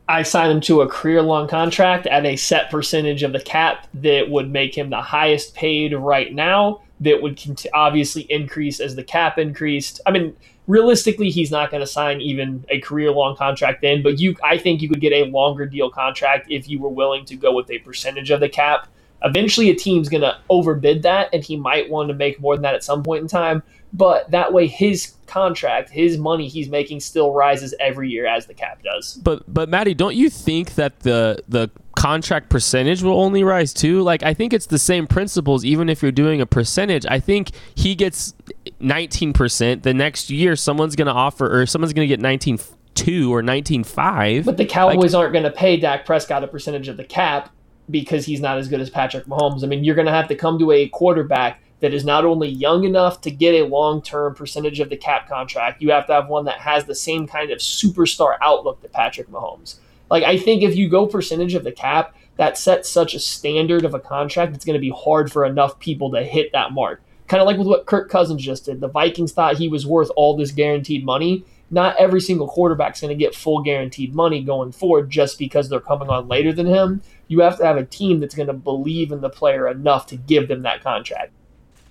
I 0.09 0.25
sign 0.25 0.51
him 0.51 0.61
to 0.63 0.81
a 0.81 0.89
career 0.89 1.23
long 1.23 1.47
contract 1.47 2.07
at 2.09 2.27
a 2.27 2.35
set 2.35 2.69
percentage 2.69 3.23
of 3.23 3.33
the 3.33 3.41
cap 3.41 3.87
that 3.95 4.29
would 4.29 4.51
make 4.51 4.77
him 4.77 4.91
the 4.91 5.01
highest 5.01 5.55
paid 5.55 5.95
right 5.95 6.35
now. 6.35 6.83
That 6.99 7.23
would 7.23 7.41
cont- 7.41 7.67
obviously 7.73 8.23
increase 8.23 8.81
as 8.81 8.97
the 8.97 9.05
cap 9.05 9.39
increased. 9.39 10.01
I 10.07 10.11
mean, 10.11 10.37
realistically, 10.67 11.31
he's 11.31 11.53
not 11.53 11.71
going 11.71 11.81
to 11.81 11.87
sign 11.87 12.21
even 12.21 12.65
a 12.69 12.81
career 12.81 13.13
long 13.13 13.37
contract 13.37 13.83
then, 13.83 14.03
but 14.03 14.19
you, 14.19 14.35
I 14.43 14.59
think 14.59 14.83
you 14.83 14.89
could 14.89 15.01
get 15.01 15.13
a 15.13 15.31
longer 15.31 15.65
deal 15.65 15.91
contract 15.91 16.51
if 16.51 16.69
you 16.69 16.81
were 16.81 16.89
willing 16.89 17.25
to 17.27 17.37
go 17.37 17.55
with 17.55 17.71
a 17.71 17.79
percentage 17.79 18.31
of 18.31 18.41
the 18.41 18.49
cap. 18.49 18.89
Eventually, 19.23 19.71
a 19.71 19.75
team's 19.75 20.09
going 20.09 20.23
to 20.23 20.37
overbid 20.49 21.03
that, 21.03 21.29
and 21.33 21.45
he 21.45 21.57
might 21.57 21.91
want 21.91 22.09
to 22.09 22.15
make 22.15 22.41
more 22.41 22.55
than 22.57 22.63
that 22.63 22.75
at 22.75 22.85
some 22.85 23.03
point 23.03 23.23
in 23.23 23.29
time. 23.29 23.63
But 23.93 24.31
that 24.31 24.53
way, 24.53 24.67
his 24.67 25.15
contract, 25.27 25.91
his 25.91 26.17
money 26.17 26.49
he's 26.49 26.69
making, 26.69 27.01
still 27.01 27.33
rises 27.33 27.75
every 27.81 28.09
year 28.09 28.27
as 28.27 28.47
the 28.47 28.55
cap 28.55 28.83
does. 28.83 29.15
But 29.23 29.53
but 29.53 29.69
Maddie, 29.69 29.95
don't 29.95 30.15
you 30.15 30.31
think 30.31 30.75
that 30.77 31.01
the 31.01 31.43
the 31.49 31.71
contract 31.97 32.51
percentage 32.51 33.03
will 33.03 33.21
only 33.21 33.43
rise 33.43 33.75
too? 33.75 34.03
Like 34.03 34.23
I 34.23 34.33
think 34.33 34.53
it's 34.53 34.67
the 34.67 34.79
same 34.79 35.07
principles 35.07 35.65
even 35.65 35.89
if 35.89 36.03
you're 36.03 36.13
doing 36.13 36.41
a 36.41 36.47
percentage. 36.47 37.05
I 37.07 37.19
think 37.21 37.51
he 37.75 37.95
gets 37.95 38.33
19%, 38.81 39.83
the 39.83 39.95
next 39.95 40.31
year 40.31 40.57
someone's 40.57 40.97
going 40.97 41.07
to 41.07 41.13
offer 41.13 41.61
or 41.61 41.67
someone's 41.67 41.93
going 41.93 42.09
to 42.09 42.17
get 42.17 42.25
19.2 42.25 43.29
or 43.29 43.43
19.5. 43.43 44.45
But 44.45 44.57
the 44.57 44.67
Cowboys 44.67 45.15
like, 45.15 45.21
aren't 45.21 45.33
going 45.33 45.45
to 45.45 45.51
pay 45.51 45.77
Dak 45.77 46.07
Prescott 46.07 46.45
a 46.45 46.49
percentage 46.49 46.89
of 46.89 46.97
the 46.97 47.05
cap 47.05 47.51
because 47.91 48.27
he's 48.27 48.41
not 48.41 48.59
as 48.59 48.69
good 48.69 48.81
as 48.81 48.91
Patrick 48.91 49.27
Mahomes. 49.27 49.65
I 49.65 49.67
mean, 49.67 49.85
you're 49.85 49.95
going 49.95 50.07
to 50.07 50.13
have 50.13 50.29
to 50.29 50.37
come 50.37 50.59
to 50.59 50.71
a 50.73 50.89
quarterback 50.89 51.61
that 51.81 51.95
is 51.95 52.05
not 52.05 52.25
only 52.25 52.49
young 52.49 52.85
enough 52.85 53.21
to 53.23 53.31
get 53.31 53.55
a 53.55 53.67
long 53.67 54.03
term 54.03 54.35
percentage 54.35 54.81
of 54.81 54.91
the 54.91 54.97
cap 54.97 55.29
contract, 55.29 55.83
you 55.83 55.91
have 55.91 56.07
to 56.07 56.13
have 56.13 56.29
one 56.29 56.45
that 56.45 56.61
has 56.61 56.85
the 56.85 56.95
same 56.95 57.27
kind 57.27 57.51
of 57.51 57.59
superstar 57.59 58.37
outlook 58.41 58.81
that 58.83 58.93
Patrick 58.93 59.29
Mahomes. 59.29 59.77
Like, 60.11 60.25
I 60.25 60.37
think 60.37 60.63
if 60.63 60.77
you 60.77 60.89
go 60.89 61.07
percentage 61.07 61.55
of 61.55 61.65
the 61.65 61.73
cap, 61.73 62.15
that 62.37 62.59
sets 62.59 62.89
such 62.89 63.15
a 63.15 63.21
standard 63.21 63.85
of 63.85 63.95
a 63.95 64.01
contract, 64.01 64.55
it's 64.55 64.65
going 64.65 64.75
to 64.75 64.81
be 64.81 64.93
hard 64.97 65.31
for 65.31 65.45
enough 65.45 65.79
people 65.79 66.11
to 66.13 66.23
hit 66.23 66.53
that 66.53 66.73
mark. 66.73 67.03
Kind 67.29 67.41
of 67.41 67.47
like 67.47 67.59
with 67.59 67.67
what 67.67 67.87
Kirk 67.87 68.11
Cousins 68.11 68.43
just 68.43 68.65
did. 68.65 68.81
The 68.81 68.89
Vikings 68.89 69.33
thought 69.33 69.57
he 69.57 69.69
was 69.69 69.87
worth 69.87 70.11
all 70.17 70.37
this 70.37 70.51
guaranteed 70.51 71.05
money. 71.05 71.45
Not 71.71 71.97
every 71.97 72.21
single 72.21 72.49
quarterback's 72.49 73.01
going 73.01 73.17
to 73.17 73.25
get 73.25 73.35
full 73.35 73.63
guaranteed 73.63 74.15
money 74.15 74.43
going 74.43 74.73
forward 74.73 75.11
just 75.11 75.39
because 75.39 75.69
they're 75.69 75.81
coming 75.81 76.09
on 76.09 76.27
later 76.27 76.53
than 76.53 76.67
him. 76.67 77.03
You 77.31 77.43
have 77.43 77.59
to 77.59 77.65
have 77.65 77.77
a 77.77 77.85
team 77.85 78.19
that's 78.19 78.35
going 78.35 78.49
to 78.49 78.53
believe 78.53 79.13
in 79.13 79.21
the 79.21 79.31
player 79.31 79.69
enough 79.69 80.07
to 80.07 80.17
give 80.17 80.49
them 80.49 80.63
that 80.63 80.83
contract. 80.83 81.31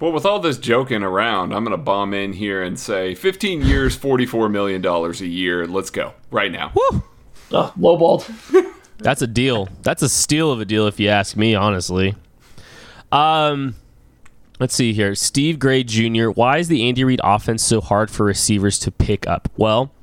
Well, 0.02 0.12
with 0.12 0.26
all 0.26 0.42
this 0.42 0.58
joking 0.58 1.02
around, 1.02 1.54
I'm 1.54 1.64
going 1.64 1.78
to 1.78 1.82
bomb 1.82 2.14
in 2.14 2.34
here 2.34 2.62
and 2.62 2.78
say 2.78 3.16
15 3.16 3.62
years, 3.62 3.98
$44 3.98 4.52
million 4.52 4.86
a 4.86 5.12
year. 5.26 5.66
Let's 5.66 5.92
go 5.92 6.14
right 6.30 6.52
now. 6.52 6.74
Woo! 6.76 7.04
Oh, 7.54 7.74
lowballed. 7.80 8.74
That's 8.98 9.22
a 9.22 9.28
deal. 9.28 9.70
That's 9.82 10.02
a 10.02 10.10
steal 10.10 10.52
of 10.52 10.60
a 10.60 10.66
deal, 10.66 10.88
if 10.88 11.00
you 11.00 11.08
ask 11.08 11.38
me, 11.38 11.56
honestly. 11.56 12.16
Um, 13.14 13.76
let's 14.60 14.76
see 14.76 14.92
here. 14.92 15.16
Steve 15.16 15.58
Gray 15.58 15.86
Jr. 15.86 16.32
Why 16.32 16.58
is 16.58 16.68
the 16.68 16.86
Andy 16.86 17.06
Reid 17.06 17.22
offense 17.24 17.64
so 17.64 17.80
hard 17.80 18.12
for 18.12 18.26
receivers 18.26 18.78
to 18.80 18.92
pick 18.92 19.26
up? 19.26 19.48
Well, 19.56 19.94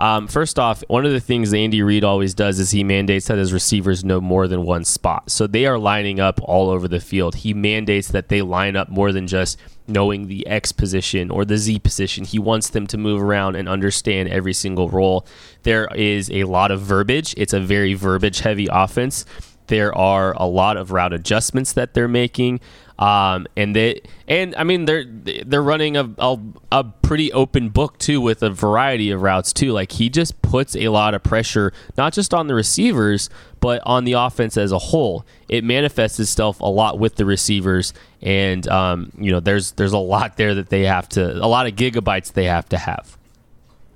um, 0.00 0.28
first 0.28 0.58
off, 0.58 0.82
one 0.88 1.04
of 1.04 1.12
the 1.12 1.20
things 1.20 1.52
Andy 1.52 1.82
Reid 1.82 2.04
always 2.04 2.32
does 2.32 2.58
is 2.58 2.70
he 2.70 2.82
mandates 2.82 3.26
that 3.26 3.36
his 3.36 3.52
receivers 3.52 4.02
know 4.02 4.18
more 4.18 4.48
than 4.48 4.64
one 4.64 4.82
spot. 4.84 5.30
So 5.30 5.46
they 5.46 5.66
are 5.66 5.78
lining 5.78 6.18
up 6.18 6.40
all 6.42 6.70
over 6.70 6.88
the 6.88 7.00
field. 7.00 7.34
He 7.34 7.52
mandates 7.52 8.08
that 8.08 8.30
they 8.30 8.40
line 8.40 8.76
up 8.76 8.88
more 8.88 9.12
than 9.12 9.26
just 9.26 9.58
knowing 9.86 10.26
the 10.26 10.46
X 10.46 10.72
position 10.72 11.30
or 11.30 11.44
the 11.44 11.58
Z 11.58 11.80
position. 11.80 12.24
He 12.24 12.38
wants 12.38 12.70
them 12.70 12.86
to 12.86 12.96
move 12.96 13.20
around 13.20 13.56
and 13.56 13.68
understand 13.68 14.30
every 14.30 14.54
single 14.54 14.88
role. 14.88 15.26
There 15.64 15.86
is 15.94 16.30
a 16.30 16.44
lot 16.44 16.70
of 16.70 16.80
verbiage. 16.80 17.34
It's 17.36 17.52
a 17.52 17.60
very 17.60 17.92
verbiage 17.92 18.40
heavy 18.40 18.68
offense. 18.72 19.26
There 19.66 19.94
are 19.94 20.32
a 20.32 20.46
lot 20.46 20.78
of 20.78 20.92
route 20.92 21.12
adjustments 21.12 21.74
that 21.74 21.94
they're 21.94 22.08
making. 22.08 22.60
Um, 23.00 23.46
and 23.56 23.74
they 23.74 24.02
and 24.28 24.54
I 24.56 24.64
mean 24.64 24.84
they're 24.84 25.04
they're 25.46 25.62
running 25.62 25.96
a, 25.96 26.10
a, 26.18 26.38
a 26.70 26.84
pretty 26.84 27.32
open 27.32 27.70
book 27.70 27.98
too 27.98 28.20
with 28.20 28.42
a 28.42 28.50
variety 28.50 29.10
of 29.10 29.22
routes 29.22 29.54
too. 29.54 29.72
Like 29.72 29.92
he 29.92 30.10
just 30.10 30.42
puts 30.42 30.76
a 30.76 30.88
lot 30.88 31.14
of 31.14 31.22
pressure 31.22 31.72
not 31.96 32.12
just 32.12 32.34
on 32.34 32.46
the 32.46 32.54
receivers 32.54 33.30
but 33.58 33.82
on 33.86 34.04
the 34.04 34.12
offense 34.12 34.56
as 34.56 34.70
a 34.70 34.78
whole. 34.78 35.24
It 35.48 35.64
manifests 35.64 36.20
itself 36.20 36.60
a 36.60 36.66
lot 36.66 36.98
with 36.98 37.16
the 37.16 37.24
receivers, 37.24 37.92
and 38.20 38.66
um, 38.68 39.12
you 39.18 39.30
know 39.30 39.40
there's 39.40 39.72
there's 39.72 39.92
a 39.92 39.98
lot 39.98 40.36
there 40.36 40.54
that 40.54 40.68
they 40.68 40.84
have 40.84 41.08
to 41.10 41.36
a 41.36 41.48
lot 41.48 41.66
of 41.66 41.74
gigabytes 41.74 42.32
they 42.32 42.44
have 42.44 42.68
to 42.70 42.78
have. 42.78 43.16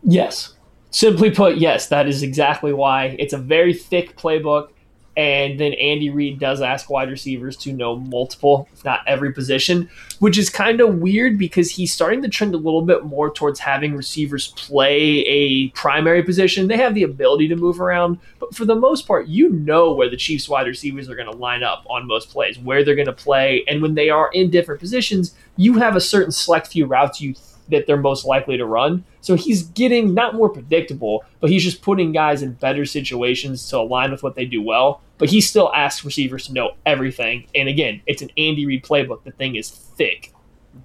Yes, 0.03 0.55
simply 0.91 1.31
put, 1.31 1.57
yes, 1.57 1.89
that 1.89 2.07
is 2.07 2.23
exactly 2.23 2.73
why 2.73 3.17
it's 3.19 3.33
a 3.33 3.39
very 3.39 3.73
thick 3.73 4.17
playbook 4.19 4.69
and 5.17 5.61
then 5.61 5.75
Andy 5.75 6.11
Reid 6.11 6.39
does 6.39 6.61
ask 6.61 6.91
wide 6.91 7.11
receivers 7.11 7.57
to 7.59 7.73
know 7.73 7.97
multiple, 7.97 8.69
if 8.73 8.85
not 8.85 9.01
every 9.07 9.33
position, 9.33 9.89
which 10.19 10.37
is 10.39 10.51
kind 10.51 10.81
of 10.81 10.97
weird 10.97 11.39
because 11.39 11.71
he's 11.71 11.93
starting 11.93 12.23
to 12.23 12.29
trend 12.29 12.55
a 12.55 12.59
little 12.59 12.83
bit 12.83 13.05
more 13.05 13.33
towards 13.33 13.61
having 13.61 13.95
receivers 13.95 14.49
play 14.57 15.21
a 15.21 15.69
primary 15.71 16.23
position. 16.23 16.69
They 16.69 16.77
have 16.77 16.95
the 16.95 17.05
ability 17.05 17.49
to 17.49 17.57
move 17.57 17.81
around, 17.81 18.19
but 18.39 18.55
for 18.55 18.65
the 18.65 18.75
most 18.75 19.07
part, 19.07 19.29
you 19.29 19.51
know 19.51 19.93
where 19.93 20.11
the 20.11 20.17
Chiefs 20.17 20.49
wide 20.49 20.67
receivers 20.67 21.09
are 21.09 21.17
going 21.17 21.31
to 21.31 21.37
line 21.37 21.63
up 21.63 21.85
on 21.89 22.07
most 22.07 22.31
plays, 22.31 22.59
where 22.59 22.85
they're 22.85 22.95
going 22.95 23.07
to 23.07 23.13
play, 23.13 23.65
and 23.69 23.83
when 23.83 23.95
they 23.95 24.11
are 24.11 24.31
in 24.33 24.51
different 24.51 24.81
positions, 24.81 25.35
you 25.57 25.75
have 25.75 25.95
a 25.95 26.01
certain 26.01 26.33
select 26.33 26.69
few 26.69 26.87
routes 26.87 27.21
you 27.21 27.35
that 27.69 27.87
they're 27.87 27.97
most 27.97 28.25
likely 28.25 28.57
to 28.57 28.67
run. 28.67 29.05
So 29.21 29.35
he's 29.35 29.63
getting 29.63 30.15
not 30.15 30.35
more 30.35 30.49
predictable, 30.49 31.25
but 31.41 31.51
he's 31.51 31.65
just 31.65 31.83
putting 31.83 32.13
guys 32.13 32.43
in 32.43 32.53
better 32.53 32.85
situations 32.85 33.69
to 33.71 33.79
align 33.79 34.11
with 34.11 34.23
what 34.23 34.35
they 34.35 34.45
do 34.45 34.63
well. 34.63 35.01
But 35.19 35.31
he 35.31 35.41
still 35.41 35.73
asks 35.73 36.05
receivers 36.05 36.47
to 36.47 36.53
know 36.53 36.73
everything. 36.85 37.47
And 37.55 37.69
again, 37.69 38.03
it's 38.07 38.23
an 38.23 38.31
Andy 38.37 38.67
Reid 38.67 38.85
playbook. 38.85 39.25
The 39.25 39.31
thing 39.33 39.57
is 39.57 39.71
thick. 39.71 40.33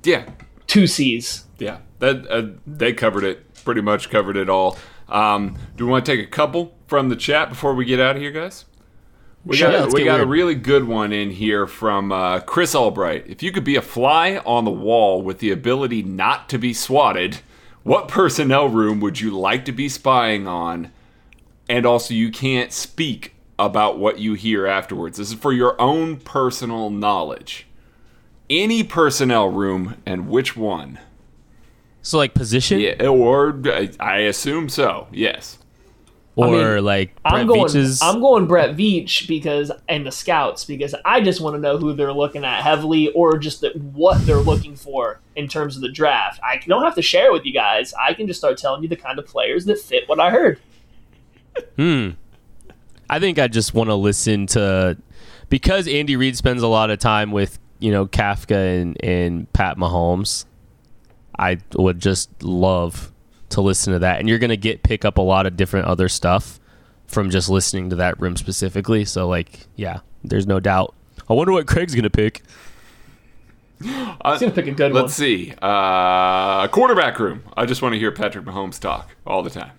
Yeah. 0.04 0.30
Two 0.68 0.88
C's. 0.88 1.46
Yeah. 1.58 1.80
That 2.00 2.28
uh, 2.30 2.56
they 2.66 2.94
covered 2.94 3.24
it. 3.24 3.54
Pretty 3.66 3.82
much 3.82 4.10
covered 4.10 4.38
it 4.38 4.50
all. 4.50 4.78
Um, 5.10 5.58
do 5.76 5.86
we 5.86 5.92
want 5.92 6.06
to 6.06 6.16
take 6.16 6.26
a 6.26 6.30
couple 6.30 6.78
from 6.88 7.10
the 7.10 7.16
chat 7.16 7.50
before 7.50 7.74
we 7.74 7.86
get 7.86 8.00
out 8.00 8.16
of 8.16 8.22
here, 8.22 8.32
guys? 8.32 8.66
We 9.46 9.56
sure, 9.58 9.72
got, 9.72 9.94
we 9.94 10.04
got 10.04 10.16
weird. 10.16 10.28
a 10.28 10.30
really 10.30 10.56
good 10.56 10.84
one 10.86 11.14
in 11.14 11.32
here 11.32 11.66
from 11.66 12.12
uh, 12.12 12.42
Chris 12.42 12.76
Albright. 12.76 13.26
If 13.28 13.42
you 13.42 13.52
could 13.52 13.64
be 13.64 13.76
a 13.78 13.82
fly 13.82 14.38
on 14.46 14.66
the 14.66 14.72
wall 14.72 15.22
with 15.22 15.40
the 15.40 15.52
ability 15.52 16.04
not 16.04 16.50
to 16.50 16.58
be 16.58 16.74
swatted, 16.74 17.40
what 17.84 18.08
personnel 18.08 18.68
room 18.68 19.00
would 19.00 19.20
you 19.22 19.32
like 19.32 19.66
to 19.66 19.72
be 19.72 19.88
spying 19.88 20.48
on? 20.48 20.92
And 21.70 21.86
also, 21.86 22.14
you 22.14 22.32
can't 22.32 22.74
speak 22.74 23.36
about 23.58 23.98
what 24.00 24.20
you 24.20 24.34
hear 24.34 24.66
afterwards. 24.66 25.18
This 25.18 25.30
is 25.30 25.36
for 25.36 25.54
your 25.54 25.80
own 25.80 26.18
personal 26.18 26.90
knowledge. 26.90 27.68
Any 28.50 28.84
personnel 28.84 29.50
room 29.50 30.02
and 30.06 30.28
which 30.28 30.58
one? 30.58 31.00
So 32.02 32.18
like 32.18 32.34
position, 32.34 32.80
Yeah, 32.80 33.08
or 33.08 33.62
I 34.00 34.20
assume 34.20 34.70
so. 34.70 35.08
Yes. 35.12 35.59
Or 36.36 36.48
I 36.48 36.76
mean, 36.76 36.86
like 36.86 37.22
Brett 37.24 37.34
I'm 37.34 37.48
going. 37.48 37.62
Veach's- 37.66 38.02
I'm 38.02 38.22
going 38.22 38.48
Brett 38.48 38.76
Veach 38.76 39.28
because 39.28 39.72
and 39.88 40.06
the 40.06 40.12
scouts 40.12 40.66
because 40.66 40.96
I 41.04 41.22
just 41.22 41.42
want 41.42 41.56
to 41.56 41.60
know 41.60 41.78
who 41.78 41.94
they're 41.94 42.14
looking 42.14 42.46
at 42.46 42.62
heavily 42.64 43.12
or 43.12 43.38
just 43.38 43.62
the, 43.62 43.70
what 43.72 44.26
they're 44.26 44.38
looking 44.38 44.76
for 44.76 45.20
in 45.36 45.48
terms 45.48 45.76
of 45.76 45.82
the 45.82 45.92
draft. 45.92 46.40
I 46.44 46.58
don't 46.66 46.84
have 46.84 46.96
to 46.96 47.02
share 47.02 47.28
it 47.28 47.34
with 47.34 47.46
you 47.46 47.54
guys. 47.54 47.94
I 47.94 48.14
can 48.14 48.28
just 48.28 48.40
start 48.40 48.58
telling 48.58 48.84
you 48.84 48.90
the 48.90 48.96
kind 48.96 49.20
of 49.20 49.26
players 49.26 49.66
that 49.66 49.80
fit 49.80 50.08
what 50.08 50.20
I 50.20 50.30
heard. 50.30 50.60
Hmm. 51.76 52.12
I 53.10 53.20
think 53.20 53.40
I 53.40 53.48
just 53.48 53.74
want 53.74 53.90
to 53.90 53.96
listen 53.96 54.46
to 54.48 54.98
because 55.50 55.88
Andy 55.88 56.16
Reid 56.16 56.38
spends 56.38 56.62
a 56.62 56.68
lot 56.68 56.92
of 56.92 57.00
time 57.00 57.32
with 57.32 57.60
you 57.80 57.92
know 57.92 58.06
Kafka 58.06 58.82
and, 58.82 59.04
and 59.04 59.52
Pat 59.52 59.78
Mahomes. 59.78 60.46
I 61.38 61.58
would 61.76 62.00
just 62.00 62.44
love 62.44 63.12
to 63.50 63.62
listen 63.62 63.94
to 63.94 64.00
that, 64.00 64.20
and 64.20 64.28
you're 64.30 64.40
gonna 64.40 64.56
get 64.56 64.84
pick 64.84 65.06
up 65.06 65.18
a 65.18 65.22
lot 65.22 65.46
of 65.46 65.58
different 65.58 65.88
other 65.88 66.10
stuff 66.10 66.60
from 67.08 67.30
just 67.30 67.50
listening 67.50 67.90
to 67.90 67.96
that 67.98 68.20
room 68.22 68.38
specifically. 68.38 69.06
So 69.06 69.28
like, 69.28 69.68
yeah, 69.76 70.00
there's 70.24 70.48
no 70.48 70.60
doubt. 70.60 70.94
I 71.30 71.34
wonder 71.34 71.52
what 71.54 71.68
Craig's 71.68 71.96
gonna 71.96 72.10
pick. 72.10 72.44
He's 73.82 73.92
gonna 73.92 74.52
pick 74.52 74.68
a 74.68 74.72
good 74.72 74.92
Let's 74.94 75.04
one. 75.04 75.10
see. 75.10 75.54
Uh, 75.62 76.68
quarterback 76.68 77.20
room. 77.20 77.44
I 77.56 77.66
just 77.66 77.82
want 77.82 77.94
to 77.94 78.00
hear 78.00 78.12
Patrick 78.12 78.46
Mahomes 78.46 78.80
talk 78.80 79.10
all 79.26 79.42
the 79.42 79.50
time. 79.50 79.72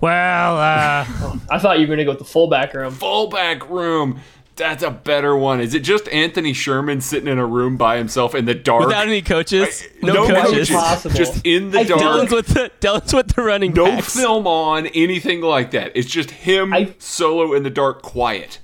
Well, 0.00 0.56
uh, 0.58 1.06
I 1.50 1.58
thought 1.58 1.78
you 1.78 1.86
were 1.86 1.92
gonna 1.94 2.04
go 2.04 2.10
with 2.10 2.18
the 2.18 2.24
fullback 2.24 2.74
room. 2.74 2.92
Fullback 2.92 3.68
room. 3.70 4.20
That's 4.56 4.82
a 4.82 4.90
better 4.90 5.36
one. 5.36 5.60
Is 5.60 5.74
it 5.74 5.80
just 5.80 6.08
Anthony 6.08 6.54
Sherman 6.54 7.02
sitting 7.02 7.28
in 7.28 7.38
a 7.38 7.44
room 7.46 7.76
by 7.76 7.98
himself 7.98 8.34
in 8.34 8.46
the 8.46 8.54
dark? 8.54 8.86
without 8.86 9.06
any 9.06 9.20
coaches, 9.20 9.86
I- 10.02 10.06
no, 10.06 10.26
coaches. 10.26 10.70
Possible. 10.70 11.14
Just 11.14 11.44
in 11.46 11.70
the 11.72 11.80
I 11.80 11.84
dark. 11.84 12.00
Dylan's 12.00 12.32
with 12.32 12.46
the 12.48 12.70
Dylan's 12.80 13.12
with 13.12 13.34
the 13.34 13.42
running 13.42 13.74
no 13.74 13.84
backs. 13.84 14.14
film 14.16 14.46
on, 14.46 14.86
anything 14.88 15.42
like 15.42 15.72
that. 15.72 15.92
It's 15.94 16.08
just 16.08 16.30
him 16.30 16.72
I- 16.72 16.94
solo 16.98 17.52
in 17.52 17.64
the 17.64 17.70
dark, 17.70 18.00
quiet. 18.00 18.60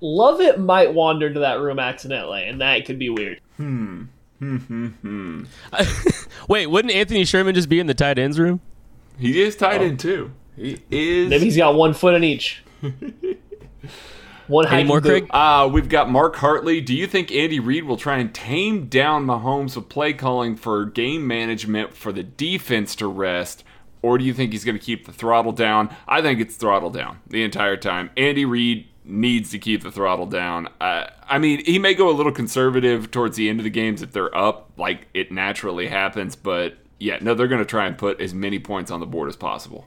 Love 0.00 0.40
it 0.40 0.58
might 0.60 0.94
wander 0.94 1.30
to 1.32 1.40
that 1.40 1.60
room 1.60 1.78
accidentally, 1.80 2.44
and 2.44 2.60
that 2.60 2.86
could 2.86 2.98
be 2.98 3.10
weird. 3.10 3.40
Hmm. 3.56 4.04
Hmm. 4.38 4.56
Hmm. 4.56 4.86
hmm. 4.86 5.42
Wait, 6.48 6.68
wouldn't 6.68 6.94
Anthony 6.94 7.24
Sherman 7.24 7.54
just 7.54 7.68
be 7.68 7.80
in 7.80 7.86
the 7.88 7.94
tight 7.94 8.18
ends 8.18 8.38
room? 8.38 8.60
He 9.18 9.42
is 9.42 9.56
Oh. 9.56 9.58
tight 9.58 9.82
end 9.82 9.98
too. 10.00 10.30
He 10.56 10.78
is. 10.90 11.28
Maybe 11.28 11.44
he's 11.44 11.56
got 11.56 11.74
one 11.74 11.92
foot 11.94 12.14
in 12.14 12.22
each. 12.24 12.62
one 14.50 14.66
Any 14.66 14.74
hiking 14.74 14.88
more. 14.88 15.00
Craig? 15.00 15.26
Uh, 15.30 15.68
we've 15.72 15.88
got 15.88 16.10
Mark 16.10 16.36
Hartley. 16.36 16.80
Do 16.80 16.94
you 16.94 17.06
think 17.06 17.32
Andy 17.32 17.60
Reid 17.60 17.84
will 17.84 17.96
try 17.96 18.18
and 18.18 18.34
tame 18.34 18.86
down 18.86 19.24
Mahomes 19.24 19.76
with 19.76 19.88
play 19.88 20.12
calling 20.12 20.56
for 20.56 20.84
game 20.84 21.26
management 21.26 21.94
for 21.94 22.12
the 22.12 22.22
defense 22.22 22.94
to 22.96 23.06
rest? 23.06 23.64
Or 24.02 24.18
do 24.18 24.24
you 24.24 24.34
think 24.34 24.52
he's 24.52 24.64
going 24.64 24.78
to 24.78 24.84
keep 24.84 25.06
the 25.06 25.12
throttle 25.12 25.52
down? 25.52 25.94
I 26.08 26.22
think 26.22 26.40
it's 26.40 26.56
throttle 26.56 26.90
down 26.90 27.20
the 27.26 27.42
entire 27.42 27.76
time. 27.76 28.10
Andy 28.16 28.44
Reid 28.44 28.88
needs 29.04 29.50
to 29.50 29.58
keep 29.58 29.82
the 29.82 29.90
throttle 29.90 30.26
down. 30.26 30.68
Uh, 30.80 31.06
I 31.28 31.38
mean, 31.38 31.64
he 31.64 31.78
may 31.78 31.94
go 31.94 32.08
a 32.10 32.12
little 32.12 32.32
conservative 32.32 33.10
towards 33.10 33.36
the 33.36 33.48
end 33.48 33.60
of 33.60 33.64
the 33.64 33.70
games 33.70 34.02
if 34.02 34.12
they're 34.12 34.34
up, 34.36 34.70
like 34.76 35.08
it 35.14 35.30
naturally 35.30 35.88
happens. 35.88 36.36
But 36.36 36.78
yeah, 36.98 37.18
no, 37.20 37.34
they're 37.34 37.48
going 37.48 37.62
to 37.62 37.66
try 37.66 37.86
and 37.86 37.96
put 37.96 38.20
as 38.20 38.32
many 38.32 38.58
points 38.58 38.90
on 38.90 39.00
the 39.00 39.06
board 39.06 39.28
as 39.28 39.36
possible. 39.36 39.86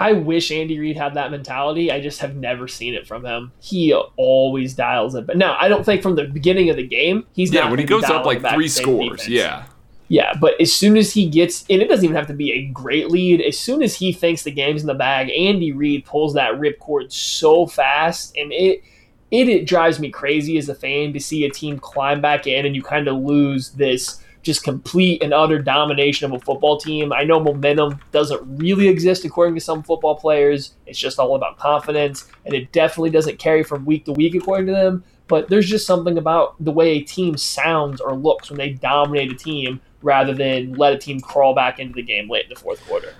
I 0.00 0.12
wish 0.12 0.52
Andy 0.52 0.78
Reid 0.78 0.96
had 0.96 1.14
that 1.14 1.30
mentality. 1.30 1.90
I 1.90 2.00
just 2.00 2.20
have 2.20 2.36
never 2.36 2.68
seen 2.68 2.94
it 2.94 3.06
from 3.06 3.24
him. 3.24 3.50
He 3.60 3.92
always 4.16 4.74
dials 4.74 5.14
it. 5.16 5.26
But 5.26 5.36
now 5.36 5.56
I 5.60 5.68
don't 5.68 5.84
think 5.84 6.02
from 6.02 6.14
the 6.14 6.24
beginning 6.24 6.70
of 6.70 6.76
the 6.76 6.86
game 6.86 7.24
he's 7.32 7.52
Yeah, 7.52 7.68
when 7.68 7.78
he 7.80 7.84
goes 7.84 8.04
up 8.04 8.24
like 8.24 8.40
three 8.54 8.68
scores, 8.68 9.10
defense. 9.22 9.28
yeah. 9.28 9.64
Yeah, 10.10 10.32
but 10.40 10.58
as 10.58 10.72
soon 10.72 10.96
as 10.96 11.12
he 11.12 11.28
gets, 11.28 11.66
and 11.68 11.82
it 11.82 11.88
doesn't 11.88 12.02
even 12.04 12.16
have 12.16 12.28
to 12.28 12.32
be 12.32 12.50
a 12.52 12.66
great 12.68 13.10
lead, 13.10 13.42
as 13.42 13.58
soon 13.58 13.82
as 13.82 13.94
he 13.94 14.10
thinks 14.12 14.42
the 14.42 14.50
game's 14.50 14.80
in 14.80 14.86
the 14.86 14.94
bag, 14.94 15.28
Andy 15.30 15.70
Reid 15.72 16.06
pulls 16.06 16.32
that 16.32 16.54
ripcord 16.54 17.12
so 17.12 17.66
fast, 17.66 18.34
and 18.34 18.50
it, 18.50 18.82
it 19.30 19.48
it 19.50 19.66
drives 19.66 20.00
me 20.00 20.08
crazy 20.10 20.56
as 20.56 20.70
a 20.70 20.74
fan 20.74 21.12
to 21.12 21.20
see 21.20 21.44
a 21.44 21.50
team 21.50 21.78
climb 21.78 22.22
back 22.22 22.46
in, 22.46 22.64
and 22.64 22.74
you 22.74 22.82
kind 22.82 23.06
of 23.06 23.16
lose 23.16 23.72
this 23.72 24.22
just 24.48 24.64
complete 24.64 25.22
and 25.22 25.34
utter 25.34 25.58
domination 25.58 26.24
of 26.24 26.32
a 26.32 26.42
football 26.42 26.78
team. 26.78 27.12
I 27.12 27.22
know 27.22 27.38
momentum 27.38 28.00
doesn't 28.12 28.40
really 28.58 28.88
exist 28.88 29.26
according 29.26 29.54
to 29.56 29.60
some 29.60 29.82
football 29.82 30.16
players. 30.16 30.72
It's 30.86 30.98
just 30.98 31.18
all 31.18 31.36
about 31.36 31.58
confidence, 31.58 32.26
and 32.46 32.54
it 32.54 32.72
definitely 32.72 33.10
doesn't 33.10 33.38
carry 33.38 33.62
from 33.62 33.84
week 33.84 34.06
to 34.06 34.12
week 34.12 34.34
according 34.34 34.68
to 34.68 34.72
them. 34.72 35.04
But 35.26 35.50
there's 35.50 35.68
just 35.68 35.86
something 35.86 36.16
about 36.16 36.56
the 36.58 36.72
way 36.72 36.92
a 36.92 37.00
team 37.02 37.36
sounds 37.36 38.00
or 38.00 38.14
looks 38.14 38.48
when 38.48 38.56
they 38.56 38.70
dominate 38.70 39.30
a 39.30 39.34
team 39.34 39.82
rather 40.00 40.32
than 40.32 40.72
let 40.72 40.94
a 40.94 40.98
team 40.98 41.20
crawl 41.20 41.54
back 41.54 41.78
into 41.78 41.94
the 41.94 42.02
game 42.02 42.30
late 42.30 42.44
in 42.44 42.48
the 42.48 42.56
fourth 42.56 42.84
quarter. 42.88 43.12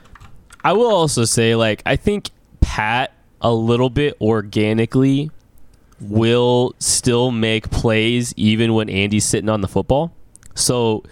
I 0.65 0.73
will 0.73 0.91
also 0.91 1.27
say, 1.27 1.55
like, 1.55 1.83
I 1.85 1.97
think 1.97 2.31
Pat 2.63 3.13
a 3.43 3.53
little 3.53 3.91
bit 3.91 4.17
organically 4.23 5.31
will 6.01 6.75
still 6.79 7.31
make 7.31 7.71
plays 7.71 8.33
even 8.39 8.73
when 8.73 8.89
Andy's 8.89 9.27
sitting 9.27 9.51
on 9.51 9.61
the 9.61 9.69
football. 9.69 10.15
So, 10.55 11.05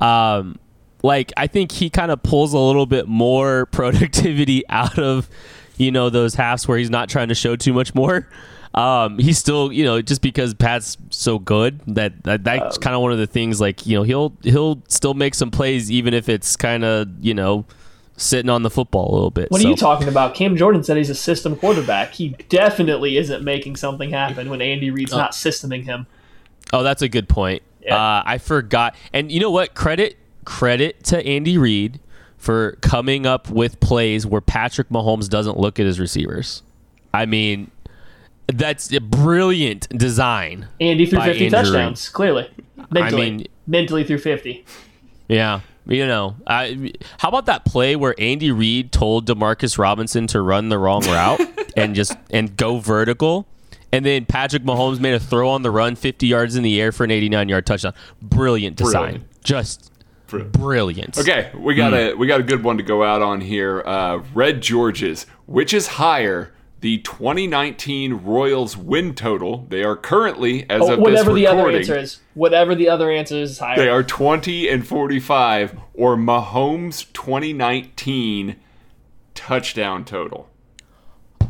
um, 0.00 0.58
like, 1.02 1.32
I 1.36 1.46
think 1.46 1.72
he 1.72 1.90
kind 1.90 2.10
of 2.10 2.22
pulls 2.22 2.52
a 2.52 2.58
little 2.58 2.86
bit 2.86 3.08
more 3.08 3.66
productivity 3.72 4.64
out 4.68 4.98
of, 4.98 5.28
you 5.76 5.90
know, 5.90 6.10
those 6.10 6.34
halves 6.34 6.66
where 6.68 6.78
he's 6.78 6.90
not 6.90 7.08
trying 7.08 7.28
to 7.28 7.34
show 7.34 7.56
too 7.56 7.72
much 7.72 7.94
more. 7.94 8.28
Um, 8.74 9.18
he's 9.18 9.36
still, 9.38 9.72
you 9.72 9.82
know, 9.84 10.00
just 10.00 10.22
because 10.22 10.54
Pat's 10.54 10.96
so 11.10 11.38
good 11.40 11.80
that, 11.88 12.22
that 12.22 12.44
that's 12.44 12.78
kind 12.78 12.94
of 12.94 13.02
one 13.02 13.10
of 13.12 13.18
the 13.18 13.26
things. 13.26 13.60
Like, 13.60 13.84
you 13.84 13.96
know, 13.96 14.04
he'll 14.04 14.32
he'll 14.42 14.80
still 14.86 15.14
make 15.14 15.34
some 15.34 15.50
plays 15.50 15.90
even 15.90 16.14
if 16.14 16.28
it's 16.28 16.54
kind 16.54 16.84
of, 16.84 17.08
you 17.20 17.34
know, 17.34 17.64
sitting 18.16 18.48
on 18.48 18.62
the 18.62 18.70
football 18.70 19.10
a 19.10 19.14
little 19.14 19.30
bit. 19.32 19.50
What 19.50 19.60
So- 19.62 19.66
are 19.66 19.70
you 19.70 19.76
talking 19.76 20.06
about? 20.06 20.34
Cam 20.36 20.56
Jordan 20.56 20.84
said 20.84 20.96
he's 20.98 21.10
a 21.10 21.16
system 21.16 21.56
quarterback. 21.56 22.12
He 22.12 22.36
definitely 22.48 23.16
isn't 23.16 23.42
making 23.42 23.74
something 23.74 24.10
happen 24.10 24.48
when 24.50 24.62
Andy 24.62 24.90
Reid's 24.90 25.10
not 25.12 25.32
systeming 25.32 25.84
him. 25.84 26.06
Oh, 26.72 26.84
that's 26.84 27.02
a 27.02 27.08
good 27.08 27.28
point. 27.28 27.62
Yeah. 27.82 27.96
Uh, 27.96 28.22
I 28.24 28.38
forgot. 28.38 28.94
And 29.12 29.30
you 29.32 29.40
know 29.40 29.50
what? 29.50 29.74
Credit 29.74 30.16
credit 30.44 31.04
to 31.04 31.24
Andy 31.26 31.58
Reid 31.58 32.00
for 32.36 32.72
coming 32.80 33.26
up 33.26 33.50
with 33.50 33.78
plays 33.80 34.26
where 34.26 34.40
Patrick 34.40 34.88
Mahomes 34.88 35.28
doesn't 35.28 35.58
look 35.58 35.78
at 35.78 35.86
his 35.86 36.00
receivers. 36.00 36.62
I 37.12 37.26
mean, 37.26 37.70
that's 38.46 38.92
a 38.92 39.00
brilliant 39.00 39.88
design. 39.90 40.68
Andy 40.80 41.06
threw 41.06 41.18
50 41.20 41.30
Andy 41.30 41.44
Reid. 41.44 41.50
touchdowns, 41.50 42.08
clearly. 42.08 42.50
Mentally. 42.90 43.30
mean- 43.30 43.46
mentally 43.66 44.04
through 44.04 44.18
50. 44.18 44.64
Yeah. 45.28 45.60
You 45.86 46.06
know, 46.06 46.36
I, 46.46 46.92
how 47.18 47.28
about 47.28 47.46
that 47.46 47.64
play 47.64 47.96
where 47.96 48.14
Andy 48.18 48.52
Reid 48.52 48.92
told 48.92 49.26
Demarcus 49.26 49.78
Robinson 49.78 50.26
to 50.28 50.40
run 50.40 50.68
the 50.68 50.78
wrong 50.78 51.02
route 51.04 51.40
and 51.76 51.94
just 51.94 52.16
and 52.30 52.56
go 52.56 52.78
vertical, 52.78 53.46
and 53.92 54.04
then 54.04 54.24
Patrick 54.26 54.62
Mahomes 54.62 55.00
made 55.00 55.14
a 55.14 55.20
throw 55.20 55.48
on 55.50 55.62
the 55.62 55.70
run, 55.70 55.96
50 55.96 56.26
yards 56.26 56.56
in 56.56 56.62
the 56.62 56.80
air 56.80 56.92
for 56.92 57.04
an 57.04 57.10
89 57.10 57.48
yard 57.48 57.66
touchdown. 57.66 57.94
Brilliant 58.22 58.76
design, 58.76 59.02
Brilliant. 59.02 59.42
just 59.44 59.92
brilliant. 60.28 61.18
Okay, 61.18 61.50
we 61.56 61.74
got 61.74 61.92
a 61.92 62.14
we 62.14 62.26
got 62.28 62.38
a 62.40 62.44
good 62.44 62.62
one 62.62 62.76
to 62.76 62.82
go 62.84 63.02
out 63.02 63.20
on 63.22 63.40
here. 63.40 63.82
Uh, 63.84 64.22
Red 64.34 64.60
Georges, 64.62 65.26
which 65.46 65.74
is 65.74 65.88
higher, 65.88 66.52
the 66.80 66.98
2019 66.98 68.14
Royals 68.14 68.76
win 68.76 69.14
total? 69.14 69.66
They 69.68 69.82
are 69.82 69.96
currently, 69.96 70.68
as 70.70 70.82
Oh, 70.82 70.92
of 70.94 70.98
whatever 71.00 71.32
this 71.32 71.40
the 71.40 71.46
other 71.48 71.68
answer 71.70 71.98
is. 71.98 72.20
Whatever 72.34 72.74
the 72.76 72.88
other 72.88 73.10
answer 73.10 73.36
is 73.38 73.58
higher. 73.58 73.76
they 73.76 73.88
are 73.88 74.02
20 74.04 74.68
and 74.68 74.86
45, 74.86 75.78
or 75.94 76.16
Mahomes 76.16 77.12
2019 77.12 78.56
touchdown 79.34 80.04
total. 80.04 80.48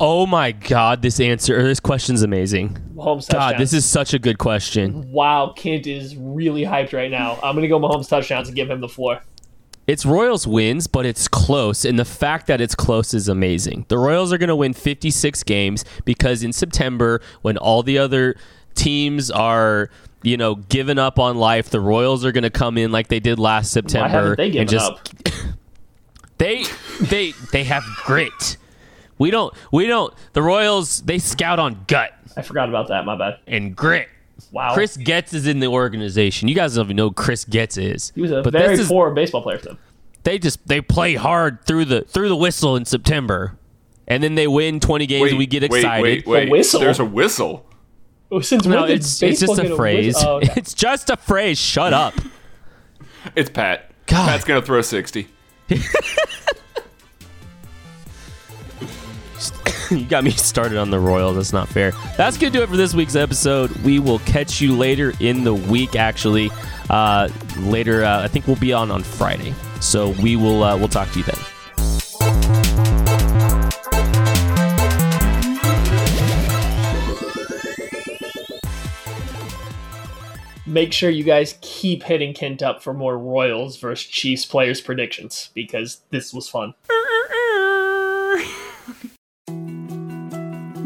Oh 0.03 0.25
my 0.25 0.51
God, 0.51 1.03
this 1.03 1.19
answer, 1.19 1.59
or 1.59 1.61
this 1.61 1.79
question's 1.79 2.23
amazing. 2.23 2.75
Mahomes 2.95 3.29
God, 3.29 3.59
this 3.59 3.71
is 3.71 3.85
such 3.85 4.15
a 4.15 4.19
good 4.19 4.39
question. 4.39 5.11
wow, 5.11 5.53
Kent 5.55 5.85
is 5.85 6.15
really 6.15 6.63
hyped 6.63 6.91
right 6.91 7.11
now. 7.11 7.37
I'm 7.43 7.53
going 7.53 7.61
to 7.61 7.67
go 7.67 7.79
Mahomes 7.79 8.09
touchdowns 8.09 8.47
and 8.47 8.55
give 8.55 8.67
him 8.67 8.81
the 8.81 8.89
floor. 8.89 9.21
It's 9.85 10.03
Royals 10.03 10.47
wins, 10.47 10.87
but 10.87 11.05
it's 11.05 11.27
close, 11.27 11.85
and 11.85 11.99
the 11.99 12.05
fact 12.05 12.47
that 12.47 12.59
it's 12.59 12.73
close 12.73 13.13
is 13.13 13.27
amazing. 13.27 13.85
The 13.89 13.99
Royals 13.99 14.33
are 14.33 14.39
going 14.39 14.49
to 14.49 14.55
win 14.55 14.73
56 14.73 15.43
games 15.43 15.85
because 16.03 16.41
in 16.41 16.51
September, 16.51 17.21
when 17.43 17.57
all 17.57 17.83
the 17.83 17.99
other 17.99 18.35
teams 18.73 19.29
are, 19.29 19.91
you 20.23 20.35
know, 20.35 20.55
giving 20.55 20.97
up 20.97 21.19
on 21.19 21.37
life, 21.37 21.69
the 21.69 21.79
Royals 21.79 22.25
are 22.25 22.31
going 22.31 22.41
to 22.41 22.49
come 22.49 22.75
in 22.75 22.91
like 22.91 23.09
they 23.09 23.19
did 23.19 23.37
last 23.37 23.71
September 23.71 24.07
Why 24.07 24.09
haven't 24.09 24.37
they 24.37 24.49
given 24.49 24.61
and 24.61 24.69
just 24.71 24.91
up? 24.91 25.09
they 26.39 26.63
they 27.01 27.33
they 27.51 27.65
have 27.65 27.83
grit. 28.03 28.57
We 29.21 29.31
don't 29.31 29.53
we 29.71 29.87
don't 29.87 30.13
the 30.33 30.41
Royals 30.41 31.01
they 31.03 31.19
scout 31.19 31.59
on 31.59 31.85
gut 31.87 32.11
I 32.35 32.41
forgot 32.41 32.69
about 32.69 32.87
that. 32.89 33.05
My 33.05 33.15
bad. 33.17 33.39
and 33.47 33.75
grit. 33.75 34.09
Wow. 34.51 34.73
Chris 34.73 34.97
Getz 34.97 35.33
is 35.33 35.45
in 35.45 35.59
the 35.59 35.67
organization. 35.67 36.47
You 36.47 36.55
guys 36.55 36.75
don't 36.75 36.85
even 36.85 36.95
know 36.95 37.09
who 37.09 37.13
Chris 37.13 37.45
Getz 37.45 37.77
is. 37.77 38.11
he 38.15 38.21
was 38.21 38.31
a 38.31 38.41
but 38.41 38.53
very 38.53 38.69
this 38.69 38.79
is, 38.81 38.87
poor 38.87 39.11
baseball 39.11 39.43
player 39.43 39.59
for 39.59 39.77
they 40.23 40.39
just 40.39 40.65
they 40.67 40.81
play 40.81 41.15
hard 41.15 41.63
through 41.65 41.85
the 41.85 42.01
through 42.01 42.29
the 42.29 42.35
whistle 42.35 42.75
in 42.75 42.85
September, 42.85 43.57
and 44.07 44.23
then 44.23 44.35
they 44.35 44.47
win 44.47 44.79
twenty 44.79 45.05
games 45.05 45.29
and 45.29 45.37
we 45.37 45.45
get 45.45 45.69
wait, 45.69 45.79
excited. 45.79 46.03
wait, 46.03 46.27
wait. 46.27 46.49
whistle? 46.49 46.79
There's 46.79 46.99
a 46.99 47.05
whistle. 47.05 47.65
Oh, 48.31 48.39
Since 48.39 48.65
No, 48.65 48.81
when 48.81 48.87
did 48.89 48.99
it's 48.99 49.21
it's 49.21 49.41
just 49.41 49.59
a 49.59 49.75
phrase. 49.75 50.15
whistle? 50.15 50.29
Oh, 50.29 50.35
okay. 50.37 50.53
It's 50.57 50.73
just 50.73 51.09
a 51.09 51.17
phrase. 51.17 51.59
Shut 51.59 51.93
up. 51.93 52.13
It's 53.35 53.51
Pat. 53.51 53.91
God. 54.07 54.29
Pat's 54.29 54.45
gonna 54.45 54.63
throw 54.63 54.81
60. 54.81 55.27
you 59.91 60.05
got 60.05 60.23
me 60.23 60.31
started 60.31 60.77
on 60.77 60.89
the 60.89 60.99
Royals. 60.99 61.35
That's 61.35 61.53
not 61.53 61.67
fair. 61.67 61.91
That's 62.17 62.37
gonna 62.37 62.51
do 62.51 62.61
it 62.61 62.69
for 62.69 62.77
this 62.77 62.93
week's 62.93 63.15
episode. 63.15 63.71
We 63.77 63.99
will 63.99 64.19
catch 64.19 64.61
you 64.61 64.75
later 64.75 65.13
in 65.19 65.43
the 65.43 65.53
week. 65.53 65.95
Actually, 65.95 66.51
uh, 66.89 67.29
later 67.59 68.03
uh, 68.03 68.23
I 68.23 68.27
think 68.27 68.47
we'll 68.47 68.55
be 68.57 68.73
on 68.73 68.91
on 68.91 69.03
Friday. 69.03 69.53
So 69.79 70.09
we 70.21 70.35
will 70.35 70.63
uh, 70.63 70.77
we'll 70.77 70.87
talk 70.87 71.11
to 71.11 71.19
you 71.19 71.25
then. 71.25 71.39
Make 80.71 80.93
sure 80.93 81.09
you 81.09 81.25
guys 81.25 81.57
keep 81.59 82.03
hitting 82.03 82.33
Kent 82.33 82.63
up 82.63 82.81
for 82.81 82.93
more 82.93 83.17
Royals 83.17 83.77
versus 83.77 84.09
Chiefs 84.09 84.45
players 84.45 84.79
predictions 84.79 85.49
because 85.53 85.99
this 86.11 86.33
was 86.33 86.47
fun. 86.47 86.75